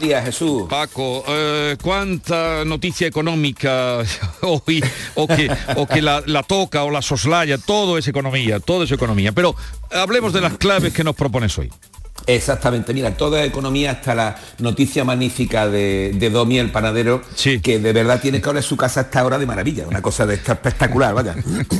Días, 0.00 0.24
Jesús. 0.24 0.64
Paco, 0.68 1.22
eh, 1.28 1.76
¿cuánta 1.82 2.64
noticia 2.64 3.06
económica 3.06 3.98
hoy 4.42 4.82
o 5.14 5.28
que, 5.28 5.50
o 5.76 5.86
que 5.86 6.02
la, 6.02 6.22
la 6.26 6.42
toca 6.42 6.82
o 6.84 6.90
la 6.90 7.02
soslaya? 7.02 7.58
Todo 7.58 7.98
es 7.98 8.08
economía, 8.08 8.58
todo 8.58 8.84
es 8.84 8.90
economía. 8.90 9.32
Pero 9.32 9.54
hablemos 9.90 10.32
de 10.32 10.40
las 10.40 10.56
claves 10.56 10.92
que 10.92 11.04
nos 11.04 11.14
propones 11.14 11.56
hoy. 11.58 11.70
Exactamente, 12.26 12.92
mira, 12.92 13.16
toda 13.16 13.44
economía 13.44 13.92
hasta 13.92 14.14
la 14.14 14.36
noticia 14.58 15.04
magnífica 15.04 15.68
de, 15.68 16.12
de 16.14 16.30
Domi, 16.30 16.58
el 16.58 16.70
panadero, 16.70 17.22
que 17.62 17.78
de 17.78 17.92
verdad 17.92 18.20
tiene 18.20 18.40
que 18.40 18.48
oler 18.48 18.62
su 18.62 18.76
casa 18.76 19.00
a 19.00 19.02
esta 19.04 19.24
hora 19.24 19.38
de 19.38 19.46
maravilla, 19.46 19.86
una 19.88 20.02
cosa 20.02 20.26
de 20.26 20.34
esta 20.34 20.52
espectacular, 20.52 21.14
vaya. 21.14 21.34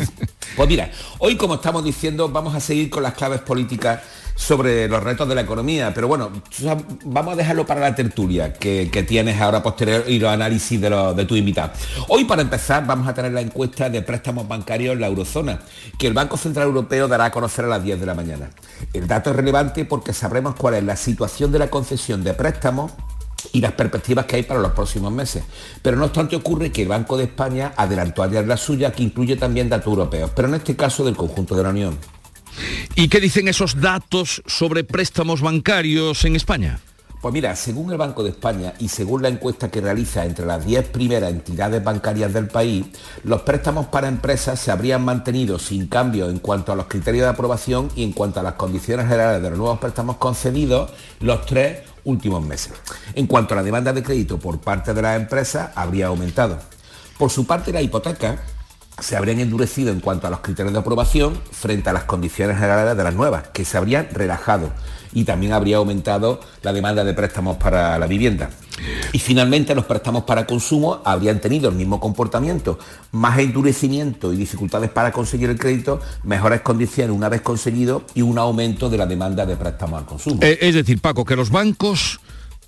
pues 0.56 0.68
mira, 0.68 0.90
hoy 1.18 1.36
como 1.36 1.54
estamos 1.54 1.84
diciendo, 1.84 2.28
vamos 2.28 2.54
a 2.54 2.60
seguir 2.60 2.90
con 2.90 3.02
las 3.02 3.14
claves 3.14 3.40
políticas 3.40 4.00
sobre 4.34 4.88
los 4.88 5.02
retos 5.02 5.28
de 5.28 5.34
la 5.34 5.42
economía, 5.42 5.92
pero 5.94 6.08
bueno, 6.08 6.30
vamos 7.04 7.34
a 7.34 7.36
dejarlo 7.36 7.66
para 7.66 7.80
la 7.80 7.94
tertulia 7.94 8.52
que, 8.52 8.88
tienes 9.06 9.40
ahora 9.40 9.62
posterior 9.62 10.04
y 10.06 10.18
los 10.18 10.30
análisis 10.30 10.80
de, 10.80 10.90
de 11.16 11.24
tu 11.24 11.36
invitado. 11.36 11.72
Hoy 12.08 12.24
para 12.24 12.42
empezar 12.42 12.86
vamos 12.86 13.08
a 13.08 13.14
tener 13.14 13.32
la 13.32 13.40
encuesta 13.40 13.88
de 13.88 14.02
préstamos 14.02 14.46
bancarios 14.46 14.94
en 14.94 15.00
la 15.00 15.06
eurozona, 15.06 15.60
que 15.98 16.06
el 16.06 16.14
Banco 16.14 16.36
Central 16.36 16.66
Europeo 16.66 17.08
dará 17.08 17.26
a 17.26 17.30
conocer 17.30 17.64
a 17.64 17.68
las 17.68 17.82
10 17.82 18.00
de 18.00 18.06
la 18.06 18.14
mañana. 18.14 18.50
El 18.92 19.06
dato 19.06 19.30
es 19.30 19.36
relevante 19.36 19.84
porque 19.84 20.12
sabremos 20.12 20.54
cuál 20.54 20.74
es 20.74 20.84
la 20.84 20.96
situación 20.96 21.52
de 21.52 21.58
la 21.58 21.70
concesión 21.70 22.22
de 22.24 22.34
préstamos 22.34 22.92
y 23.52 23.60
las 23.60 23.72
perspectivas 23.72 24.26
que 24.26 24.36
hay 24.36 24.42
para 24.42 24.60
los 24.60 24.72
próximos 24.72 25.12
meses. 25.12 25.42
Pero 25.82 25.96
no 25.96 26.06
obstante 26.06 26.36
ocurre 26.36 26.70
que 26.70 26.82
el 26.82 26.88
Banco 26.88 27.16
de 27.16 27.24
España 27.24 27.72
adelantó 27.76 28.22
ayer 28.22 28.46
la 28.46 28.56
suya, 28.56 28.92
que 28.92 29.02
incluye 29.02 29.36
también 29.36 29.68
datos 29.68 29.86
europeos, 29.86 30.30
pero 30.34 30.48
en 30.48 30.54
este 30.54 30.76
caso 30.76 31.04
del 31.04 31.16
conjunto 31.16 31.56
de 31.56 31.62
la 31.62 31.70
Unión. 31.70 31.98
¿Y 32.94 33.08
qué 33.08 33.20
dicen 33.20 33.48
esos 33.48 33.80
datos 33.80 34.42
sobre 34.46 34.84
préstamos 34.84 35.40
bancarios 35.40 36.24
en 36.24 36.36
España? 36.36 36.80
Pues 37.20 37.34
mira, 37.34 37.54
según 37.54 37.92
el 37.92 37.98
Banco 37.98 38.22
de 38.22 38.30
España 38.30 38.72
y 38.78 38.88
según 38.88 39.20
la 39.20 39.28
encuesta 39.28 39.70
que 39.70 39.82
realiza 39.82 40.24
entre 40.24 40.46
las 40.46 40.64
10 40.64 40.88
primeras 40.88 41.30
entidades 41.30 41.84
bancarias 41.84 42.32
del 42.32 42.48
país, 42.48 42.86
los 43.24 43.42
préstamos 43.42 43.86
para 43.88 44.08
empresas 44.08 44.58
se 44.58 44.70
habrían 44.70 45.04
mantenido 45.04 45.58
sin 45.58 45.86
cambio 45.86 46.30
en 46.30 46.38
cuanto 46.38 46.72
a 46.72 46.76
los 46.76 46.86
criterios 46.86 47.24
de 47.24 47.28
aprobación 47.28 47.90
y 47.94 48.04
en 48.04 48.12
cuanto 48.12 48.40
a 48.40 48.42
las 48.42 48.54
condiciones 48.54 49.06
generales 49.06 49.42
de 49.42 49.50
los 49.50 49.58
nuevos 49.58 49.78
préstamos 49.78 50.16
concedidos 50.16 50.92
los 51.20 51.44
tres 51.44 51.80
últimos 52.04 52.42
meses. 52.42 52.72
En 53.14 53.26
cuanto 53.26 53.52
a 53.52 53.58
la 53.58 53.62
demanda 53.64 53.92
de 53.92 54.02
crédito 54.02 54.38
por 54.38 54.58
parte 54.58 54.94
de 54.94 55.02
las 55.02 55.20
empresas, 55.20 55.72
habría 55.74 56.06
aumentado. 56.06 56.58
Por 57.18 57.28
su 57.28 57.46
parte, 57.46 57.70
la 57.70 57.82
hipoteca 57.82 58.40
se 59.00 59.16
habrían 59.16 59.40
endurecido 59.40 59.92
en 59.92 60.00
cuanto 60.00 60.26
a 60.26 60.30
los 60.30 60.40
criterios 60.40 60.72
de 60.72 60.78
aprobación 60.78 61.38
frente 61.50 61.90
a 61.90 61.92
las 61.92 62.04
condiciones 62.04 62.58
generales 62.58 62.96
de 62.96 63.04
las 63.04 63.14
nuevas, 63.14 63.48
que 63.48 63.64
se 63.64 63.76
habrían 63.76 64.08
relajado 64.12 64.70
y 65.12 65.24
también 65.24 65.52
habría 65.52 65.78
aumentado 65.78 66.40
la 66.62 66.72
demanda 66.72 67.04
de 67.04 67.14
préstamos 67.14 67.56
para 67.56 67.98
la 67.98 68.06
vivienda. 68.06 68.50
Y 69.12 69.18
finalmente 69.18 69.74
los 69.74 69.84
préstamos 69.84 70.24
para 70.24 70.46
consumo 70.46 71.02
habrían 71.04 71.40
tenido 71.40 71.68
el 71.68 71.74
mismo 71.74 72.00
comportamiento, 72.00 72.78
más 73.12 73.38
endurecimiento 73.38 74.32
y 74.32 74.36
dificultades 74.36 74.90
para 74.90 75.12
conseguir 75.12 75.50
el 75.50 75.58
crédito, 75.58 76.00
mejores 76.22 76.62
condiciones 76.62 77.14
una 77.14 77.28
vez 77.28 77.42
conseguido 77.42 78.04
y 78.14 78.22
un 78.22 78.38
aumento 78.38 78.88
de 78.88 78.98
la 78.98 79.06
demanda 79.06 79.44
de 79.44 79.56
préstamos 79.56 80.00
al 80.00 80.06
consumo. 80.06 80.40
Eh, 80.42 80.58
es 80.60 80.74
decir, 80.74 81.00
Paco, 81.00 81.24
que 81.24 81.36
los 81.36 81.50
bancos 81.50 82.20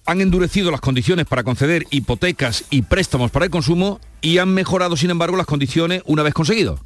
han 0.06 0.20
endurecido 0.20 0.70
las 0.70 0.80
condiciones 0.80 1.26
para 1.26 1.44
conceder 1.44 1.86
hipotecas 1.90 2.64
y 2.70 2.82
préstamos 2.82 3.30
para 3.30 3.44
el 3.44 3.50
consumo 3.50 4.00
y 4.20 4.38
han 4.38 4.52
mejorado, 4.52 4.96
sin 4.96 5.10
embargo, 5.10 5.36
las 5.36 5.46
condiciones 5.46 6.02
una 6.06 6.22
vez 6.22 6.34
conseguido. 6.34 6.78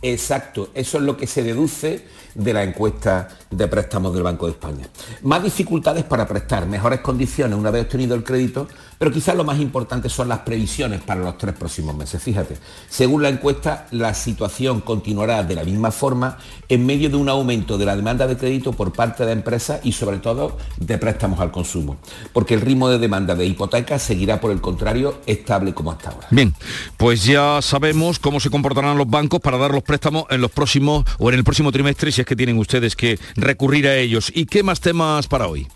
Exacto, 0.00 0.70
eso 0.74 0.98
es 0.98 1.04
lo 1.04 1.16
que 1.16 1.26
se 1.26 1.42
deduce 1.42 2.04
de 2.36 2.52
la 2.52 2.62
encuesta 2.62 3.28
de 3.50 3.66
préstamos 3.66 4.14
del 4.14 4.22
Banco 4.22 4.46
de 4.46 4.52
España. 4.52 4.88
Más 5.22 5.42
dificultades 5.42 6.04
para 6.04 6.28
prestar, 6.28 6.66
mejores 6.66 7.00
condiciones 7.00 7.58
una 7.58 7.72
vez 7.72 7.82
obtenido 7.82 8.14
el 8.14 8.22
crédito, 8.22 8.68
pero 8.98 9.12
quizás 9.12 9.36
lo 9.36 9.44
más 9.44 9.60
importante 9.60 10.08
son 10.08 10.28
las 10.28 10.40
previsiones 10.40 11.00
para 11.00 11.20
los 11.20 11.38
tres 11.38 11.54
próximos 11.54 11.96
meses. 11.96 12.22
Fíjate, 12.22 12.56
según 12.88 13.22
la 13.22 13.28
encuesta, 13.28 13.86
la 13.92 14.12
situación 14.12 14.80
continuará 14.80 15.44
de 15.44 15.54
la 15.54 15.64
misma 15.64 15.90
forma 15.90 16.38
en 16.68 16.84
medio 16.84 17.08
de 17.08 17.16
un 17.16 17.28
aumento 17.28 17.78
de 17.78 17.86
la 17.86 17.96
demanda 17.96 18.26
de 18.26 18.36
crédito 18.36 18.72
por 18.72 18.92
parte 18.92 19.24
de 19.24 19.32
empresas 19.32 19.80
y 19.84 19.92
sobre 19.92 20.18
todo 20.18 20.58
de 20.78 20.98
préstamos 20.98 21.40
al 21.40 21.50
consumo, 21.50 21.96
porque 22.32 22.54
el 22.54 22.60
ritmo 22.60 22.88
de 22.88 22.98
demanda 22.98 23.34
de 23.34 23.46
hipotecas 23.46 24.02
seguirá 24.02 24.40
por 24.40 24.50
el 24.50 24.60
contrario 24.60 25.20
estable 25.26 25.72
como 25.72 25.92
hasta 25.92 26.10
ahora. 26.10 26.26
Bien, 26.30 26.54
pues 26.96 27.24
ya 27.24 27.60
sabemos 27.62 28.18
cómo 28.18 28.40
se 28.40 28.50
comportarán 28.50 28.98
los 28.98 29.08
bancos 29.08 29.40
para 29.40 29.58
dar 29.58 29.70
los 29.72 29.82
préstamos 29.82 30.24
en 30.30 30.40
los 30.40 30.50
próximos 30.50 31.04
o 31.18 31.28
en 31.28 31.36
el 31.36 31.44
próximo 31.44 31.72
trimestre 31.72 32.12
si 32.12 32.20
es 32.20 32.26
que 32.26 32.36
tienen 32.36 32.58
ustedes 32.58 32.96
que 32.96 33.18
recurrir 33.36 33.86
a 33.86 33.96
ellos. 33.96 34.32
¿Y 34.34 34.46
qué 34.46 34.62
más 34.62 34.80
temas 34.80 35.28
para 35.28 35.46
hoy? 35.46 35.68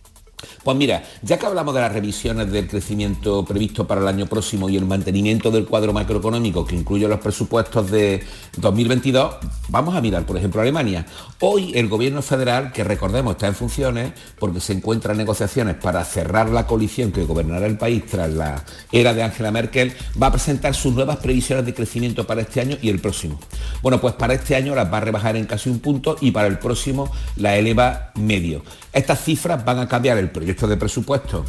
Pues 0.62 0.76
mira, 0.76 1.02
ya 1.22 1.38
que 1.38 1.46
hablamos 1.46 1.74
de 1.74 1.80
las 1.80 1.92
revisiones 1.92 2.50
del 2.50 2.68
crecimiento 2.68 3.44
previsto 3.44 3.86
para 3.86 4.00
el 4.00 4.08
año 4.08 4.26
próximo 4.26 4.68
y 4.68 4.76
el 4.76 4.86
mantenimiento 4.86 5.50
del 5.50 5.66
cuadro 5.66 5.92
macroeconómico 5.92 6.66
que 6.66 6.76
incluye 6.76 7.08
los 7.08 7.20
presupuestos 7.20 7.90
de 7.90 8.24
2022, 8.58 9.36
vamos 9.68 9.94
a 9.94 10.00
mirar, 10.00 10.24
por 10.24 10.36
ejemplo, 10.36 10.60
Alemania. 10.60 11.06
Hoy 11.40 11.72
el 11.74 11.88
gobierno 11.88 12.22
federal, 12.22 12.72
que 12.72 12.84
recordemos 12.84 13.32
está 13.32 13.48
en 13.48 13.54
funciones 13.54 14.12
porque 14.38 14.60
se 14.60 14.72
encuentra 14.72 15.12
en 15.12 15.18
negociaciones 15.18 15.76
para 15.76 16.04
cerrar 16.04 16.48
la 16.50 16.66
coalición 16.66 17.12
que 17.12 17.24
gobernará 17.24 17.66
el 17.66 17.78
país 17.78 18.04
tras 18.06 18.30
la 18.30 18.64
era 18.90 19.14
de 19.14 19.22
Angela 19.22 19.50
Merkel, 19.50 19.92
va 20.20 20.28
a 20.28 20.32
presentar 20.32 20.74
sus 20.74 20.94
nuevas 20.94 21.16
previsiones 21.18 21.66
de 21.66 21.74
crecimiento 21.74 22.26
para 22.26 22.42
este 22.42 22.60
año 22.60 22.76
y 22.80 22.88
el 22.88 23.00
próximo. 23.00 23.38
Bueno, 23.82 24.00
pues 24.00 24.14
para 24.14 24.34
este 24.34 24.54
año 24.54 24.74
las 24.74 24.92
va 24.92 24.98
a 24.98 25.00
rebajar 25.00 25.36
en 25.36 25.46
casi 25.46 25.70
un 25.70 25.80
punto 25.80 26.16
y 26.20 26.30
para 26.30 26.46
el 26.46 26.58
próximo 26.58 27.10
la 27.36 27.56
eleva 27.56 28.12
medio. 28.14 28.62
Estas 28.92 29.24
cifras 29.24 29.64
van 29.64 29.78
a 29.78 29.88
cambiar 29.88 30.18
el 30.18 30.30
proyecto 30.32 30.66
de 30.66 30.76
presupuesto 30.76 31.44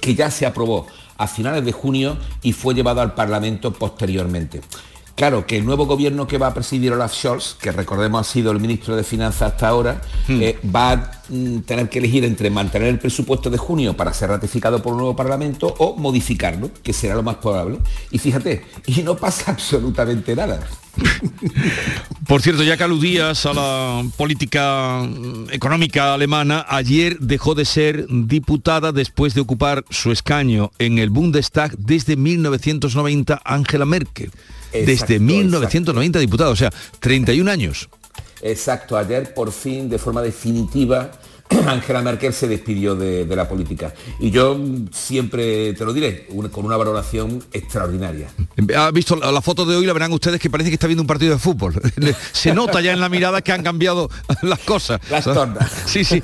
que 0.00 0.14
ya 0.14 0.30
se 0.30 0.46
aprobó 0.46 0.86
a 1.18 1.26
finales 1.26 1.64
de 1.64 1.72
junio 1.72 2.16
y 2.42 2.52
fue 2.52 2.74
llevado 2.74 3.02
al 3.02 3.14
Parlamento 3.14 3.72
posteriormente. 3.72 4.62
Claro 5.20 5.44
que 5.44 5.58
el 5.58 5.66
nuevo 5.66 5.84
gobierno 5.84 6.26
que 6.26 6.38
va 6.38 6.46
a 6.46 6.54
presidir 6.54 6.94
Olaf 6.94 7.12
Scholz, 7.12 7.54
que 7.60 7.72
recordemos 7.72 8.26
ha 8.26 8.32
sido 8.32 8.52
el 8.52 8.58
ministro 8.58 8.96
de 8.96 9.04
Finanzas 9.04 9.52
hasta 9.52 9.68
ahora, 9.68 10.00
hmm. 10.26 10.40
eh, 10.40 10.58
va 10.74 10.92
a 10.92 11.20
mm, 11.28 11.58
tener 11.58 11.90
que 11.90 11.98
elegir 11.98 12.24
entre 12.24 12.48
mantener 12.48 12.88
el 12.88 12.98
presupuesto 12.98 13.50
de 13.50 13.58
junio 13.58 13.94
para 13.94 14.14
ser 14.14 14.30
ratificado 14.30 14.82
por 14.82 14.94
un 14.94 15.00
nuevo 15.00 15.14
Parlamento 15.14 15.74
o 15.76 15.94
modificarlo, 15.94 16.70
que 16.82 16.94
será 16.94 17.16
lo 17.16 17.22
más 17.22 17.36
probable. 17.36 17.80
Y 18.10 18.16
fíjate, 18.16 18.64
y 18.86 19.02
no 19.02 19.14
pasa 19.14 19.50
absolutamente 19.52 20.34
nada. 20.34 20.66
Por 22.26 22.40
cierto, 22.40 22.62
ya 22.62 22.78
que 22.78 22.84
aludías 22.84 23.44
a 23.44 23.52
la 23.52 24.02
política 24.16 25.02
mm, 25.02 25.50
económica 25.50 26.14
alemana, 26.14 26.64
ayer 26.66 27.18
dejó 27.18 27.54
de 27.54 27.66
ser 27.66 28.06
diputada 28.08 28.90
después 28.90 29.34
de 29.34 29.42
ocupar 29.42 29.84
su 29.90 30.12
escaño 30.12 30.70
en 30.78 30.96
el 30.96 31.10
Bundestag 31.10 31.76
desde 31.76 32.16
1990 32.16 33.42
Angela 33.44 33.84
Merkel. 33.84 34.30
Desde 34.72 35.18
1990 35.18 36.18
diputado, 36.18 36.52
o 36.52 36.56
sea, 36.56 36.70
31 36.98 37.50
años. 37.50 37.88
Exacto, 38.42 38.96
ayer 38.96 39.34
por 39.34 39.52
fin, 39.52 39.88
de 39.88 39.98
forma 39.98 40.22
definitiva, 40.22 41.10
Angela 41.66 42.02
Merkel 42.02 42.32
se 42.32 42.48
despidió 42.48 42.94
de, 42.94 43.26
la 43.30 43.48
política. 43.48 43.92
Y 44.18 44.30
yo 44.30 44.58
siempre 44.92 45.72
te 45.74 45.84
lo 45.84 45.92
diré, 45.92 46.26
con 46.50 46.64
una 46.64 46.76
valoración 46.76 47.42
extraordinaria. 47.52 48.28
Ha 48.76 48.90
visto 48.90 49.16
la, 49.16 49.40
foto 49.40 49.64
de 49.64 49.76
hoy, 49.76 49.86
la 49.86 49.92
verán 49.92 50.12
ustedes 50.12 50.40
que 50.40 50.50
parece 50.50 50.70
que 50.70 50.74
está 50.74 50.86
viendo 50.86 51.02
un 51.02 51.06
partido 51.06 51.32
de 51.32 51.38
fútbol. 51.38 51.80
Se 52.32 52.52
nota 52.54 52.80
ya 52.80 52.92
en 52.92 53.00
la 53.00 53.08
mirada 53.08 53.42
que 53.42 53.52
han 53.52 53.62
cambiado 53.62 54.10
las 54.42 54.58
cosas. 54.60 55.00
Las 55.10 55.24
tornas. 55.24 55.70
Sí, 55.90 56.04
sí. 56.04 56.22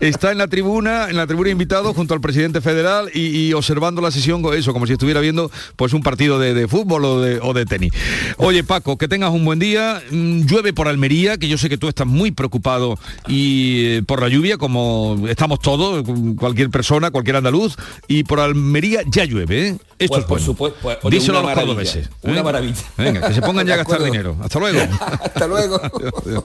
Está 0.00 0.32
en 0.32 0.38
la 0.38 0.48
tribuna, 0.48 1.08
en 1.08 1.16
la 1.16 1.26
tribuna 1.26 1.48
invitado 1.48 1.94
junto 1.94 2.12
al 2.12 2.20
presidente 2.20 2.60
federal 2.60 3.10
y, 3.14 3.52
observando 3.54 4.02
la 4.02 4.10
sesión 4.10 4.42
con 4.42 4.54
eso, 4.54 4.72
como 4.72 4.86
si 4.86 4.92
estuviera 4.92 5.20
viendo 5.20 5.50
pues 5.76 5.94
un 5.94 6.02
partido 6.02 6.38
de, 6.38 6.68
fútbol 6.68 7.04
o 7.06 7.20
de, 7.20 7.40
o 7.40 7.54
de 7.54 7.64
tenis. 7.64 7.92
Oye, 8.36 8.64
Paco, 8.64 8.98
que 8.98 9.08
tengas 9.08 9.30
un 9.30 9.44
buen 9.44 9.58
día. 9.58 10.02
Mm, 10.10 10.42
llueve 10.42 10.72
por 10.74 10.88
Almería, 10.88 11.38
que 11.38 11.48
yo 11.48 11.56
sé 11.56 11.70
que 11.70 11.78
tú 11.78 11.88
estás 11.88 12.06
muy 12.06 12.32
preocupado 12.32 12.98
y 13.26 13.84
eh, 13.84 14.02
por 14.02 14.20
la 14.20 14.28
lluvia 14.28 14.57
como 14.58 15.26
estamos 15.28 15.60
todos, 15.60 16.04
cualquier 16.36 16.70
persona, 16.70 17.10
cualquier 17.10 17.36
andaluz, 17.36 17.76
y 18.06 18.24
por 18.24 18.40
Almería 18.40 19.02
ya 19.06 19.24
llueve, 19.24 19.68
¿eh? 19.68 19.78
Esto 19.98 20.14
pues, 20.14 20.20
es 20.20 20.26
por 20.26 20.40
supuesto. 20.40 20.78
Pues, 21.00 21.12
Díselo 21.12 21.38
a 21.38 21.64
los 21.64 21.96
¿eh? 21.96 22.08
Una 22.22 22.42
maravilla. 22.42 22.82
Venga, 22.96 23.28
que 23.28 23.34
se 23.34 23.42
pongan 23.42 23.66
ya 23.66 23.74
a 23.74 23.78
gastar 23.78 24.02
dinero. 24.02 24.36
Hasta 24.40 24.58
luego. 24.58 24.80
Hasta 25.00 25.46
luego. 25.46 25.80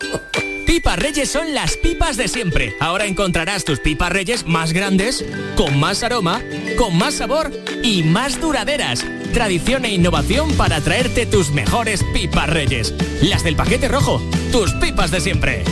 Pipas 0.66 0.98
Reyes 0.98 1.30
son 1.30 1.54
las 1.54 1.78
pipas 1.78 2.18
de 2.18 2.28
siempre. 2.28 2.76
Ahora 2.80 3.06
encontrarás 3.06 3.64
tus 3.64 3.80
pipas 3.80 4.12
Reyes 4.12 4.48
más 4.48 4.74
grandes, 4.74 5.24
con 5.56 5.80
más 5.80 6.04
aroma, 6.04 6.42
con 6.78 6.98
más 6.98 7.16
sabor 7.16 7.52
y 7.84 8.02
más 8.04 8.42
duraderas. 8.42 9.06
Tradición 9.34 9.86
e 9.86 9.94
innovación 9.94 10.52
para 10.54 10.82
traerte 10.82 11.26
tus 11.26 11.52
mejores 11.52 12.04
pipas 12.14 12.50
Reyes. 12.50 12.94
Las 13.22 13.44
del 13.44 13.56
paquete 13.56 13.88
rojo, 13.88 14.22
tus 14.52 14.72
pipas 14.74 15.12
de 15.12 15.22
siempre. 15.22 15.64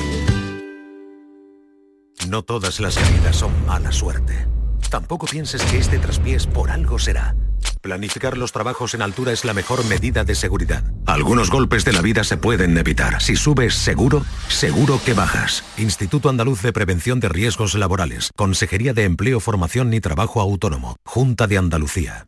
No 2.30 2.44
todas 2.44 2.80
las 2.80 2.96
caídas 2.98 3.36
son 3.36 3.52
mala 3.66 3.92
suerte. 3.92 4.48
Tampoco 4.90 5.26
pienses 5.26 5.64
que 5.64 5.78
este 5.78 6.00
traspiés 6.00 6.48
por 6.48 6.70
algo 6.70 7.00
será. 7.00 7.36
Planificar 7.82 8.38
los 8.38 8.52
trabajos 8.52 8.94
en 8.94 9.02
altura 9.02 9.32
es 9.32 9.44
la 9.44 9.54
mejor 9.54 9.84
medida 9.86 10.24
de 10.24 10.36
seguridad. 10.36 10.84
Algunos 11.08 11.50
golpes 11.50 11.84
de 11.84 11.94
la 11.94 12.02
vida 12.02 12.24
se 12.24 12.38
pueden 12.38 12.78
evitar. 12.78 13.22
Si 13.22 13.36
subes 13.36 13.74
seguro, 13.74 14.24
seguro 14.50 15.00
que 15.04 15.14
bajas. 15.14 15.64
Instituto 15.78 16.30
Andaluz 16.30 16.62
de 16.62 16.74
Prevención 16.74 17.20
de 17.20 17.30
Riesgos 17.30 17.74
Laborales. 17.74 18.32
Consejería 18.36 18.94
de 18.94 19.06
Empleo, 19.06 19.40
Formación 19.40 19.94
y 19.94 20.00
Trabajo 20.00 20.42
Autónomo. 20.42 20.96
Junta 21.06 21.48
de 21.48 21.58
Andalucía. 21.58 22.28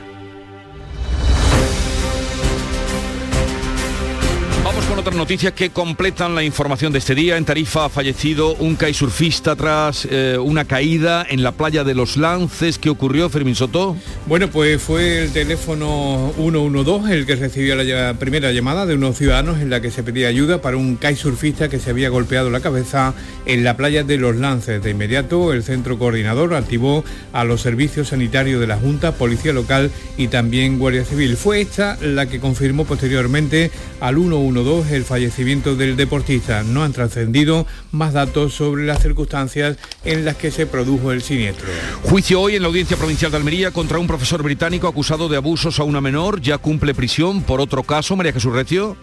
Otras 5.01 5.17
noticias 5.17 5.53
que 5.53 5.71
completan 5.71 6.35
la 6.35 6.43
información 6.43 6.93
de 6.93 6.99
este 6.99 7.15
día. 7.15 7.35
En 7.35 7.43
Tarifa 7.43 7.85
ha 7.85 7.89
fallecido 7.89 8.53
un 8.57 8.75
kitesurfista 8.75 9.55
tras 9.55 10.07
eh, 10.07 10.37
una 10.37 10.65
caída 10.65 11.25
en 11.27 11.41
la 11.41 11.53
playa 11.53 11.83
de 11.83 11.95
Los 11.95 12.17
Lances. 12.17 12.77
¿Qué 12.77 12.91
ocurrió, 12.91 13.27
Fermín 13.27 13.55
Soto? 13.55 13.97
Bueno, 14.27 14.49
pues 14.49 14.79
fue 14.79 15.23
el 15.23 15.31
teléfono 15.31 16.31
112 16.35 17.13
el 17.15 17.25
que 17.25 17.35
recibió 17.35 17.75
la 17.75 18.13
primera 18.13 18.51
llamada 18.51 18.85
de 18.85 18.93
unos 18.93 19.17
ciudadanos 19.17 19.59
en 19.59 19.71
la 19.71 19.81
que 19.81 19.89
se 19.89 20.03
pedía 20.03 20.27
ayuda 20.27 20.61
para 20.61 20.77
un 20.77 20.97
kitesurfista 20.97 21.67
que 21.67 21.79
se 21.79 21.89
había 21.89 22.09
golpeado 22.09 22.51
la 22.51 22.59
cabeza 22.59 23.15
en 23.47 23.63
la 23.63 23.75
playa 23.75 24.03
de 24.03 24.17
Los 24.17 24.35
Lances. 24.35 24.83
De 24.83 24.91
inmediato, 24.91 25.51
el 25.51 25.63
centro 25.63 25.97
coordinador 25.97 26.53
activó 26.53 27.03
a 27.33 27.43
los 27.43 27.61
servicios 27.61 28.09
sanitarios 28.09 28.61
de 28.61 28.67
la 28.67 28.77
Junta, 28.77 29.13
Policía 29.13 29.51
Local 29.51 29.89
y 30.15 30.27
también 30.27 30.77
Guardia 30.77 31.05
Civil. 31.05 31.37
Fue 31.37 31.59
esta 31.59 31.97
la 32.01 32.27
que 32.27 32.39
confirmó 32.39 32.85
posteriormente 32.85 33.71
al 33.99 34.17
112 34.17 34.90
el 34.91 35.05
fallecimiento 35.05 35.75
del 35.75 35.95
deportista. 35.95 36.63
No 36.63 36.83
han 36.83 36.93
trascendido 36.93 37.65
más 37.91 38.13
datos 38.13 38.53
sobre 38.53 38.85
las 38.85 39.01
circunstancias 39.01 39.77
en 40.03 40.25
las 40.25 40.35
que 40.35 40.51
se 40.51 40.65
produjo 40.65 41.11
el 41.11 41.21
siniestro. 41.21 41.67
Juicio 42.03 42.41
hoy 42.41 42.55
en 42.55 42.61
la 42.61 42.67
Audiencia 42.67 42.97
Provincial 42.97 43.31
de 43.31 43.37
Almería 43.37 43.71
contra 43.71 43.99
un 43.99 44.07
profesor 44.07 44.43
británico 44.43 44.87
acusado 44.87 45.29
de 45.29 45.37
abusos 45.37 45.79
a 45.79 45.83
una 45.83 46.01
menor. 46.01 46.41
Ya 46.41 46.57
cumple 46.57 46.93
prisión 46.93 47.41
por 47.43 47.61
otro 47.61 47.83
caso. 47.83 48.15
María 48.15 48.33
Jesús 48.33 48.53
Recio. 48.53 48.97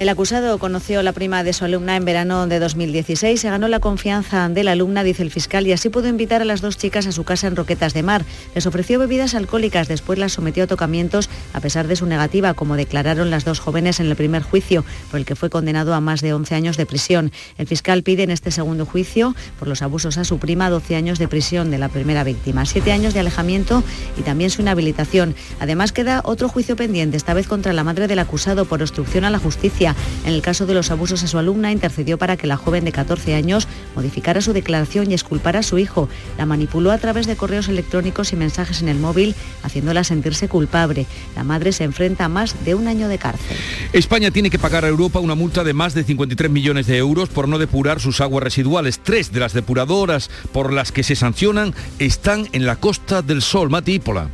El 0.00 0.08
acusado 0.08 0.56
conoció 0.56 1.02
la 1.02 1.12
prima 1.12 1.44
de 1.44 1.52
su 1.52 1.66
alumna 1.66 1.94
en 1.94 2.06
verano 2.06 2.46
de 2.46 2.58
2016, 2.58 3.38
se 3.38 3.50
ganó 3.50 3.68
la 3.68 3.80
confianza 3.80 4.48
de 4.48 4.64
la 4.64 4.72
alumna, 4.72 5.04
dice 5.04 5.22
el 5.22 5.30
fiscal, 5.30 5.66
y 5.66 5.72
así 5.72 5.90
pudo 5.90 6.08
invitar 6.08 6.40
a 6.40 6.46
las 6.46 6.62
dos 6.62 6.78
chicas 6.78 7.06
a 7.06 7.12
su 7.12 7.24
casa 7.24 7.48
en 7.48 7.54
Roquetas 7.54 7.92
de 7.92 8.02
Mar. 8.02 8.24
Les 8.54 8.64
ofreció 8.64 8.98
bebidas 8.98 9.34
alcohólicas, 9.34 9.88
después 9.88 10.18
las 10.18 10.32
sometió 10.32 10.64
a 10.64 10.66
tocamientos 10.66 11.28
a 11.52 11.60
pesar 11.60 11.86
de 11.86 11.96
su 11.96 12.06
negativa, 12.06 12.54
como 12.54 12.76
declararon 12.76 13.28
las 13.28 13.44
dos 13.44 13.60
jóvenes 13.60 14.00
en 14.00 14.06
el 14.06 14.16
primer 14.16 14.42
juicio, 14.42 14.86
por 15.10 15.20
el 15.20 15.26
que 15.26 15.36
fue 15.36 15.50
condenado 15.50 15.92
a 15.92 16.00
más 16.00 16.22
de 16.22 16.32
11 16.32 16.54
años 16.54 16.78
de 16.78 16.86
prisión. 16.86 17.30
El 17.58 17.66
fiscal 17.66 18.02
pide 18.02 18.22
en 18.22 18.30
este 18.30 18.52
segundo 18.52 18.86
juicio, 18.86 19.36
por 19.58 19.68
los 19.68 19.82
abusos 19.82 20.16
a 20.16 20.24
su 20.24 20.38
prima, 20.38 20.70
12 20.70 20.96
años 20.96 21.18
de 21.18 21.28
prisión 21.28 21.70
de 21.70 21.76
la 21.76 21.90
primera 21.90 22.24
víctima, 22.24 22.64
7 22.64 22.90
años 22.90 23.12
de 23.12 23.20
alejamiento 23.20 23.84
y 24.16 24.22
también 24.22 24.48
su 24.48 24.62
inhabilitación. 24.62 25.34
Además 25.58 25.92
queda 25.92 26.22
otro 26.24 26.48
juicio 26.48 26.74
pendiente, 26.74 27.18
esta 27.18 27.34
vez 27.34 27.46
contra 27.46 27.74
la 27.74 27.84
madre 27.84 28.08
del 28.08 28.20
acusado 28.20 28.64
por 28.64 28.80
obstrucción 28.80 29.26
a 29.26 29.30
la 29.30 29.38
justicia. 29.38 29.89
En 30.24 30.32
el 30.32 30.42
caso 30.42 30.66
de 30.66 30.74
los 30.74 30.90
abusos 30.90 31.22
a 31.22 31.26
su 31.26 31.38
alumna, 31.38 31.72
intercedió 31.72 32.18
para 32.18 32.36
que 32.36 32.46
la 32.46 32.56
joven 32.56 32.84
de 32.84 32.92
14 32.92 33.34
años 33.34 33.68
modificara 33.94 34.40
su 34.40 34.52
declaración 34.52 35.10
y 35.10 35.14
exculpara 35.14 35.60
a 35.60 35.62
su 35.62 35.78
hijo. 35.78 36.08
La 36.38 36.46
manipuló 36.46 36.90
a 36.90 36.98
través 36.98 37.26
de 37.26 37.36
correos 37.36 37.68
electrónicos 37.68 38.32
y 38.32 38.36
mensajes 38.36 38.82
en 38.82 38.88
el 38.88 38.98
móvil, 38.98 39.34
haciéndola 39.62 40.04
sentirse 40.04 40.48
culpable. 40.48 41.06
La 41.36 41.44
madre 41.44 41.72
se 41.72 41.84
enfrenta 41.84 42.26
a 42.26 42.28
más 42.28 42.64
de 42.64 42.74
un 42.74 42.88
año 42.88 43.08
de 43.08 43.18
cárcel. 43.18 43.56
España 43.92 44.30
tiene 44.30 44.50
que 44.50 44.58
pagar 44.58 44.84
a 44.84 44.88
Europa 44.88 45.20
una 45.20 45.34
multa 45.34 45.64
de 45.64 45.74
más 45.74 45.94
de 45.94 46.04
53 46.04 46.50
millones 46.50 46.86
de 46.86 46.96
euros 46.96 47.28
por 47.28 47.48
no 47.48 47.58
depurar 47.58 48.00
sus 48.00 48.20
aguas 48.20 48.44
residuales. 48.44 49.00
Tres 49.02 49.32
de 49.32 49.40
las 49.40 49.52
depuradoras 49.52 50.30
por 50.52 50.72
las 50.72 50.92
que 50.92 51.02
se 51.02 51.16
sancionan 51.16 51.74
están 51.98 52.48
en 52.52 52.66
la 52.66 52.76
Costa 52.76 53.22
del 53.22 53.42
Sol. 53.42 53.70
Mati 53.70 53.94
Ípola. 53.94 54.30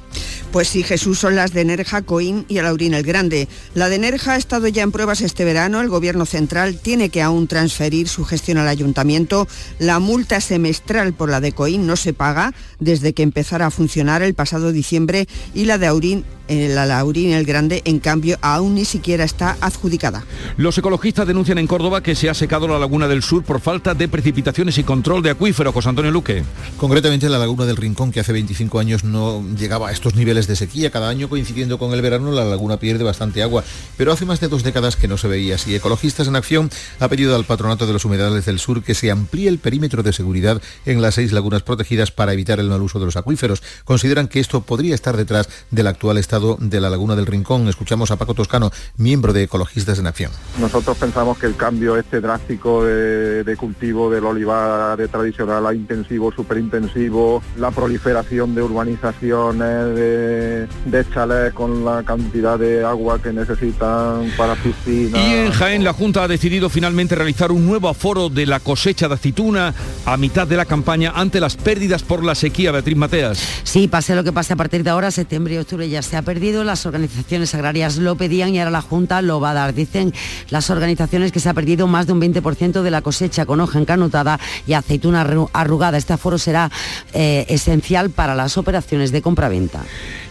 Pues 0.52 0.68
sí, 0.68 0.82
Jesús, 0.82 1.18
son 1.18 1.36
las 1.36 1.52
de 1.52 1.64
Nerja, 1.66 2.00
Coín 2.00 2.46
y 2.48 2.58
Alaurín 2.58 2.94
el 2.94 3.02
Grande. 3.02 3.46
La 3.74 3.90
de 3.90 3.98
Nerja 3.98 4.32
ha 4.32 4.36
estado 4.36 4.68
ya 4.68 4.82
en 4.82 4.92
pruebas 4.92 5.20
este 5.20 5.44
verano. 5.44 5.82
El 5.82 5.90
Gobierno 5.90 6.24
Central 6.24 6.78
tiene 6.78 7.10
que 7.10 7.20
aún 7.20 7.46
transferir 7.46 8.08
su 8.08 8.24
gestión 8.24 8.56
al 8.56 8.68
Ayuntamiento. 8.68 9.46
La 9.78 9.98
multa 9.98 10.40
semestral 10.40 11.12
por 11.12 11.28
la 11.28 11.40
de 11.40 11.52
Coín 11.52 11.86
no 11.86 11.96
se 11.96 12.14
paga 12.14 12.54
desde 12.80 13.12
que 13.12 13.22
empezara 13.22 13.66
a 13.66 13.70
funcionar 13.70 14.22
el 14.22 14.34
pasado 14.34 14.72
diciembre 14.72 15.28
y 15.52 15.66
la 15.66 15.76
de 15.76 15.88
Aurín, 15.88 16.24
eh, 16.48 16.68
la 16.72 16.86
Laurín 16.86 17.32
el 17.32 17.44
Grande, 17.44 17.82
en 17.84 17.98
cambio, 17.98 18.38
aún 18.40 18.74
ni 18.74 18.84
siquiera 18.84 19.24
está 19.24 19.56
adjudicada. 19.60 20.24
Los 20.56 20.78
ecologistas 20.78 21.26
denuncian 21.26 21.58
en 21.58 21.66
Córdoba 21.66 22.02
que 22.02 22.14
se 22.14 22.30
ha 22.30 22.34
secado 22.34 22.68
la 22.68 22.78
laguna 22.78 23.08
del 23.08 23.22
sur 23.22 23.42
por 23.42 23.60
falta 23.60 23.94
de 23.94 24.08
precipitaciones 24.08 24.78
y 24.78 24.84
control 24.84 25.22
de 25.22 25.30
acuífero. 25.30 25.72
José 25.72 25.88
Antonio 25.88 26.10
Luque. 26.10 26.44
Concretamente 26.76 27.28
la 27.28 27.38
laguna 27.38 27.66
del 27.66 27.76
Rincón, 27.76 28.12
que 28.12 28.20
hace 28.20 28.32
25 28.32 28.78
años 28.78 29.04
no 29.04 29.44
llegaba 29.56 29.88
a 29.88 29.92
estos 29.92 30.14
niveles 30.14 30.46
de 30.46 30.56
sequía. 30.56 30.90
Cada 30.90 31.08
año 31.08 31.28
coincidiendo 31.28 31.78
con 31.78 31.92
el 31.92 32.02
verano 32.02 32.32
la 32.32 32.44
laguna 32.44 32.78
pierde 32.78 33.04
bastante 33.04 33.42
agua, 33.42 33.64
pero 33.96 34.12
hace 34.12 34.24
más 34.24 34.40
de 34.40 34.48
dos 34.48 34.62
décadas 34.62 34.96
que 34.96 35.08
no 35.08 35.18
se 35.18 35.28
veía 35.28 35.56
así. 35.56 35.74
Ecologistas 35.74 36.28
en 36.28 36.36
Acción 36.36 36.70
ha 37.00 37.08
pedido 37.08 37.34
al 37.34 37.44
Patronato 37.44 37.86
de 37.86 37.92
los 37.92 38.04
Humedales 38.04 38.44
del 38.44 38.58
Sur 38.58 38.82
que 38.82 38.94
se 38.94 39.10
amplíe 39.10 39.48
el 39.48 39.58
perímetro 39.58 40.02
de 40.02 40.12
seguridad 40.12 40.60
en 40.84 41.02
las 41.02 41.14
seis 41.14 41.32
lagunas 41.32 41.62
protegidas 41.62 42.10
para 42.10 42.32
evitar 42.32 42.60
el 42.60 42.68
mal 42.68 42.82
uso 42.82 42.98
de 42.98 43.06
los 43.06 43.16
acuíferos. 43.16 43.62
Consideran 43.84 44.28
que 44.28 44.40
esto 44.40 44.60
podría 44.60 44.94
estar 44.94 45.16
detrás 45.16 45.48
del 45.70 45.86
actual 45.86 46.18
estado 46.18 46.35
de 46.40 46.80
la 46.80 46.90
laguna 46.90 47.16
del 47.16 47.26
Rincón. 47.26 47.68
Escuchamos 47.68 48.10
a 48.10 48.16
Paco 48.16 48.34
Toscano, 48.34 48.70
miembro 48.96 49.32
de 49.32 49.44
Ecologistas 49.44 49.98
en 49.98 50.06
Acción. 50.06 50.32
Nosotros 50.60 50.96
pensamos 50.96 51.38
que 51.38 51.46
el 51.46 51.56
cambio 51.56 51.96
este 51.96 52.20
drástico 52.20 52.84
de, 52.84 53.44
de 53.44 53.56
cultivo 53.56 54.10
del 54.10 54.24
olivar 54.24 54.96
de 54.96 55.08
tradicional 55.08 55.66
a 55.66 55.74
intensivo, 55.74 56.32
superintensivo, 56.32 57.42
la 57.56 57.70
proliferación 57.70 58.54
de 58.54 58.62
urbanizaciones, 58.62 59.94
de, 59.94 60.68
de 60.84 61.06
chalés 61.12 61.52
con 61.52 61.84
la 61.84 62.02
cantidad 62.02 62.58
de 62.58 62.84
agua 62.84 63.20
que 63.20 63.32
necesitan 63.32 64.30
para 64.36 64.54
piscinas. 64.56 65.20
Y 65.20 65.34
en 65.34 65.52
Jaén 65.52 65.84
la 65.84 65.92
Junta 65.92 66.24
ha 66.24 66.28
decidido 66.28 66.68
finalmente 66.68 67.14
realizar 67.14 67.52
un 67.52 67.66
nuevo 67.66 67.88
aforo 67.88 68.28
de 68.28 68.46
la 68.46 68.60
cosecha 68.60 69.08
de 69.08 69.14
aceituna 69.14 69.74
a 70.04 70.16
mitad 70.16 70.46
de 70.46 70.56
la 70.56 70.64
campaña 70.64 71.12
ante 71.14 71.40
las 71.40 71.56
pérdidas 71.56 72.02
por 72.02 72.24
la 72.24 72.34
sequía. 72.34 72.72
Beatriz 72.72 72.96
Mateas. 72.96 73.38
Sí, 73.64 73.88
pase 73.88 74.14
lo 74.14 74.24
que 74.24 74.32
pase 74.32 74.52
a 74.52 74.56
partir 74.56 74.82
de 74.82 74.90
ahora, 74.90 75.10
septiembre 75.10 75.54
y 75.54 75.58
octubre 75.58 75.88
ya 75.88 76.02
se 76.02 76.16
ha 76.16 76.22
perdido. 76.26 76.62
Las 76.64 76.84
organizaciones 76.84 77.54
agrarias 77.54 77.96
lo 77.96 78.16
pedían 78.16 78.54
y 78.54 78.58
ahora 78.58 78.70
la 78.70 78.82
Junta 78.82 79.22
lo 79.22 79.40
va 79.40 79.52
a 79.52 79.54
dar. 79.54 79.72
Dicen 79.74 80.12
las 80.50 80.68
organizaciones 80.68 81.32
que 81.32 81.40
se 81.40 81.48
ha 81.48 81.54
perdido 81.54 81.86
más 81.86 82.06
de 82.06 82.12
un 82.12 82.20
20% 82.20 82.82
de 82.82 82.90
la 82.90 83.00
cosecha 83.00 83.46
con 83.46 83.60
hoja 83.60 83.78
encanutada 83.78 84.38
y 84.66 84.74
aceituna 84.74 85.24
arru- 85.26 85.48
arrugada. 85.54 85.96
Este 85.96 86.12
aforo 86.12 86.36
será 86.36 86.70
eh, 87.14 87.46
esencial 87.48 88.10
para 88.10 88.34
las 88.34 88.58
operaciones 88.58 89.12
de 89.12 89.22
compraventa. 89.22 89.82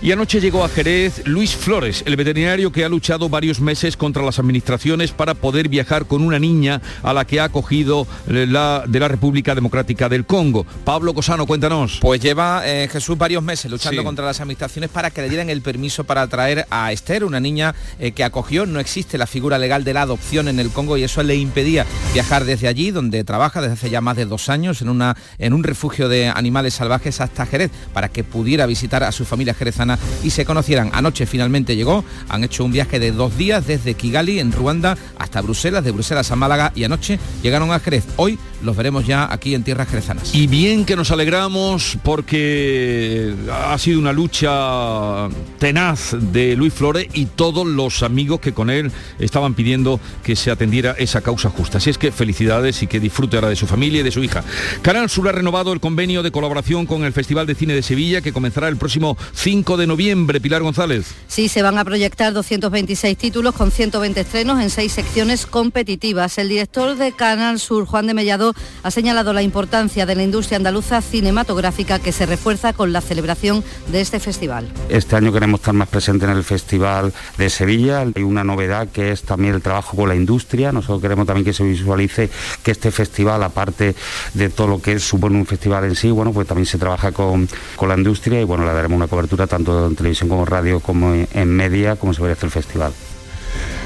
Y 0.01 0.11
anoche 0.11 0.39
llegó 0.39 0.63
a 0.63 0.69
Jerez 0.69 1.25
Luis 1.25 1.55
Flores, 1.55 2.03
el 2.05 2.15
veterinario 2.17 2.71
que 2.71 2.83
ha 2.85 2.89
luchado 2.89 3.29
varios 3.29 3.59
meses 3.61 3.97
contra 3.97 4.21
las 4.21 4.37
administraciones 4.37 5.11
para 5.11 5.33
poder 5.33 5.69
viajar 5.69 6.05
con 6.05 6.21
una 6.21 6.37
niña 6.37 6.81
a 7.01 7.13
la 7.13 7.25
que 7.25 7.39
ha 7.39 7.45
acogido 7.45 8.05
eh, 8.29 8.45
la, 8.47 8.83
de 8.85 8.99
la 8.99 9.07
República 9.07 9.55
Democrática 9.55 10.09
del 10.09 10.25
Congo. 10.25 10.65
Pablo 10.83 11.13
Cosano, 11.13 11.47
cuéntanos. 11.47 11.99
Pues 12.01 12.19
lleva 12.21 12.61
eh, 12.65 12.89
Jesús 12.91 13.17
varios 13.17 13.41
meses 13.41 13.71
luchando 13.71 14.01
Sí. 14.01 14.05
contra 14.05 14.25
las 14.25 14.41
administraciones 14.41 14.89
para 14.89 15.09
que 15.09 15.21
le 15.21 15.29
dieran 15.29 15.49
el 15.49 15.61
permiso 15.61 15.84
permiso 15.85 16.03
para 16.03 16.25
traer 16.25 16.65
a 16.71 16.91
Esther, 16.91 17.23
una 17.23 17.39
niña 17.39 17.75
eh, 17.99 18.11
que 18.11 18.23
acogió. 18.23 18.65
No 18.65 18.79
existe 18.79 19.19
la 19.19 19.27
figura 19.27 19.59
legal 19.59 19.83
de 19.83 19.93
la 19.93 20.01
adopción 20.01 20.47
en 20.47 20.59
el 20.59 20.71
Congo 20.71 20.97
y 20.97 21.03
eso 21.03 21.21
le 21.21 21.35
impedía 21.35 21.85
viajar 22.11 22.43
desde 22.43 22.67
allí, 22.67 22.89
donde 22.89 23.23
trabaja 23.23 23.61
desde 23.61 23.73
hace 23.75 23.89
ya 23.91 24.01
más 24.01 24.17
de 24.17 24.25
dos 24.25 24.49
años, 24.49 24.81
en, 24.81 24.89
una, 24.89 25.15
en 25.37 25.53
un 25.53 25.63
refugio 25.63 26.09
de 26.09 26.27
animales 26.29 26.73
salvajes 26.73 27.21
hasta 27.21 27.45
Jerez, 27.45 27.69
para 27.93 28.09
que 28.09 28.23
pudiera 28.23 28.65
visitar 28.65 29.03
a 29.03 29.11
su 29.11 29.25
familia 29.25 29.53
jerezana 29.53 29.99
y 30.23 30.31
se 30.31 30.43
conocieran. 30.43 30.89
Anoche 30.91 31.27
finalmente 31.27 31.75
llegó, 31.75 32.03
han 32.29 32.43
hecho 32.43 32.65
un 32.65 32.71
viaje 32.71 32.99
de 32.99 33.11
dos 33.11 33.37
días 33.37 33.67
desde 33.67 33.93
Kigali, 33.93 34.39
en 34.39 34.51
Ruanda, 34.51 34.97
hasta 35.19 35.41
Bruselas, 35.41 35.83
de 35.83 35.91
Bruselas 35.91 36.31
a 36.31 36.35
Málaga 36.35 36.71
y 36.73 36.83
anoche 36.83 37.19
llegaron 37.43 37.71
a 37.71 37.79
Jerez. 37.79 38.05
Hoy 38.15 38.39
los 38.65 38.75
veremos 38.75 39.05
ya 39.05 39.31
aquí 39.31 39.55
en 39.55 39.63
tierras 39.63 39.87
jerezanas. 39.87 40.33
Y 40.33 40.47
bien 40.47 40.85
que 40.85 40.95
nos 40.95 41.11
alegramos 41.11 41.97
porque 42.03 43.33
ha 43.51 43.77
sido 43.77 43.99
una 43.99 44.11
lucha 44.11 45.29
tenaz 45.59 46.15
de 46.19 46.55
Luis 46.55 46.73
Flores 46.73 47.07
y 47.13 47.27
todos 47.27 47.65
los 47.65 48.03
amigos 48.03 48.39
que 48.39 48.53
con 48.53 48.69
él 48.69 48.91
estaban 49.19 49.53
pidiendo 49.53 49.99
que 50.23 50.35
se 50.35 50.51
atendiera 50.51 50.95
esa 50.97 51.21
causa 51.21 51.49
justa. 51.49 51.77
Así 51.77 51.89
es 51.89 51.97
que 51.97 52.11
felicidades 52.11 52.81
y 52.81 52.87
que 52.87 52.99
disfrute 52.99 53.37
ahora 53.37 53.49
de 53.49 53.55
su 53.55 53.67
familia 53.67 54.01
y 54.01 54.03
de 54.03 54.11
su 54.11 54.23
hija. 54.23 54.43
Canal 54.81 55.09
Sur 55.09 55.29
ha 55.29 55.31
renovado 55.31 55.71
el 55.71 55.79
convenio 55.79 56.23
de 56.23 56.31
colaboración 56.31 56.87
con 56.87 57.03
el 57.03 57.13
Festival 57.13 57.45
de 57.45 57.55
Cine 57.55 57.73
de 57.73 57.83
Sevilla 57.83 58.21
que 58.21 58.33
comenzará 58.33 58.67
el 58.67 58.77
próximo 58.77 59.17
5 59.33 59.77
de 59.77 59.87
noviembre. 59.87 60.41
Pilar 60.41 60.63
González. 60.63 61.13
Sí, 61.27 61.49
se 61.49 61.61
van 61.61 61.77
a 61.77 61.85
proyectar 61.85 62.33
226 62.33 63.17
títulos 63.17 63.53
con 63.53 63.69
120 63.69 64.19
estrenos 64.19 64.59
en 64.59 64.69
seis 64.71 64.91
secciones 64.91 65.45
competitivas. 65.45 66.37
El 66.39 66.49
director 66.49 66.97
de 66.97 67.11
Canal 67.11 67.59
Sur, 67.59 67.85
Juan 67.85 68.07
de 68.07 68.13
Mellado, 68.13 68.54
ha 68.83 68.91
señalado 68.91 69.33
la 69.33 69.41
importancia 69.41 70.05
de 70.05 70.15
la 70.15 70.23
industria 70.23 70.57
andaluza 70.57 71.01
cinematográfica 71.01 71.99
que 71.99 72.11
se 72.11 72.25
refuerza 72.25 72.73
con 72.73 72.93
la 72.93 73.01
celebración 73.01 73.63
de 73.87 74.01
este 74.01 74.19
festival. 74.19 74.67
Este 74.89 75.15
año 75.15 75.31
queremos 75.33 75.59
estar 75.59 75.73
más 75.73 75.89
presentes 75.89 76.29
en 76.29 76.35
el 76.35 76.43
Festival 76.43 77.13
de 77.37 77.49
Sevilla. 77.49 78.01
Hay 78.01 78.23
una 78.23 78.43
novedad 78.43 78.87
que 78.89 79.11
es 79.11 79.23
también 79.23 79.55
el 79.55 79.61
trabajo 79.61 79.95
con 79.97 80.09
la 80.09 80.15
industria. 80.15 80.71
Nosotros 80.71 81.01
queremos 81.01 81.25
también 81.25 81.45
que 81.45 81.53
se 81.53 81.63
visualice 81.63 82.29
que 82.63 82.71
este 82.71 82.91
festival, 82.91 83.43
aparte 83.43 83.95
de 84.33 84.49
todo 84.49 84.67
lo 84.67 84.81
que 84.81 84.99
supone 84.99 85.37
un 85.37 85.45
festival 85.45 85.85
en 85.85 85.95
sí, 85.95 86.11
bueno, 86.11 86.33
pues 86.33 86.47
también 86.47 86.65
se 86.65 86.77
trabaja 86.77 87.11
con, 87.11 87.47
con 87.75 87.89
la 87.89 87.95
industria 87.95 88.41
y 88.41 88.43
bueno, 88.43 88.65
le 88.65 88.73
daremos 88.73 88.95
una 88.95 89.07
cobertura 89.07 89.47
tanto 89.47 89.87
en 89.87 89.95
televisión 89.95 90.29
como 90.29 90.41
en 90.41 90.47
radio 90.47 90.79
como 90.79 91.13
en, 91.13 91.49
media, 91.49 91.95
como 91.95 92.13
se 92.13 92.21
merece 92.21 92.45
el 92.45 92.51
festival. 92.51 92.93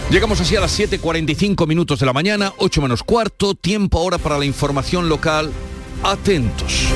Llegamos 0.10 0.42
así 0.42 0.56
a 0.56 0.62
las 0.62 0.80
7.45 0.80 1.68
minutos 1.68 2.00
de 2.00 2.08
la 2.08 2.14
mañana, 2.14 2.52
8 2.58 2.82
menos 2.82 3.04
cuarto, 3.04 3.54
tiempo 3.54 4.00
ahora 4.00 4.18
para 4.18 4.40
la 4.40 4.46
información 4.46 5.08
local. 5.08 5.52
Atentos. 6.02 6.88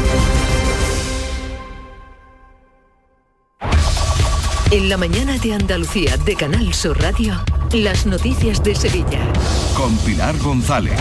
En 4.71 4.89
la 4.89 4.97
mañana 4.97 5.37
de 5.37 5.53
Andalucía 5.53 6.17
de 6.17 6.35
Canal 6.35 6.73
Sur 6.73 6.99
Radio, 6.99 7.39
las 7.71 8.07
noticias 8.07 8.63
de 8.63 8.73
Sevilla. 8.73 9.31
Con 9.77 9.95
Pilar 9.97 10.35
González. 10.39 10.99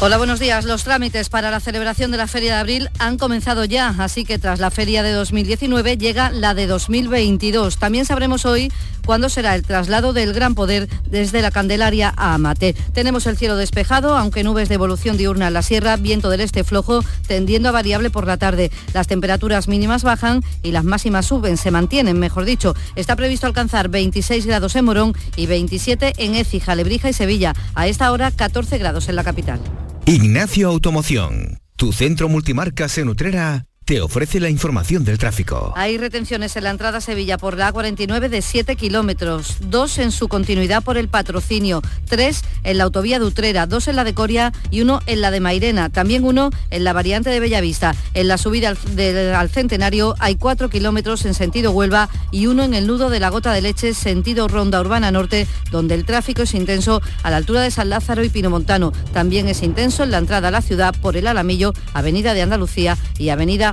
Hola, 0.00 0.16
buenos 0.16 0.38
días. 0.38 0.64
Los 0.64 0.84
trámites 0.84 1.28
para 1.28 1.50
la 1.50 1.58
celebración 1.58 2.12
de 2.12 2.18
la 2.18 2.28
Feria 2.28 2.54
de 2.54 2.60
Abril 2.60 2.88
han 3.00 3.18
comenzado 3.18 3.64
ya, 3.64 3.88
así 3.98 4.24
que 4.24 4.38
tras 4.38 4.60
la 4.60 4.70
Feria 4.70 5.02
de 5.02 5.10
2019 5.10 5.98
llega 5.98 6.30
la 6.30 6.54
de 6.54 6.68
2022. 6.68 7.78
También 7.78 8.04
sabremos 8.04 8.46
hoy 8.46 8.70
cuándo 9.08 9.30
será 9.30 9.54
el 9.54 9.62
traslado 9.62 10.12
del 10.12 10.34
Gran 10.34 10.54
Poder 10.54 10.86
desde 11.10 11.40
la 11.40 11.50
Candelaria 11.50 12.12
a 12.14 12.34
Amate. 12.34 12.74
Tenemos 12.92 13.26
el 13.26 13.38
cielo 13.38 13.56
despejado, 13.56 14.14
aunque 14.18 14.44
nubes 14.44 14.68
de 14.68 14.74
evolución 14.74 15.16
diurna 15.16 15.48
en 15.48 15.54
la 15.54 15.62
sierra, 15.62 15.96
viento 15.96 16.28
del 16.28 16.42
este 16.42 16.62
flojo, 16.62 17.02
tendiendo 17.26 17.70
a 17.70 17.72
variable 17.72 18.10
por 18.10 18.26
la 18.26 18.36
tarde. 18.36 18.70
Las 18.92 19.06
temperaturas 19.06 19.66
mínimas 19.66 20.02
bajan 20.02 20.42
y 20.62 20.72
las 20.72 20.84
máximas 20.84 21.24
suben, 21.24 21.56
se 21.56 21.70
mantienen, 21.70 22.18
mejor 22.18 22.44
dicho. 22.44 22.74
Está 22.96 23.16
previsto 23.16 23.46
alcanzar 23.46 23.88
26 23.88 24.44
grados 24.44 24.76
en 24.76 24.84
Morón 24.84 25.14
y 25.36 25.46
27 25.46 26.12
en 26.18 26.34
Écija, 26.34 26.74
Lebrija 26.74 27.08
y 27.08 27.14
Sevilla. 27.14 27.54
A 27.74 27.86
esta 27.86 28.12
hora 28.12 28.30
14 28.30 28.76
grados 28.76 29.08
en 29.08 29.16
la 29.16 29.24
capital. 29.24 29.58
Ignacio 30.04 30.68
Automoción, 30.68 31.60
tu 31.76 31.94
centro 31.94 32.28
multimarcas 32.28 32.98
en 32.98 33.08
Utrera 33.08 33.67
te 33.88 34.02
ofrece 34.02 34.38
la 34.38 34.50
información 34.50 35.02
del 35.02 35.16
tráfico. 35.16 35.72
Hay 35.74 35.96
retenciones 35.96 36.54
en 36.56 36.64
la 36.64 36.70
entrada 36.70 36.98
a 36.98 37.00
Sevilla 37.00 37.38
por 37.38 37.56
la 37.56 37.72
A49 37.72 38.28
de 38.28 38.42
7 38.42 38.76
kilómetros, 38.76 39.56
dos 39.60 39.96
en 39.96 40.12
su 40.12 40.28
continuidad 40.28 40.82
por 40.82 40.98
el 40.98 41.08
patrocinio, 41.08 41.80
tres 42.06 42.42
en 42.64 42.76
la 42.76 42.84
autovía 42.84 43.18
de 43.18 43.24
Utrera, 43.24 43.64
dos 43.64 43.88
en 43.88 43.96
la 43.96 44.04
de 44.04 44.12
Coria 44.12 44.52
y 44.70 44.82
uno 44.82 45.00
en 45.06 45.22
la 45.22 45.30
de 45.30 45.40
Mairena, 45.40 45.88
también 45.88 46.24
uno 46.24 46.50
en 46.68 46.84
la 46.84 46.92
variante 46.92 47.30
de 47.30 47.40
Bellavista. 47.40 47.94
En 48.12 48.28
la 48.28 48.36
subida 48.36 48.68
al, 48.68 49.48
Centenario 49.48 50.14
hay 50.18 50.36
cuatro 50.36 50.68
kilómetros 50.68 51.24
en 51.24 51.32
sentido 51.32 51.72
Huelva 51.72 52.10
y 52.30 52.46
uno 52.46 52.64
en 52.64 52.74
el 52.74 52.86
nudo 52.86 53.08
de 53.08 53.20
la 53.20 53.30
Gota 53.30 53.54
de 53.54 53.62
Leche, 53.62 53.94
sentido 53.94 54.48
Ronda 54.48 54.82
Urbana 54.82 55.10
Norte, 55.10 55.46
donde 55.70 55.94
el 55.94 56.04
tráfico 56.04 56.42
es 56.42 56.52
intenso 56.52 57.00
a 57.22 57.30
la 57.30 57.38
altura 57.38 57.62
de 57.62 57.70
San 57.70 57.88
Lázaro 57.88 58.22
y 58.22 58.28
Pinomontano. 58.28 58.92
También 59.14 59.48
es 59.48 59.62
intenso 59.62 60.04
en 60.04 60.10
la 60.10 60.18
entrada 60.18 60.48
a 60.48 60.50
la 60.50 60.60
ciudad 60.60 60.94
por 61.00 61.16
el 61.16 61.26
Alamillo, 61.26 61.72
Avenida 61.94 62.34
de 62.34 62.42
Andalucía 62.42 62.98
y 63.16 63.30
Avenida 63.30 63.72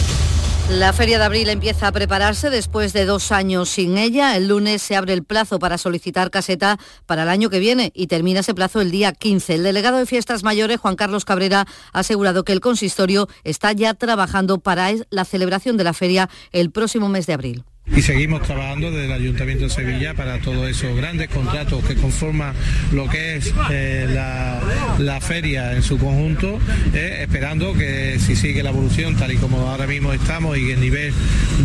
La 0.77 0.93
Feria 0.93 1.19
de 1.19 1.25
Abril 1.25 1.49
empieza 1.49 1.87
a 1.87 1.91
prepararse 1.91 2.49
después 2.49 2.93
de 2.93 3.05
dos 3.05 3.31
años 3.31 3.69
sin 3.69 3.97
ella. 3.97 4.37
El 4.37 4.47
lunes 4.47 4.81
se 4.81 4.95
abre 4.95 5.11
el 5.13 5.23
plazo 5.23 5.59
para 5.59 5.77
solicitar 5.77 6.31
caseta 6.31 6.79
para 7.05 7.23
el 7.23 7.29
año 7.29 7.49
que 7.49 7.59
viene 7.59 7.91
y 7.93 8.07
termina 8.07 8.39
ese 8.39 8.53
plazo 8.53 8.79
el 8.79 8.89
día 8.89 9.11
15. 9.11 9.55
El 9.55 9.63
delegado 9.63 9.97
de 9.97 10.05
Fiestas 10.05 10.43
Mayores, 10.43 10.79
Juan 10.79 10.95
Carlos 10.95 11.25
Cabrera, 11.25 11.67
ha 11.91 11.99
asegurado 11.99 12.43
que 12.43 12.53
el 12.53 12.61
consistorio 12.61 13.27
está 13.43 13.73
ya 13.73 13.93
trabajando 13.93 14.59
para 14.59 14.91
la 15.09 15.25
celebración 15.25 15.75
de 15.75 15.83
la 15.83 15.93
feria 15.93 16.29
el 16.51 16.71
próximo 16.71 17.09
mes 17.09 17.27
de 17.27 17.33
abril. 17.33 17.65
Y 17.95 18.03
seguimos 18.03 18.41
trabajando 18.43 18.89
desde 18.89 19.05
el 19.05 19.11
Ayuntamiento 19.11 19.65
de 19.65 19.69
Sevilla 19.69 20.13
para 20.13 20.39
todos 20.39 20.69
esos 20.69 20.95
grandes 20.95 21.29
contratos 21.29 21.83
que 21.83 21.95
conforman 21.95 22.53
lo 22.93 23.09
que 23.09 23.35
es 23.35 23.53
eh, 23.69 24.07
la, 24.09 25.19
feria 25.19 25.73
en 25.73 25.83
su 25.83 25.97
conjunto, 25.97 26.57
eh, 26.93 27.19
esperando 27.21 27.73
que 27.73 28.17
si 28.19 28.35
sigue 28.35 28.63
la 28.63 28.69
evolución 28.69 29.15
tal 29.17 29.33
y 29.33 29.37
como 29.37 29.69
ahora 29.69 29.87
mismo 29.87 30.13
estamos 30.13 30.57
y 30.57 30.71
el 30.71 30.79
nivel 30.79 31.13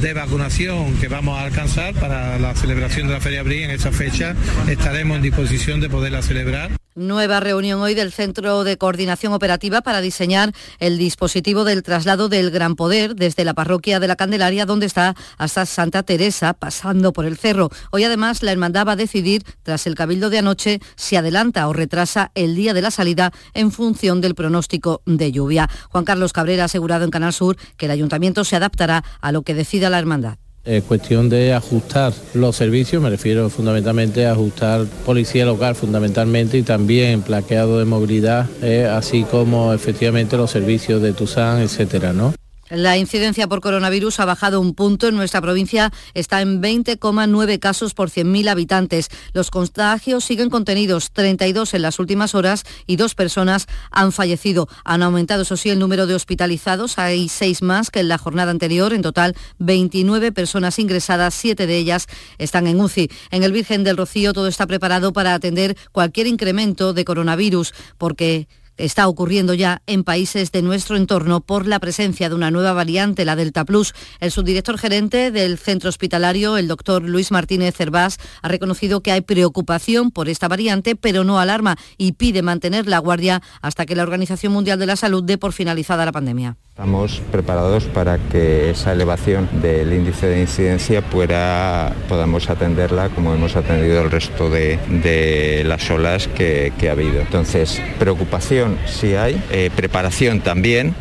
de 0.01 0.13
vacunación 0.15 0.97
que 0.99 1.09
vamos 1.09 1.39
a 1.39 1.45
alcanzar 1.45 1.95
para 1.95 2.39
la 2.39 2.55
celebración 2.55 3.07
de 3.07 3.15
la 3.15 3.21
Feria 3.21 3.41
Abril 3.41 3.63
en 3.63 3.71
esa 3.71 3.93
fecha, 3.93 4.35
estaremos 4.69 5.17
en 5.17 5.23
disposición 5.23 5.81
de 5.81 5.89
poderla 5.89 6.23
celebrar. 6.23 6.71
Nueva 6.97 7.41
reunión 7.41 7.83
hoy 7.83 7.93
del 7.93 8.11
Centro 8.11 8.65
de 8.65 8.79
Coordinación 8.79 9.35
Operativa 9.35 9.83
para 9.83 10.01
diseñar 10.01 10.55
el 10.79 10.97
dispositivo 10.97 11.65
del 11.65 11.83
traslado 11.83 12.31
del 12.31 12.51
Gran 12.51 12.75
Poder 12.75 13.15
desde 13.15 13.45
la 13.45 13.53
parroquia 13.53 14.01
de 14.01 14.09
la 14.09 14.17
Candelaria, 14.17 14.65
donde 14.65 14.87
está 14.87 15.15
hasta 15.37 15.67
Santa 15.67 16.05
Teresa, 16.05 16.55
pasando 16.55 17.13
por 17.13 17.27
el 17.27 17.37
cerro. 17.37 17.69
Hoy 17.91 18.05
además 18.05 18.43
la 18.43 18.51
hermandad 18.51 18.87
va 18.87 18.93
a 18.93 18.97
decidir, 18.97 19.43
tras 19.63 19.87
el 19.87 19.95
cabildo 19.95 20.31
de 20.31 20.39
anoche, 20.39 20.81
si 20.95 21.17
adelanta 21.17 21.69
o 21.69 21.75
retrasa 21.75 22.33
el 22.35 22.57
día 22.57 22.73
de 22.73 22.81
la 22.81 22.91
salida 22.91 23.31
en 23.53 23.73
función 23.73 24.23
del 24.23 24.35
pronóstico 24.35 25.03
de 25.05 25.33
lluvia. 25.33 25.69
Juan 25.91 26.07
Carlos 26.07 26.33
Cabrera 26.33 26.63
ha 26.63 26.65
asegurado 26.65 27.05
en 27.05 27.11
Canal 27.11 27.35
Sur 27.35 27.59
que 27.77 27.85
el 27.85 27.93
ayuntamiento 27.93 28.43
se 28.43 28.57
adaptará 28.57 29.05
a 29.21 29.33
lo 29.33 29.43
que 29.43 29.53
decida 29.53 29.91
la 29.91 29.99
hermandad. 29.99 30.39
Es 30.67 30.83
cuestión 30.83 31.29
de 31.29 31.55
ajustar 31.55 32.13
los 32.35 32.57
servicios, 32.57 33.01
me 33.01 33.09
refiero 33.09 33.49
fundamentalmente 33.49 34.27
a 34.27 34.33
ajustar 34.33 34.85
policía 35.05 35.47
local 35.47 35.77
fundamentalmente 35.77 36.59
y 36.59 36.63
también 36.65 37.23
plaqueado 37.23 37.79
de 37.79 37.85
movilidad, 37.85 38.47
eh, 38.63 38.85
así 38.85 39.23
como 39.23 39.73
efectivamente 39.73 40.37
los 40.37 40.51
servicios 40.51 41.01
de 41.01 41.13
Tusan, 41.13 41.63
etcétera, 41.63 42.13
¿no? 42.13 42.35
La 42.69 42.97
incidencia 42.97 43.47
por 43.47 43.61
coronavirus 43.61 44.19
ha 44.19 44.25
bajado 44.25 44.61
un 44.61 44.75
punto. 44.75 45.07
En 45.07 45.15
nuestra 45.15 45.41
provincia 45.41 45.93
está 46.15 46.41
en 46.41 46.61
20,9 46.61 47.61
casos 47.61 47.95
por 47.95 48.11
100.000 48.11 48.49
habitantes. 48.49 49.09
Los 49.33 49.53
contagios 49.53 50.25
siguen 50.25 50.51
contenidos, 50.51 51.13
32 51.13 51.75
en 51.75 51.83
las 51.83 52.01
últimas 52.01 52.35
horas 52.35 52.65
y 52.89 52.97
dos 52.97 53.15
personas 53.15 53.67
han 53.93 54.11
fallecido. 54.11 54.69
Han 54.85 55.05
aumentado, 55.05 55.43
eso 55.43 55.57
sí, 55.57 55.71
el 55.71 55.79
número 55.79 56.09
de 56.09 56.17
hospitalizados. 56.17 56.99
Hay 56.99 57.29
seis 57.29 57.63
más 57.63 57.93
que 57.93 58.01
en 58.01 58.09
la 58.09 58.19
jornada 58.19 58.51
anterior. 58.51 58.93
En 58.93 59.03
total, 59.03 59.37
29 59.59 60.33
personas 60.33 60.81
ingresadas, 60.81 61.35
siete 61.35 61.69
de 61.69 61.77
ellas 61.77 62.09
están 62.39 62.67
en 62.67 62.81
UCI. 62.81 63.09
En 63.31 63.45
el 63.45 63.53
Virgen 63.53 63.85
del 63.85 63.97
Rocío 63.97 64.33
todo 64.33 64.49
está 64.49 64.67
preparado 64.67 65.13
para 65.13 65.35
atender 65.35 65.77
cualquier 65.93 66.27
incremento 66.27 66.95
de 66.95 67.05
coronavirus, 67.05 67.75
porque 67.97 68.49
está 68.77 69.09
ocurriendo 69.09 69.55
ya 69.55 69.83
en 69.87 70.05
países 70.05 70.53
de 70.53 70.63
nuestro 70.63 70.97
entorno 70.97 71.41
por 71.41 71.67
la 71.67 71.81
presencia 71.81 72.29
de 72.29 72.35
una 72.35 72.51
nueva 72.51 72.73
variante, 72.73 73.25
la 73.25 73.37
Delta 73.37 73.65
Plus. 73.65 73.95
El 74.21 74.31
subdirector 74.31 74.79
gerente 74.79 75.31
del 75.31 75.59
centro 75.59 75.89
hospitalario, 75.89 76.57
el 76.57 76.69
doctor 76.69 77.03
Luis 77.03 77.31
Martínez 77.31 77.75
Cervás, 77.75 78.19
ha 78.43 78.49
reconocido 78.49 79.01
que 79.01 79.13
hay 79.13 79.21
preocupación 79.21 80.11
por 80.11 80.29
esta 80.29 80.49
variante, 80.49 80.97
pero 80.97 81.25
no 81.25 81.39
alarma 81.39 81.77
y 81.99 82.13
pide 82.13 82.43
mantener 82.43 82.87
la 82.87 82.99
guardia 82.99 83.43
hasta 83.63 83.87
que 83.87 83.97
la 83.97 84.03
Organización 84.03 84.53
Mundial 84.53 84.79
de 84.79 84.87
la 84.87 84.97
Salud 84.97 85.23
dé 85.23 85.39
por 85.39 85.53
finalizada 85.53 86.05
la 86.05 86.13
pandemia. 86.13 86.57
Estamos 86.77 87.23
preparados 87.33 87.85
para 87.85 88.19
que 88.19 88.69
esa 88.69 88.93
elevación 88.93 89.49
del 89.63 89.95
índice 89.95 90.27
de 90.27 90.43
incidencia 90.43 91.01
pueda, 91.01 91.97
podamos 92.07 92.51
atenderla 92.51 93.09
como 93.09 93.33
hemos 93.33 93.57
atendido 93.57 94.03
el 94.03 94.11
resto 94.11 94.51
de, 94.51 95.63
las 95.65 95.91
olas 95.91 96.29
que, 96.29 96.71
ha 96.87 96.93
habido. 96.93 97.23
Entonces, 97.23 97.81
preocupación 97.99 98.66
sí 98.87 99.15
hay, 99.15 99.41
eh, 99.51 99.71
preparación 99.75 100.41
también 100.41 100.95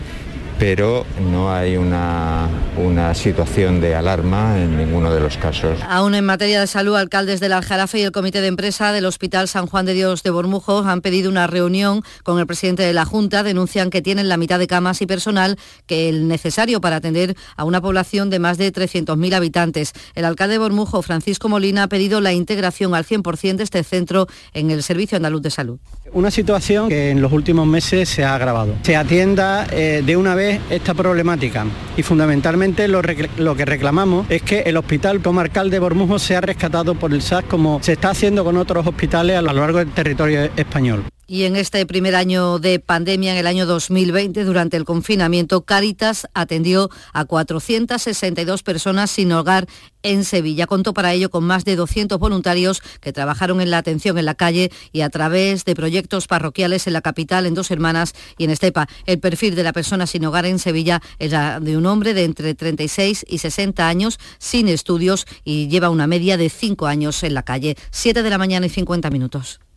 pero 0.60 1.06
no 1.32 1.53
hay 1.53 1.78
una, 1.78 2.47
una, 2.78 3.14
situación 3.14 3.82
de 3.82 3.95
alarma 3.95 4.58
en 4.58 4.78
ninguno 4.78 5.14
de 5.14 5.20
los 5.20 5.38
casos. 5.38 5.80
Aún 5.88 6.16
en 6.16 6.26
materia 6.26 6.60
de 6.60 6.68
salud, 6.68 6.95
alcaldes 6.95 7.39
del 7.39 7.53
Aljarafe 7.53 7.99
y 7.99 8.03
el 8.03 8.12
comité 8.12 8.41
de 8.41 8.47
empresa 8.47 8.91
del 8.91 9.06
Hospital 9.06 9.47
San 9.47 9.68
Juan 9.68 9.86
de 9.86 9.93
Dios 9.93 10.24
de 10.24 10.30
Bormujo 10.30 10.80
han 10.80 11.01
pedido 11.01 11.30
una 11.30 11.47
reunión 11.47 12.03
con 12.24 12.39
el 12.39 12.47
presidente 12.47 12.84
de 12.84 12.93
la 12.93 13.06
Junta. 13.06 13.43
Denuncian 13.43 13.89
que 13.89 14.01
tienen 14.01 14.30
la 14.30 14.38
mitad 14.38 14.60
de 14.60 14.68
camas 14.68 15.01
y 15.01 15.06
personal 15.06 15.58
que 15.88 16.10
el 16.10 16.28
necesario 16.28 16.82
para 16.82 16.97
atender 16.97 17.36
a 17.56 17.64
una 17.64 17.82
población 17.82 18.30
de 18.30 18.39
más 18.39 18.58
de 18.58 18.72
300.000 18.72 19.34
habitantes. 19.34 19.93
El 20.16 20.26
alcalde 20.26 20.53
de 20.53 20.60
Bormujo, 20.60 21.01
Francisco 21.01 21.49
Molina, 21.49 21.84
ha 21.84 21.88
pedido 21.88 22.22
la 22.22 22.34
integración 22.34 22.95
al 22.95 23.06
100% 23.06 23.56
de 23.58 23.64
este 23.64 23.84
centro 23.84 24.28
en 24.53 24.72
el 24.72 24.84
Servicio 24.84 25.18
Andaluz 25.18 25.41
de 25.41 25.51
Salud. 25.51 25.80
Una 26.14 26.32
situación 26.32 26.88
que 26.88 27.10
en 27.12 27.22
los 27.22 27.32
últimos 27.32 27.68
meses 27.68 28.08
se 28.08 28.24
ha 28.24 28.36
agravado. 28.36 28.76
Se 28.84 28.95
atienda 28.95 29.68
eh, 29.72 30.01
de 30.06 30.16
una 30.16 30.36
vez 30.36 30.45
esta 30.70 30.93
problemática 30.93 31.66
y 31.98 32.04
fundamentalmente 32.04 32.88
lo, 32.88 33.02
que 33.02 33.66
reclamamos 33.66 34.26
es 34.30 34.41
que 34.41 34.60
el 34.62 34.78
hospital 34.78 35.22
comarcal 35.22 35.70
de 35.70 35.80
Bormujo 35.80 36.20
sea 36.20 36.41
rescatado 36.41 36.96
por 36.96 37.14
el 37.14 37.22
SAS 37.22 37.46
como 37.46 37.82
se 37.82 37.93
está 37.93 38.10
haciendo 38.10 38.43
con 38.43 38.58
otros 38.58 38.86
hospitales 38.86 39.38
a 39.38 39.41
lo 39.41 39.54
largo 39.54 39.80
del 39.80 39.91
territorio 39.91 40.50
español. 40.56 41.04
Y 41.28 41.44
en 41.44 41.56
este 41.56 41.84
primer 41.88 42.16
año 42.16 42.60
de 42.60 42.80
pandemia, 42.80 43.32
en 43.32 43.40
el 43.40 43.48
año 43.48 43.66
2020, 43.66 44.44
durante 44.44 44.78
el 44.78 44.86
confinamiento, 44.86 45.62
Caritas 45.62 46.28
atendió 46.36 46.92
a 47.14 47.26
462 47.26 48.62
personas 48.62 49.10
sin 49.10 49.32
hogar 49.32 49.66
en 50.04 50.24
Sevilla. 50.24 50.68
Contó 50.68 50.94
para 50.94 51.14
ello 51.14 51.32
con 51.32 51.44
más 51.44 51.66
de 51.66 51.76
200 51.76 52.20
voluntarios 52.20 52.84
que 53.02 53.12
trabajaron 53.12 53.60
en 53.60 53.72
la 53.72 53.80
atención 53.80 54.20
en 54.20 54.26
la 54.26 54.36
calle 54.36 54.72
y 54.92 55.02
a 55.02 55.10
través 55.10 55.66
de 55.66 55.74
proyectos 55.74 56.28
parroquiales 56.28 56.86
en 56.86 56.94
la 56.94 57.02
capital, 57.02 57.48
en 57.48 57.56
Dos 57.56 57.72
Hermanas 57.72 58.14
y 58.38 58.44
en 58.44 58.52
Estepa. 58.52 58.88
El 59.08 59.20
perfil 59.20 59.56
de 59.56 59.64
la 59.64 59.74
persona 59.74 60.06
sin 60.06 60.24
hogar 60.26 60.46
en 60.46 60.60
Sevilla 60.60 61.02
era 61.18 61.60
de 61.60 61.76
un 61.76 61.88
hombre 61.88 62.14
de 62.14 62.24
entre 62.24 62.54
36 62.54 63.26
y 63.28 63.40
60 63.40 63.88
años, 63.88 64.20
sin 64.38 64.68
estudios 64.68 65.26
y 65.44 65.70
lleva 65.70 65.90
una 65.90 66.06
media 66.06 66.38
de 66.38 66.50
5 66.50 66.86
años 66.86 67.24
en 67.24 67.34
la 67.34 67.42
calle. 67.42 67.76
7 67.90 68.22
de 68.22 68.30
la 68.30 68.38
mañana 68.38 68.68
y 68.68 68.70
50 68.70 69.10
minutos. 69.10 69.60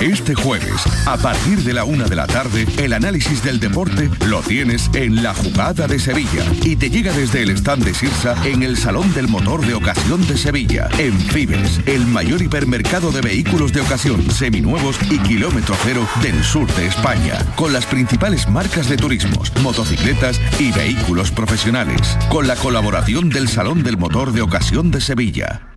Este 0.00 0.32
jueves, 0.36 0.80
a 1.06 1.16
partir 1.16 1.64
de 1.64 1.72
la 1.72 1.82
una 1.82 2.04
de 2.04 2.14
la 2.14 2.28
tarde, 2.28 2.66
el 2.78 2.92
análisis 2.92 3.42
del 3.42 3.58
deporte 3.58 4.08
lo 4.26 4.42
tienes 4.42 4.88
en 4.94 5.24
la 5.24 5.34
jugada 5.34 5.88
de 5.88 5.98
Sevilla 5.98 6.44
y 6.62 6.76
te 6.76 6.88
llega 6.88 7.12
desde 7.12 7.42
el 7.42 7.50
stand 7.50 7.84
de 7.84 7.92
Sirsa 7.92 8.36
en 8.44 8.62
el 8.62 8.76
Salón 8.76 9.12
del 9.12 9.26
Motor 9.26 9.66
de 9.66 9.74
Ocasión 9.74 10.24
de 10.28 10.38
Sevilla, 10.38 10.88
en 10.98 11.18
Fibes, 11.18 11.80
el 11.86 12.06
mayor 12.06 12.40
hipermercado 12.40 13.10
de 13.10 13.22
vehículos 13.22 13.72
de 13.72 13.80
ocasión, 13.80 14.30
seminuevos 14.30 14.96
y 15.10 15.18
kilómetro 15.18 15.74
cero 15.82 16.06
del 16.22 16.44
sur 16.44 16.72
de 16.74 16.86
España, 16.86 17.44
con 17.56 17.72
las 17.72 17.84
principales 17.84 18.48
marcas 18.48 18.88
de 18.88 18.98
turismos, 18.98 19.52
motocicletas 19.62 20.40
y 20.60 20.70
vehículos 20.70 21.32
profesionales, 21.32 22.16
con 22.28 22.46
la 22.46 22.54
colaboración 22.54 23.30
del 23.30 23.48
Salón 23.48 23.82
del 23.82 23.96
Motor 23.96 24.30
de 24.30 24.42
Ocasión 24.42 24.92
de 24.92 25.00
Sevilla. 25.00 25.74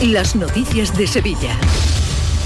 Las 0.00 0.34
noticias 0.34 0.96
de 0.96 1.06
Sevilla. 1.06 1.58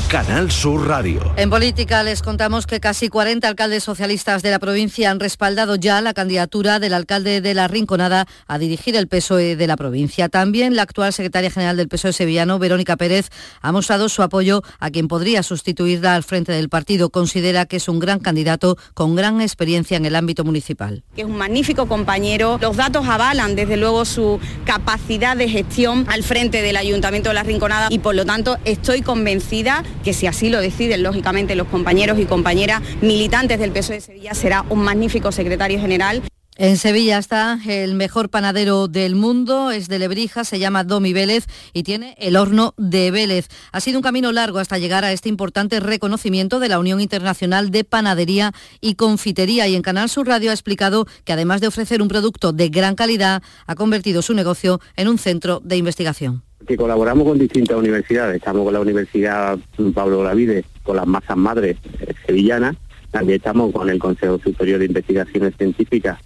Canal 0.09 0.51
Sur 0.51 0.89
Radio. 0.89 1.21
En 1.37 1.51
política 1.51 2.03
les 2.03 2.23
contamos 2.23 2.67
que 2.67 2.81
casi 2.81 3.11
40 3.11 3.47
alcaldes 3.47 3.85
socialistas 3.85 4.43
de 4.43 4.51
la 4.51 4.59
provincia 4.59 5.11
han 5.11 5.21
respaldado 5.21 5.77
ya 5.77 6.01
la 6.01 6.15
candidatura 6.15 6.79
del 6.79 6.95
alcalde 6.95 7.43
de 7.43 7.53
la 7.53 7.69
Rinconada 7.69 8.27
a 8.47 8.59
dirigir 8.59 8.97
el 8.97 9.07
PSOE 9.07 9.55
de 9.55 9.67
la 9.67 9.77
provincia. 9.77 10.31
También 10.31 10.77
la 10.77 10.83
actual 10.83 11.13
secretaria 11.13 11.51
general 11.51 11.77
del 11.77 11.89
PSOE 11.89 12.15
sevillano, 12.15 12.59
Verónica 12.59 12.97
Pérez, 12.97 13.29
ha 13.61 13.71
mostrado 13.71 14.09
su 14.09 14.23
apoyo 14.23 14.63
a 14.79 14.89
quien 14.89 15.09
podría 15.09 15.43
sustituirla 15.43 16.15
al 16.15 16.25
frente 16.25 16.53
del 16.53 16.71
partido. 16.71 17.11
Considera 17.11 17.67
que 17.67 17.77
es 17.77 17.87
un 17.87 17.99
gran 17.99 18.19
candidato 18.19 18.79
con 18.95 19.15
gran 19.15 19.43
experiencia 19.43 19.99
en 19.99 20.07
el 20.07 20.17
ámbito 20.17 20.43
municipal. 20.43 21.05
Es 21.19 21.27
un 21.27 21.37
magnífico 21.37 21.87
compañero. 21.87 22.57
Los 22.63 22.79
datos 22.79 23.07
avalan 23.07 23.55
desde 23.57 23.77
luego 23.77 24.07
su 24.07 24.41
capacidad 24.65 25.37
de 25.37 25.51
gestión 25.51 26.07
al 26.09 26.23
frente 26.23 26.63
del 26.63 26.79
Ayuntamiento 26.79 27.29
de 27.29 27.35
la 27.35 27.43
Rinconada 27.43 27.89
y 27.91 27.99
por 27.99 28.15
lo 28.15 28.25
tanto 28.25 28.57
estoy 28.65 29.03
convencida 29.03 29.85
que 30.03 30.13
si 30.13 30.27
así 30.27 30.49
lo 30.49 30.61
deciden, 30.61 31.03
lógicamente, 31.03 31.55
los 31.55 31.69
compañeros 31.69 32.19
y 32.19 32.25
compañeras 32.25 32.83
militantes 33.01 33.59
del 33.59 33.73
PSOE 33.73 33.97
de 33.97 34.01
Sevilla, 34.01 34.35
será 34.35 34.65
un 34.69 34.81
magnífico 34.81 35.33
secretario 35.33 35.81
general. 35.81 36.23
En 36.59 36.77
Sevilla 36.77 37.19
está 37.19 37.61
el 37.69 37.95
mejor 37.95 38.31
panadero 38.31 38.89
del 38.89 39.15
mundo, 39.15 39.71
es 39.71 39.87
de 39.87 40.01
Lebrija, 40.01 40.43
se 40.43 40.59
llama 40.59 40.83
Domi 40.83 41.13
Vélez 41.13 41.47
y 41.73 41.85
tiene 41.85 42.17
el 42.19 42.35
horno 42.35 42.75
de 42.77 43.13
Vélez. 43.13 43.47
Ha 43.71 43.81
sido 43.81 44.01
un 44.01 44.03
camino 44.03 44.33
largo 44.33 44.59
hasta 44.59 44.77
llegar 44.77 45.05
a 45.05 45.13
este 45.13 45.29
importante 45.29 45.79
reconocimiento 45.79 46.59
de 46.59 46.69
la 46.69 46.81
Unión 46.81 47.01
Internacional 47.01 47.71
de 47.71 47.85
Panadería 47.85 48.53
y 48.81 48.97
Confitería 48.97 49.69
y 49.69 49.77
en 49.77 49.83
Canal 49.83 50.09
Sur 50.09 50.27
Radio 50.27 50.51
ha 50.51 50.55
explicado 50.55 51.07
que 51.25 51.33
además 51.33 51.61
de 51.61 51.69
ofrecer 51.69 52.03
un 52.03 52.09
producto 52.09 52.53
de 52.53 52.71
gran 52.71 52.97
calidad, 52.97 53.41
ha 53.69 53.77
convertido 53.77 54.21
su 54.21 54.35
negocio 54.35 54.81
en 54.97 55.07
un 55.07 55.19
centro 55.19 55.61
de 55.63 55.77
investigación 55.77 56.48
que 56.69 56.77
colaboramos 56.77 57.27
con 57.27 57.39
distintas 57.39 57.79
universidades. 57.79 58.37
Estamos 58.37 58.63
con 58.63 58.75
la 58.75 58.81
Universidad 58.81 59.59
Pablo 59.95 60.21
Gravide, 60.21 60.65
con 60.83 60.97
las 60.97 61.07
masas 61.07 61.37
madres 61.39 61.79
eh, 62.01 62.13
sevillanas. 62.27 62.77
También 63.11 63.39
estamos 63.39 63.73
con 63.73 63.89
el 63.89 63.99
Consejo 63.99 64.39
Superior 64.39 64.79
de 64.79 64.85
Investigaciones 64.85 65.57
Científicas 65.57 66.21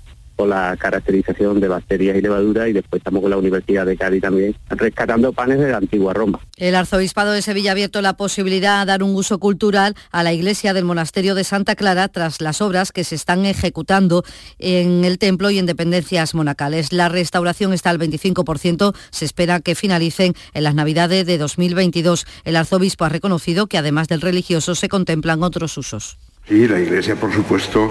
la 0.47 0.76
caracterización 0.76 1.61
de 1.61 1.68
bacterias 1.68 2.16
y 2.16 2.20
levaduras 2.20 2.68
y 2.68 2.72
después 2.72 3.01
estamos 3.01 3.22
con 3.22 3.30
la 3.30 3.36
Universidad 3.36 3.86
de 3.86 3.97
Cádiz 3.97 4.22
también 4.22 4.55
rescatando 4.68 5.32
panes 5.32 5.59
de 5.59 5.70
la 5.70 5.78
antigua 5.78 6.12
Roma. 6.12 6.40
El 6.57 6.74
Arzobispado 6.74 7.32
de 7.32 7.43
Sevilla 7.43 7.70
ha 7.70 7.72
abierto 7.72 8.03
la 8.03 8.16
posibilidad 8.16 8.80
de 8.80 8.86
dar 8.86 9.03
un 9.03 9.14
uso 9.14 9.38
cultural 9.38 9.95
a 10.11 10.22
la 10.22 10.32
iglesia 10.32 10.74
del 10.74 10.84
Monasterio 10.84 11.34
de 11.34 11.45
Santa 11.45 11.74
Clara 11.74 12.09
tras 12.09 12.40
las 12.40 12.61
obras 12.61 12.93
que 12.93 13.05
se 13.05 13.14
están 13.14 13.47
ejecutando 13.47 14.24
en 14.59 15.05
el 15.05 15.18
templo 15.18 15.51
y 15.51 15.59
en 15.59 15.66
dependencias 15.66 16.34
monacales. 16.34 16.93
La 16.93 17.09
restauración 17.09 17.72
está 17.72 17.90
al 17.90 17.99
25%, 17.99 18.95
se 19.11 19.24
espera 19.24 19.61
que 19.61 19.74
finalicen 19.74 20.34
en 20.55 20.64
las 20.64 20.74
Navidades 20.74 21.26
de 21.26 21.38
2022. 21.38 22.26
El 22.45 22.57
arzobispo 22.57 23.05
ha 23.05 23.09
reconocido 23.09 23.66
que 23.66 23.78
además 23.78 24.09
del 24.09 24.20
religioso 24.20 24.74
se 24.74 24.88
contemplan 24.88 25.43
otros 25.43 25.76
usos. 25.76 26.18
Sí, 26.49 26.66
la 26.66 26.80
iglesia 26.80 27.14
por 27.14 27.32
supuesto 27.32 27.90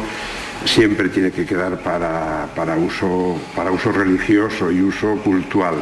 siempre 0.65 1.09
tiene 1.09 1.31
que 1.31 1.45
quedar 1.45 1.79
para, 1.79 2.75
uso, 2.75 3.37
para 3.55 3.71
uso 3.71 3.91
religioso 3.91 4.71
y 4.71 4.81
uso 4.81 5.15
cultural, 5.23 5.75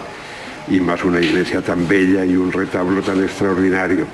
y 0.68 0.80
más 0.80 1.04
una 1.04 1.20
iglesia 1.20 1.62
tan 1.62 1.88
bella 1.88 2.24
y 2.24 2.36
un 2.36 2.52
retablo 2.52 3.02
tan 3.02 3.24
extraordinario. 3.24 4.06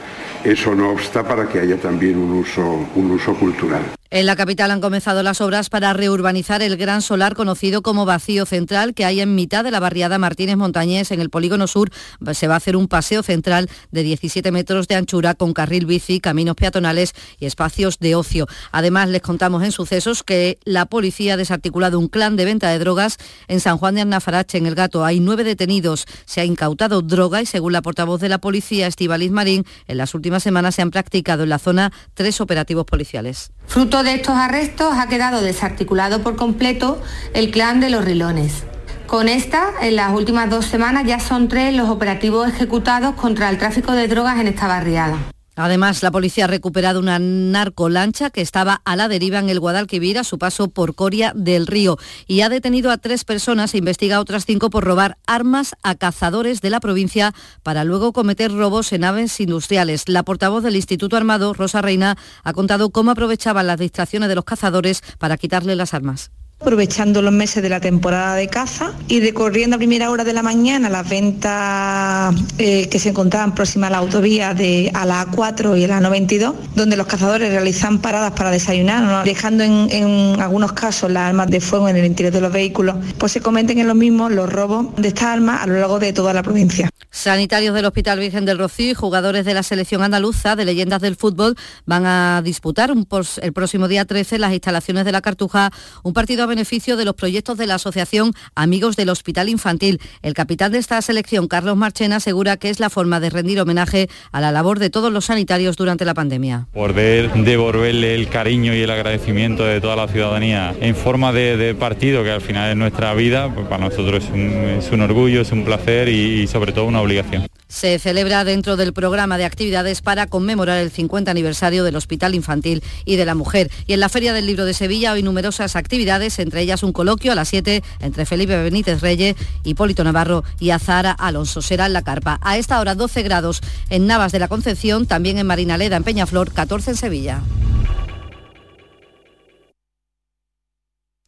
Eso 0.44 0.74
no 0.74 0.92
obsta 0.92 1.28
para 1.28 1.50
que 1.50 1.60
haya 1.60 1.78
también 1.78 2.18
un 2.18 2.32
uso, 2.32 2.88
un 2.96 3.12
uso 3.12 3.36
cultural. 3.36 3.82
En 4.16 4.26
la 4.26 4.38
capital 4.38 4.72
han 4.72 4.80
comenzado 4.80 5.24
las 5.24 5.42
obras 5.42 5.70
para 5.70 5.92
reurbanizar 5.92 6.62
el 6.62 6.78
gran 6.78 7.02
solar 7.02 7.36
conocido 7.36 7.82
como 7.82 8.06
Vacío 8.06 8.46
Central 8.46 8.94
que 8.94 9.04
hay 9.04 9.20
en 9.20 9.36
mitad 9.36 9.66
de 9.66 9.72
la 9.72 9.82
barriada 9.82 10.18
Martínez 10.18 10.56
Montañés 10.56 11.12
en 11.12 11.20
el 11.20 11.30
Polígono 11.30 11.68
Sur. 11.68 11.90
Se 12.32 12.48
va 12.48 12.54
a 12.54 12.58
hacer 12.58 12.78
un 12.78 12.88
paseo 12.88 13.24
central 13.24 13.70
de 13.92 14.04
17 14.04 14.54
metros 14.54 14.88
de 14.88 14.96
anchura 14.96 15.34
con 15.34 15.52
carril 15.52 15.86
bici, 15.86 16.22
caminos 16.22 16.56
peatonales 16.56 17.12
y 17.40 17.46
espacios 17.46 18.00
de 18.00 18.16
ocio. 18.16 18.48
Además, 18.72 19.10
les 19.10 19.22
contamos 19.22 19.64
en 19.64 19.74
sucesos 19.74 20.24
que 20.24 20.60
la 20.64 20.86
policía 20.86 21.34
ha 21.34 21.38
desarticulado 21.38 22.00
un 22.00 22.08
clan 22.08 22.38
de 22.38 22.46
venta 22.46 22.70
de 22.70 22.80
drogas 22.80 23.18
en 23.50 23.60
San 23.60 23.78
Juan 23.78 23.96
de 23.96 24.02
Arnafarache, 24.04 24.58
en 24.58 24.66
El 24.66 24.76
Gato. 24.76 25.04
Hay 25.04 25.20
nueve 25.20 25.44
detenidos. 25.44 26.06
Se 26.24 26.40
ha 26.40 26.46
incautado 26.46 27.02
droga 27.02 27.42
y 27.42 27.46
según 27.46 27.74
la 27.74 27.82
portavoz 27.82 28.22
de 28.22 28.30
la 28.30 28.38
policía, 28.38 28.88
Estivaliz 28.88 29.32
Marín, 29.32 29.66
en 29.88 29.98
las 29.98 30.16
últimas 30.16 30.42
semanas 30.42 30.76
se 30.76 30.82
han 30.82 30.92
practicado 30.92 31.44
en 31.44 31.50
la 31.50 31.60
zona 31.60 31.92
tres 32.14 32.40
operativos 32.40 32.86
policiales. 32.86 33.52
Fruto 33.68 34.05
de 34.06 34.14
estos 34.14 34.36
arrestos 34.36 34.96
ha 34.98 35.08
quedado 35.08 35.42
desarticulado 35.42 36.24
por 36.24 36.38
completo 36.38 37.02
el 37.34 37.52
clan 37.52 37.82
de 37.82 37.90
los 37.90 38.06
rilones. 38.06 38.64
Con 39.08 39.28
esta, 39.28 39.72
en 39.82 39.98
las 39.98 40.14
últimas 40.14 40.50
dos 40.50 40.66
semanas 40.66 41.04
ya 41.06 41.20
son 41.20 41.48
tres 41.48 41.74
los 41.74 41.90
operativos 41.90 42.48
ejecutados 42.48 43.16
contra 43.16 43.50
el 43.50 43.58
tráfico 43.58 43.92
de 43.92 44.08
drogas 44.08 44.40
en 44.40 44.48
esta 44.48 44.68
barriada. 44.68 45.35
Además, 45.56 46.04
la 46.04 46.12
policía 46.12 46.46
ha 46.46 46.48
recuperado 46.48 47.00
una 47.00 47.18
narcolancha 47.20 48.30
que 48.30 48.42
estaba 48.42 48.82
a 48.84 48.96
la 48.96 49.08
deriva 49.08 49.40
en 49.40 49.50
el 49.50 49.60
Guadalquivir 49.60 50.18
a 50.18 50.24
su 50.24 50.38
paso 50.38 50.68
por 50.68 50.96
Coria 50.96 51.32
del 51.36 51.68
Río 51.68 51.98
y 52.28 52.42
ha 52.42 52.50
detenido 52.50 52.92
a 52.92 52.98
tres 52.98 53.24
personas 53.24 53.74
e 53.74 53.78
investiga 53.78 54.18
a 54.18 54.20
otras 54.20 54.46
cinco 54.46 54.70
por 54.70 54.84
robar 54.84 55.18
armas 55.26 55.76
a 55.84 55.96
cazadores 55.96 56.62
de 56.62 56.70
la 56.70 56.80
provincia 56.80 57.34
para 57.64 57.84
luego 57.84 58.14
cometer 58.14 58.52
robos 58.52 58.92
en 58.94 59.04
aves 59.04 59.40
industriales. 59.40 60.08
La 60.08 60.24
portavoz 60.24 60.64
del 60.64 60.76
Instituto 60.76 61.18
Armado, 61.18 61.54
Rosa 61.54 61.82
Reina, 61.82 62.18
ha 62.44 62.54
contado 62.54 62.90
cómo 62.90 63.12
aprovechaban 63.12 63.68
las 63.68 63.80
distracciones 63.80 64.30
de 64.30 64.36
los 64.36 64.46
cazadores 64.46 65.02
para 65.20 65.38
quitarle 65.38 65.76
las 65.76 65.94
armas 65.94 66.32
aprovechando 66.66 67.22
los 67.22 67.32
meses 67.32 67.62
de 67.62 67.70
la 67.70 67.80
temporada 67.80 68.34
de 68.34 68.48
caza 68.48 68.92
y 69.08 69.20
recorriendo 69.20 69.76
a 69.76 69.78
primera 69.78 70.10
hora 70.10 70.24
de 70.24 70.34
la 70.34 70.42
mañana 70.42 70.90
las 70.90 71.08
ventas 71.08 72.34
eh, 72.58 72.90
que 72.90 72.98
se 72.98 73.10
encontraban 73.10 73.54
próximas 73.54 73.90
a 73.90 73.92
la 73.92 73.98
autovía 74.00 74.56
de 74.56 74.90
a 74.96 75.06
la 75.06 75.28
A4 75.28 75.80
y 75.80 75.84
a 75.84 75.88
la 75.88 76.00
92, 76.00 76.56
donde 76.74 76.98
los 76.98 77.06
cazadores 77.06 77.52
realizan 77.52 78.00
paradas 78.00 78.32
para 78.32 78.50
desayunar, 78.50 79.24
dejando 79.24 79.64
en, 79.64 80.42
algunos 80.42 80.74
casos 80.74 81.12
las 81.12 81.30
armas 81.30 81.52
de 81.52 81.62
fuego 81.62 81.88
en 81.88 81.98
el 81.98 82.06
interior 82.06 82.34
de 82.34 82.42
los 82.42 82.52
vehículos, 82.52 82.96
pues 83.20 83.34
se 83.34 83.42
cometen 83.42 83.78
en 83.78 83.88
lo 83.88 83.94
mismo 83.94 84.28
los 84.30 84.52
robos 84.52 84.88
de 84.96 85.10
estas 85.10 85.26
armas 85.26 85.62
a 85.62 85.68
lo 85.68 85.76
largo 85.76 86.00
de 86.00 86.14
toda 86.14 86.34
la 86.34 86.42
provincia. 86.42 86.90
Sanitarios 87.12 87.74
del 87.74 87.86
Hospital 87.86 88.20
Virgen 88.20 88.44
del 88.44 88.58
Rocío 88.58 88.92
y 88.92 88.94
jugadores 88.94 89.46
de 89.46 89.54
la 89.54 89.64
selección 89.64 90.04
andaluza 90.04 90.58
de 90.58 90.66
leyendas 90.66 91.02
del 91.02 91.16
fútbol 91.16 91.56
van 91.86 92.06
a 92.06 92.42
disputar 92.44 92.92
el 92.92 93.54
próximo 93.54 93.88
día 93.88 94.04
13 94.04 94.36
en 94.36 94.42
las 94.42 94.52
instalaciones 94.52 95.06
de 95.06 95.14
la 95.14 95.22
Cartuja 95.22 95.72
un 96.04 96.12
partido 96.12 96.44
a 96.44 96.48
beneficio 96.56 96.96
de 96.96 97.04
los 97.04 97.16
proyectos 97.16 97.58
de 97.58 97.68
la 97.68 97.76
Asociación 97.76 98.32
Amigos 98.56 98.96
del 98.96 99.10
Hospital 99.10 99.50
Infantil. 99.50 100.00
El 100.22 100.34
capitán 100.34 100.72
de 100.72 100.78
esta 100.78 101.02
selección, 101.02 101.50
Carlos 101.50 101.76
Marchena, 101.76 102.16
asegura 102.16 102.56
que 102.56 102.70
es 102.70 102.80
la 102.80 102.90
forma 102.90 103.20
de 103.20 103.30
rendir 103.30 103.60
homenaje 103.60 104.08
a 104.32 104.40
la 104.40 104.54
labor 104.54 104.80
de 104.80 104.90
todos 104.90 105.12
los 105.12 105.26
sanitarios 105.26 105.76
durante 105.76 106.06
la 106.06 106.14
pandemia. 106.14 106.68
Poder 106.72 107.34
devolverle 107.34 108.16
el 108.16 108.30
cariño 108.30 108.74
y 108.74 108.80
el 108.80 108.90
agradecimiento 108.90 109.66
de 109.66 109.82
toda 109.82 109.98
la 109.98 110.08
ciudadanía 110.08 110.74
en 110.80 110.96
forma 110.96 111.34
de, 111.34 111.76
partido, 111.78 112.24
que 112.24 112.32
al 112.32 112.42
final 112.42 112.70
es 112.70 112.78
nuestra 112.78 113.14
vida, 113.14 113.54
pues 113.54 113.68
para 113.68 113.84
nosotros 113.84 114.24
es 114.24 114.30
un, 114.30 114.40
es 114.80 114.90
un, 114.94 115.02
orgullo, 115.02 115.42
es 115.42 115.52
un 115.52 115.66
placer 115.66 116.08
y, 116.08 116.44
y 116.44 116.48
sobre 116.48 116.72
todo 116.72 116.86
una 116.86 117.02
obligación. 117.02 117.48
Se 117.68 118.00
celebra 118.00 118.46
dentro 118.46 118.78
del 118.78 118.94
programa 118.94 119.38
de 119.38 119.44
actividades 119.44 120.02
para 120.02 120.28
conmemorar 120.28 120.78
el 120.78 120.92
50 120.92 121.30
aniversario 121.30 121.84
del 121.84 121.98
Hospital 121.98 122.34
Infantil 122.34 122.82
y 123.04 123.18
de 123.18 123.26
la 123.26 123.36
Mujer. 123.36 123.70
Y 123.88 123.94
en 123.94 124.00
la 124.00 124.08
Feria 124.08 124.32
del 124.32 124.46
Libro 124.46 124.64
de 124.64 124.74
Sevilla 124.74 125.12
hay 125.12 125.24
numerosas 125.24 125.76
actividades, 125.76 126.35
entre 126.40 126.62
ellas 126.62 126.84
un 126.84 126.92
coloquio 126.92 127.32
a 127.32 127.36
las 127.36 127.50
7 127.50 127.84
entre 128.00 128.26
Felipe 128.26 128.62
Benítez 128.62 129.02
Reyes, 129.02 129.36
Hipólito 129.64 130.04
Navarro 130.04 130.44
y 130.60 130.72
Azara 130.72 131.12
Alonso. 131.12 131.62
Será 131.62 131.86
en 131.86 131.94
la 131.94 132.02
carpa. 132.02 132.40
A 132.42 132.58
esta 132.58 132.80
hora 132.80 132.96
12 132.96 133.24
grados 133.24 133.62
en 133.90 134.08
Navas 134.08 134.32
de 134.32 134.40
la 134.40 134.48
Concepción, 134.48 135.06
también 135.06 135.38
en 135.38 135.48
Marinaleda, 135.48 135.98
en 135.98 136.04
Peñaflor, 136.04 136.52
14 136.52 136.92
en 136.92 136.98
Sevilla. 136.98 137.42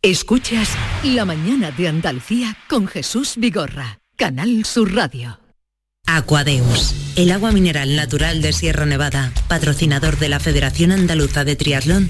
Escuchas 0.02 0.70
La 1.04 1.26
mañana 1.26 1.72
de 1.72 1.88
Andalucía 1.88 2.56
con 2.70 2.88
Jesús 2.88 3.34
Vigorra, 3.36 4.00
Canal 4.16 4.64
Sur 4.64 4.94
Radio. 4.94 5.40
Aquadeus, 6.06 6.96
el 7.18 7.32
agua 7.32 7.52
mineral 7.52 7.96
natural 7.98 8.42
de 8.42 8.54
Sierra 8.54 8.86
Nevada, 8.86 9.34
patrocinador 9.50 10.18
de 10.18 10.30
la 10.30 10.40
Federación 10.40 10.94
Andaluza 10.94 11.44
de 11.44 11.58
Triatlón, 11.58 12.10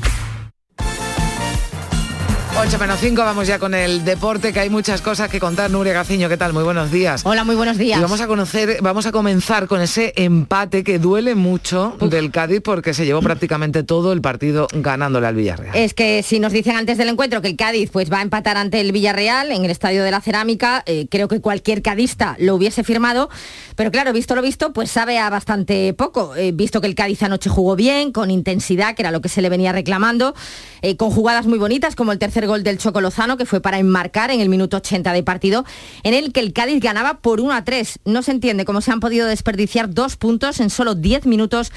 8 2.61 2.77
menos 2.77 2.99
5, 2.99 3.23
vamos 3.23 3.47
ya 3.47 3.57
con 3.57 3.73
el 3.73 4.05
deporte, 4.05 4.53
que 4.53 4.59
hay 4.59 4.69
muchas 4.69 5.01
cosas 5.01 5.31
que 5.31 5.39
contar. 5.39 5.71
Nuria 5.71 5.93
Gaciño, 5.93 6.29
¿qué 6.29 6.37
tal? 6.37 6.53
Muy 6.53 6.61
buenos 6.61 6.91
días. 6.91 7.23
Hola, 7.25 7.43
muy 7.43 7.55
buenos 7.55 7.79
días. 7.79 7.97
Y 7.97 8.01
vamos 8.03 8.21
a 8.21 8.27
conocer, 8.27 8.77
vamos 8.83 9.07
a 9.07 9.11
comenzar 9.11 9.65
con 9.65 9.81
ese 9.81 10.13
empate 10.15 10.83
que 10.83 10.99
duele 10.99 11.33
mucho 11.33 11.97
del 11.99 12.29
Cádiz 12.29 12.61
porque 12.61 12.93
se 12.93 13.03
llevó 13.03 13.19
prácticamente 13.21 13.81
todo 13.81 14.13
el 14.13 14.21
partido 14.21 14.67
ganándole 14.73 15.25
al 15.25 15.33
Villarreal. 15.33 15.75
Es 15.75 15.95
que 15.95 16.21
si 16.21 16.39
nos 16.39 16.53
dicen 16.53 16.75
antes 16.75 16.99
del 16.99 17.09
encuentro 17.09 17.41
que 17.41 17.47
el 17.47 17.55
Cádiz 17.55 17.89
pues 17.89 18.11
va 18.11 18.19
a 18.19 18.21
empatar 18.21 18.57
ante 18.57 18.79
el 18.79 18.91
Villarreal 18.91 19.51
en 19.51 19.65
el 19.65 19.71
Estadio 19.71 20.03
de 20.03 20.11
la 20.11 20.21
Cerámica, 20.21 20.83
eh, 20.85 21.07
creo 21.09 21.27
que 21.27 21.41
cualquier 21.41 21.81
cadista 21.81 22.35
lo 22.37 22.53
hubiese 22.53 22.83
firmado, 22.83 23.31
pero 23.75 23.89
claro, 23.89 24.13
visto 24.13 24.35
lo 24.35 24.43
visto, 24.43 24.71
pues 24.71 24.91
sabe 24.91 25.17
a 25.17 25.31
bastante 25.31 25.95
poco. 25.95 26.35
Eh, 26.35 26.51
visto 26.51 26.79
que 26.79 26.85
el 26.85 26.93
Cádiz 26.93 27.23
anoche 27.23 27.49
jugó 27.49 27.75
bien, 27.75 28.11
con 28.11 28.29
intensidad, 28.29 28.93
que 28.93 29.01
era 29.01 29.09
lo 29.09 29.19
que 29.19 29.29
se 29.29 29.41
le 29.41 29.49
venía 29.49 29.71
reclamando, 29.71 30.35
eh, 30.83 30.95
con 30.95 31.09
jugadas 31.09 31.47
muy 31.47 31.57
bonitas 31.57 31.95
como 31.95 32.11
el 32.11 32.19
tercer 32.19 32.50
gol 32.51 32.63
del 32.63 32.77
Choco 32.77 32.99
Lozano, 32.99 33.37
que 33.37 33.45
fue 33.45 33.61
para 33.61 33.79
enmarcar 33.79 34.29
en 34.29 34.41
el 34.41 34.49
minuto 34.49 34.77
80 34.77 35.13
de 35.13 35.23
partido, 35.23 35.63
en 36.03 36.13
el 36.13 36.33
que 36.33 36.41
el 36.41 36.51
Cádiz 36.51 36.81
ganaba 36.81 37.19
por 37.19 37.39
1 37.39 37.53
a 37.53 37.63
3. 37.63 37.99
No 38.03 38.21
se 38.23 38.31
entiende 38.31 38.65
cómo 38.65 38.81
se 38.81 38.91
han 38.91 38.99
podido 38.99 39.25
desperdiciar 39.25 39.93
dos 39.93 40.17
puntos 40.17 40.59
en 40.59 40.69
solo 40.69 40.93
10 40.93 41.27
minutos 41.27 41.71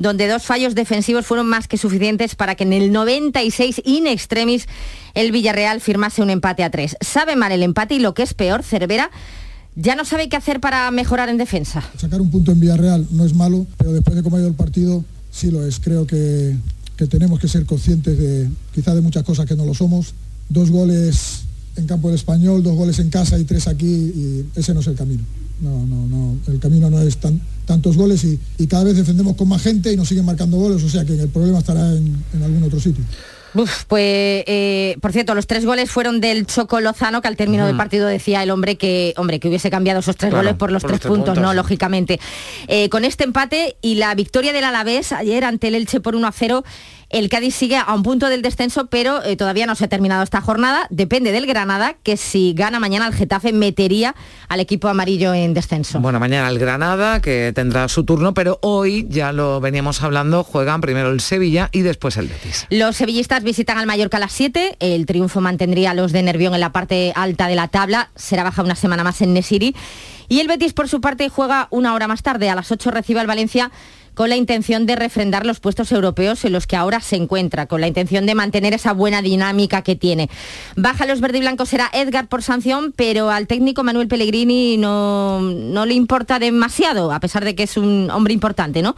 donde 0.00 0.26
dos 0.26 0.42
fallos 0.42 0.74
defensivos 0.74 1.24
fueron 1.24 1.46
más 1.46 1.68
que 1.68 1.78
suficientes 1.78 2.34
para 2.34 2.56
que 2.56 2.64
en 2.64 2.72
el 2.72 2.92
96 2.92 3.82
in 3.84 4.08
extremis 4.08 4.66
el 5.14 5.30
Villarreal 5.30 5.80
firmase 5.80 6.22
un 6.22 6.30
empate 6.30 6.64
a 6.64 6.70
3. 6.70 6.96
Sabe 7.00 7.36
mal 7.36 7.52
el 7.52 7.62
empate 7.62 7.94
y 7.94 8.00
lo 8.00 8.12
que 8.12 8.24
es 8.24 8.34
peor, 8.34 8.64
Cervera 8.64 9.10
ya 9.76 9.94
no 9.94 10.04
sabe 10.04 10.28
qué 10.28 10.36
hacer 10.36 10.58
para 10.58 10.90
mejorar 10.90 11.28
en 11.28 11.36
defensa. 11.36 11.84
Sacar 11.96 12.20
un 12.20 12.30
punto 12.30 12.50
en 12.50 12.58
Villarreal 12.58 13.06
no 13.12 13.24
es 13.24 13.32
malo, 13.32 13.64
pero 13.76 13.92
después 13.92 14.16
de 14.16 14.22
cómo 14.22 14.36
ha 14.36 14.40
ido 14.40 14.48
el 14.48 14.54
partido, 14.54 15.04
sí 15.30 15.50
lo 15.50 15.64
es. 15.64 15.78
Creo 15.78 16.06
que, 16.06 16.56
que 16.96 17.06
tenemos 17.06 17.38
que 17.38 17.48
ser 17.48 17.66
conscientes 17.66 18.18
de 18.18 18.48
quizá 18.74 18.94
de 18.94 19.00
muchas 19.00 19.22
cosas 19.22 19.46
que 19.46 19.56
no 19.56 19.64
lo 19.64 19.74
somos. 19.74 20.14
Dos 20.48 20.70
goles 20.70 21.42
en 21.76 21.86
campo 21.86 22.08
del 22.08 22.16
español, 22.16 22.62
dos 22.62 22.74
goles 22.74 22.98
en 22.98 23.10
casa 23.10 23.38
y 23.38 23.44
tres 23.44 23.68
aquí, 23.68 23.86
y 23.86 24.44
ese 24.54 24.72
no 24.72 24.80
es 24.80 24.86
el 24.86 24.94
camino. 24.94 25.22
No, 25.60 25.86
no, 25.86 26.06
no. 26.06 26.38
El 26.46 26.58
camino 26.58 26.90
no 26.90 27.00
es 27.00 27.16
tan, 27.18 27.40
tantos 27.66 27.96
goles 27.96 28.24
y, 28.24 28.38
y, 28.58 28.66
cada 28.66 28.84
vez 28.84 28.96
defendemos 28.96 29.36
con 29.36 29.48
más 29.48 29.62
gente 29.62 29.92
y 29.92 29.96
nos 29.96 30.08
siguen 30.08 30.24
marcando 30.24 30.56
goles, 30.56 30.82
o 30.82 30.88
sea 30.88 31.04
que 31.04 31.14
el 31.14 31.28
problema 31.28 31.58
estará 31.58 31.94
en, 31.94 32.16
en 32.34 32.42
algún 32.42 32.62
otro 32.62 32.80
sitio. 32.80 33.04
Uf, 33.56 33.84
pues, 33.84 34.44
eh, 34.46 34.96
por 35.00 35.12
cierto, 35.12 35.34
los 35.34 35.46
tres 35.46 35.64
goles 35.64 35.90
fueron 35.90 36.20
del 36.20 36.46
Choco 36.46 36.80
Lozano, 36.80 37.22
que 37.22 37.28
al 37.28 37.36
término 37.36 37.64
-huh. 37.64 37.68
del 37.68 37.76
partido 37.76 38.06
decía 38.06 38.42
el 38.42 38.50
hombre 38.50 38.76
que, 38.76 39.14
hombre, 39.16 39.40
que 39.40 39.48
hubiese 39.48 39.70
cambiado 39.70 40.00
esos 40.00 40.16
tres 40.16 40.30
claro, 40.30 40.44
goles 40.44 40.58
por 40.58 40.72
los 40.72 40.82
por 40.82 40.90
tres, 40.92 41.04
los 41.04 41.08
puntos, 41.08 41.34
puntos, 41.34 41.42
¿no? 41.42 41.54
Lógicamente. 41.54 42.20
Eh, 42.68 42.88
con 42.88 43.04
este 43.04 43.24
empate 43.24 43.76
y 43.80 43.96
la 43.96 44.14
victoria 44.14 44.52
del 44.52 44.64
Alavés 44.64 45.12
ayer 45.12 45.44
ante 45.44 45.68
el 45.68 45.74
Elche 45.74 46.00
por 46.00 46.16
1 46.16 46.26
a 46.26 46.32
0, 46.32 46.64
el 47.08 47.28
Cádiz 47.28 47.54
sigue 47.54 47.76
a 47.76 47.94
un 47.94 48.02
punto 48.02 48.28
del 48.28 48.42
descenso, 48.42 48.86
pero 48.86 49.22
eh, 49.22 49.36
todavía 49.36 49.66
no 49.66 49.74
se 49.74 49.84
ha 49.84 49.88
terminado 49.88 50.24
esta 50.24 50.40
jornada. 50.40 50.86
Depende 50.90 51.30
del 51.30 51.46
Granada, 51.46 51.94
que 52.02 52.16
si 52.16 52.52
gana 52.52 52.80
mañana 52.80 53.06
el 53.06 53.14
Getafe 53.14 53.52
metería 53.52 54.14
al 54.48 54.60
equipo 54.60 54.88
amarillo 54.88 55.32
en 55.32 55.54
descenso. 55.54 56.00
Bueno, 56.00 56.18
mañana 56.18 56.48
el 56.48 56.58
Granada, 56.58 57.20
que 57.20 57.52
tendrá 57.54 57.88
su 57.88 58.04
turno, 58.04 58.34
pero 58.34 58.58
hoy, 58.62 59.06
ya 59.08 59.32
lo 59.32 59.60
veníamos 59.60 60.02
hablando, 60.02 60.42
juegan 60.42 60.80
primero 60.80 61.10
el 61.10 61.20
Sevilla 61.20 61.68
y 61.70 61.82
después 61.82 62.16
el 62.16 62.26
Betis. 62.26 62.66
Los 62.70 62.96
sevillistas 62.96 63.44
visitan 63.44 63.78
al 63.78 63.86
Mallorca 63.86 64.16
a 64.16 64.20
las 64.20 64.32
7. 64.32 64.76
El 64.80 65.06
triunfo 65.06 65.40
mantendría 65.40 65.92
a 65.92 65.94
los 65.94 66.10
de 66.12 66.22
Nervión 66.22 66.54
en 66.54 66.60
la 66.60 66.72
parte 66.72 67.12
alta 67.14 67.46
de 67.46 67.54
la 67.54 67.68
tabla. 67.68 68.10
Será 68.16 68.42
baja 68.42 68.62
una 68.62 68.74
semana 68.74 69.04
más 69.04 69.20
en 69.22 69.32
Nesiri. 69.32 69.76
Y 70.28 70.40
el 70.40 70.48
Betis, 70.48 70.72
por 70.72 70.88
su 70.88 71.00
parte, 71.00 71.28
juega 71.28 71.68
una 71.70 71.94
hora 71.94 72.08
más 72.08 72.22
tarde. 72.22 72.50
A 72.50 72.56
las 72.56 72.72
8 72.72 72.90
recibe 72.90 73.20
al 73.20 73.28
Valencia 73.28 73.70
con 74.16 74.30
la 74.30 74.36
intención 74.36 74.86
de 74.86 74.96
refrendar 74.96 75.44
los 75.44 75.60
puestos 75.60 75.92
europeos 75.92 76.44
en 76.46 76.52
los 76.52 76.66
que 76.66 76.74
ahora 76.74 77.00
se 77.00 77.16
encuentra, 77.16 77.66
con 77.66 77.82
la 77.82 77.86
intención 77.86 78.24
de 78.24 78.34
mantener 78.34 78.72
esa 78.72 78.94
buena 78.94 79.20
dinámica 79.20 79.82
que 79.82 79.94
tiene. 79.94 80.30
Baja 80.74 81.04
los 81.04 81.20
verde 81.20 81.38
y 81.38 81.40
blancos 81.42 81.68
será 81.68 81.90
Edgar 81.92 82.26
por 82.26 82.42
sanción, 82.42 82.94
pero 82.96 83.30
al 83.30 83.46
técnico 83.46 83.84
Manuel 83.84 84.08
Pellegrini 84.08 84.78
no, 84.78 85.42
no 85.42 85.84
le 85.84 85.92
importa 85.92 86.38
demasiado, 86.38 87.12
a 87.12 87.20
pesar 87.20 87.44
de 87.44 87.54
que 87.54 87.64
es 87.64 87.76
un 87.76 88.10
hombre 88.10 88.32
importante, 88.32 88.80
¿no? 88.80 88.96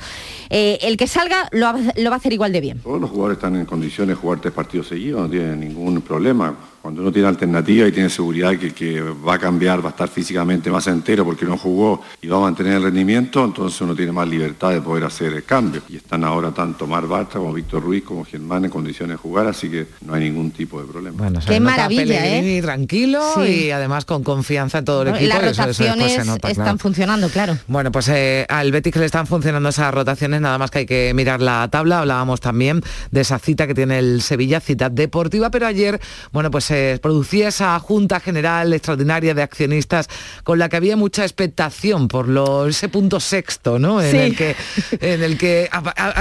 Eh, 0.50 0.78
el 0.82 0.96
que 0.96 1.08
salga 1.08 1.48
lo, 1.50 1.72
lo 1.96 2.10
va 2.10 2.16
a 2.16 2.18
hacer 2.18 2.32
igual 2.32 2.52
de 2.52 2.60
bien. 2.60 2.78
Todos 2.78 3.00
los 3.00 3.10
jugadores 3.10 3.38
están 3.38 3.56
en 3.56 3.66
condiciones 3.66 4.16
de 4.16 4.20
jugar 4.22 4.40
tres 4.40 4.54
partidos 4.54 4.86
seguidos, 4.86 5.22
no 5.22 5.28
tienen 5.28 5.58
ningún 5.58 6.00
problema 6.00 6.54
cuando 6.80 7.02
uno 7.02 7.12
tiene 7.12 7.28
alternativa 7.28 7.86
y 7.86 7.92
tiene 7.92 8.08
seguridad 8.08 8.56
que, 8.56 8.72
que, 8.72 9.00
va 9.00 9.34
a 9.34 9.38
cambiar, 9.38 9.82
va 9.82 9.88
a 9.88 9.90
estar 9.90 10.08
físicamente 10.08 10.70
más 10.70 10.86
entero 10.86 11.24
porque 11.24 11.44
no 11.44 11.56
jugó 11.56 12.02
y 12.22 12.28
va 12.28 12.38
a 12.38 12.40
mantener 12.40 12.74
el 12.74 12.82
rendimiento, 12.84 13.44
entonces 13.44 13.80
uno 13.80 13.94
tiene 13.94 14.12
más 14.12 14.28
libertad 14.28 14.70
de 14.70 14.80
poder 14.80 15.04
hacer 15.04 15.32
el 15.32 15.44
cambio. 15.44 15.82
Y 15.88 15.96
están 15.96 16.24
ahora 16.24 16.52
tanto 16.52 16.86
Mar 16.86 17.06
Bartra 17.06 17.40
como 17.40 17.52
Víctor 17.52 17.82
Ruiz 17.82 18.04
como 18.04 18.24
Germán 18.24 18.64
en 18.64 18.70
condiciones 18.70 19.14
de 19.14 19.16
jugar, 19.16 19.46
así 19.46 19.68
que 19.68 19.86
no 20.02 20.14
hay 20.14 20.24
ningún 20.24 20.50
tipo 20.50 20.80
de 20.80 20.86
problema. 20.86 21.16
Bueno, 21.18 21.40
Qué 21.46 21.60
maravilla, 21.60 22.26
¿eh? 22.26 22.60
tranquilo 22.62 23.20
sí. 23.36 23.66
y 23.66 23.70
además 23.70 24.04
con 24.04 24.22
confianza 24.22 24.78
en 24.78 24.84
todo 24.84 25.02
el 25.02 25.08
equipo. 25.08 25.28
Las 25.28 25.58
rotaciones 25.58 26.12
eso, 26.12 26.24
nota, 26.24 26.48
están 26.48 26.64
claro. 26.64 26.78
funcionando, 26.78 27.28
claro. 27.28 27.58
Bueno, 27.66 27.92
pues 27.92 28.08
eh, 28.08 28.46
al 28.48 28.72
Betis 28.72 28.92
que 28.92 28.98
le 28.98 29.06
están 29.06 29.26
funcionando 29.26 29.68
esas 29.68 29.92
rotaciones, 29.92 30.40
nada 30.40 30.58
más 30.58 30.70
que 30.70 30.80
hay 30.80 30.86
que 30.86 31.12
mirar 31.14 31.40
la 31.40 31.68
tabla. 31.70 32.00
Hablábamos 32.00 32.40
también 32.40 32.82
de 33.10 33.20
esa 33.20 33.38
cita 33.38 33.66
que 33.66 33.74
tiene 33.74 33.98
el 33.98 34.22
Sevilla, 34.22 34.60
cita 34.60 34.88
deportiva, 34.88 35.50
pero 35.50 35.66
ayer, 35.66 36.00
bueno, 36.32 36.50
pues 36.50 36.67
se 36.68 36.98
producía 37.00 37.48
esa 37.48 37.78
Junta 37.80 38.20
General 38.20 38.70
Extraordinaria 38.74 39.32
de 39.32 39.42
Accionistas 39.42 40.08
con 40.44 40.58
la 40.58 40.68
que 40.68 40.76
había 40.76 40.98
mucha 40.98 41.22
expectación 41.22 42.08
por 42.08 42.28
lo, 42.28 42.66
ese 42.66 42.90
punto 42.90 43.20
sexto, 43.20 43.78
¿no? 43.78 44.02
En 44.02 44.14
el 44.14 44.36
que, 44.36 44.54
en 45.00 45.22
el 45.22 45.38
que 45.38 45.70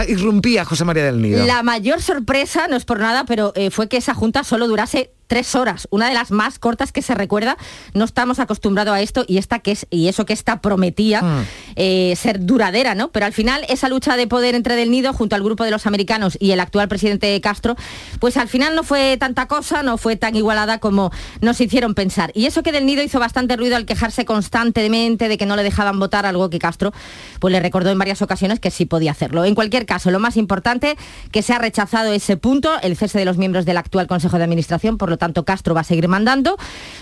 irrumpía 0.08 0.64
José 0.64 0.86
María 0.86 1.04
del 1.04 1.22
Nido. 1.22 1.45
La 1.45 1.64
mayor 1.64 2.02
sorpresa, 2.02 2.68
no 2.70 2.78
es 2.78 2.86
por 2.86 3.00
nada, 3.00 3.26
pero 3.26 3.52
eh, 3.56 3.72
fue 3.72 3.89
que 3.89 3.98
esa 3.98 4.14
Junta 4.14 4.45
solo 4.45 4.68
durase 4.70 5.12
tres 5.28 5.55
horas, 5.55 5.88
una 5.91 6.07
de 6.07 6.13
las 6.13 6.32
más 6.32 6.59
cortas 6.59 6.91
que 6.91 7.01
se 7.01 7.13
recuerda. 7.15 7.57
No 7.93 8.05
estamos 8.05 8.39
acostumbrados 8.39 8.93
a 8.93 9.01
esto 9.01 9.25
y 9.28 9.38
esta 9.38 9.59
que 9.59 9.71
es 9.71 9.88
y 9.89 10.07
eso 10.07 10.25
que 10.25 10.34
esta 10.34 10.61
prometía 10.61 11.21
mm. 11.21 11.45
eh, 11.75 12.13
ser 12.15 12.45
duradera, 12.45 12.95
¿no? 12.95 13.09
Pero 13.09 13.25
al 13.25 13.34
final 13.34 13.65
esa 13.69 13.89
lucha 13.89 14.17
de 14.17 14.28
poder 14.28 14.55
entre 14.55 14.75
Del 14.75 14.91
Nido 14.91 15.13
junto 15.13 15.36
al 15.36 15.43
grupo 15.43 15.63
de 15.63 15.71
los 15.71 15.86
americanos 15.86 16.38
y 16.39 16.51
el 16.51 16.59
actual 16.59 16.88
presidente 16.88 17.39
Castro, 17.41 17.75
pues 18.19 18.38
al 18.38 18.47
final 18.47 18.75
no 18.75 18.84
fue 18.84 19.17
tanta 19.17 19.47
cosa, 19.47 19.84
no 19.84 19.97
fue 19.97 20.15
tan 20.15 20.36
igualada 20.36 20.80
como 20.80 21.11
nos 21.41 21.59
hicieron 21.61 21.93
pensar. 21.93 22.32
Y 22.34 22.45
eso 22.45 22.63
que 22.63 22.71
Del 22.71 22.86
Nido 22.86 23.03
hizo 23.03 23.19
bastante 23.19 23.55
ruido 23.55 23.75
al 23.75 23.86
quejarse 23.86 24.25
constantemente 24.25 25.28
de 25.28 25.38
que 25.38 25.45
no 25.45 25.55
le 25.55 25.63
dejaban 25.63 25.99
votar, 25.99 26.25
algo 26.25 26.49
que 26.49 26.59
Castro 26.59 26.93
pues 27.39 27.51
le 27.51 27.59
recordó 27.59 27.91
en 27.91 27.99
varias 27.99 28.21
ocasiones 28.21 28.59
que 28.59 28.71
sí 28.71 28.86
podía 28.86 29.11
hacerlo. 29.11 29.45
En 29.45 29.55
cualquier 29.55 29.86
caso, 29.86 30.11
lo 30.11 30.19
más 30.19 30.38
importante 30.38 30.97
que 31.32 31.41
se 31.41 31.53
ha 31.53 31.59
rechazado 31.59 32.13
ese 32.13 32.38
punto, 32.38 32.71
el 32.82 32.95
cese 32.95 33.19
de 33.19 33.25
los 33.25 33.38
miembros 33.38 33.65
del 33.65 33.78
actual 33.78 34.07
Consejo 34.07 34.38
de 34.38 34.43
Administración, 34.43 34.97
por 34.97 35.09
lo 35.09 35.16
tanto 35.18 35.43
Castro 35.43 35.76
va 35.76 35.82
a 35.82 35.84
seguir 35.84 36.07
mandando, 36.07 36.57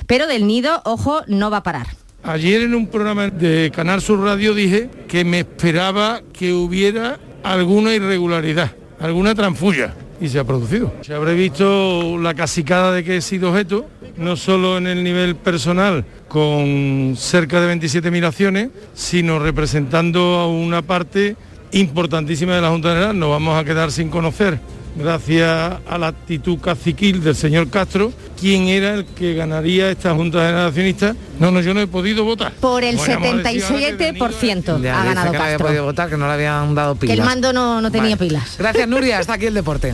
pero 0.08 0.28
del 0.28 0.48
nido, 0.48 0.82
ojo, 0.86 1.22
no 1.28 1.50
va 1.50 1.58
a 1.58 1.64
parar. 1.64 1.88
Ayer 2.24 2.62
en 2.62 2.74
un 2.74 2.88
programa 2.88 3.30
de 3.30 3.72
Canal 3.74 4.02
Sur 4.02 4.20
Radio 4.22 4.56
dije 4.56 4.90
que 5.08 5.24
me 5.24 5.40
esperaba 5.40 6.22
que 6.34 6.54
hubiera 6.54 7.20
alguna 7.44 7.94
irregularidad, 7.94 8.72
alguna 9.00 9.36
transfulla, 9.36 9.94
y 10.20 10.30
se 10.30 10.40
ha 10.40 10.44
producido. 10.44 10.94
Se 11.02 11.14
habré 11.14 11.34
visto 11.34 12.18
la 12.18 12.34
casicada 12.34 12.92
de 12.92 13.04
que 13.04 13.18
he 13.18 13.22
sido 13.22 13.52
objeto, 13.52 13.88
no 14.18 14.36
solo 14.36 14.78
en 14.78 14.88
el 14.88 15.04
nivel 15.04 15.36
personal, 15.36 16.06
con 16.28 17.16
cerca 17.18 17.62
de 17.62 17.76
27.000 17.76 18.26
acciones, 18.26 18.70
sino 18.94 19.40
representando 19.40 20.38
a 20.38 20.48
una 20.48 20.82
parte 20.82 21.36
importantísima 21.72 22.56
de 22.56 22.62
la 22.62 22.70
Junta 22.70 22.90
General. 22.90 23.18
Nos 23.18 23.30
vamos 23.30 23.60
a 23.60 23.64
quedar 23.64 23.92
sin 23.92 24.10
conocer 24.10 24.60
gracias 24.96 25.80
a 25.88 25.98
la 25.98 26.08
actitud 26.08 26.58
caciquil 26.60 27.24
del 27.24 27.36
señor 27.36 27.70
Castro, 27.70 28.12
quién 28.40 28.68
era 28.68 28.96
el 28.96 29.06
que 29.06 29.34
ganaría 29.34 29.92
esta 29.92 30.14
Junta 30.14 30.52
de 30.52 30.62
Accionistas. 30.62 31.16
No, 31.40 31.52
no, 31.52 31.62
yo 31.62 31.74
no 31.74 31.82
he 31.82 31.88
podido 31.88 32.24
votar. 32.24 32.54
Por 32.54 32.84
el 32.84 32.98
77% 32.98 34.78
ha 34.90 35.04
ganado 35.04 35.32
que 35.32 35.38
Castro. 35.38 35.60
No 35.60 35.66
podido 35.66 35.84
votar, 35.86 36.10
que 36.10 36.18
no 36.18 36.28
le 36.28 36.34
habían 36.34 36.76
dado 36.76 36.96
pilas. 36.96 37.16
Que 37.16 37.22
el 37.22 37.26
mando 37.26 37.54
no, 37.54 37.82
no 37.82 37.92
tenía 37.92 38.18
pilas. 38.18 38.56
Gracias, 38.58 38.88
Nuria. 38.88 39.20
Hasta 39.20 39.34
aquí 39.34 39.46
el 39.46 39.54
deporte. 39.54 39.94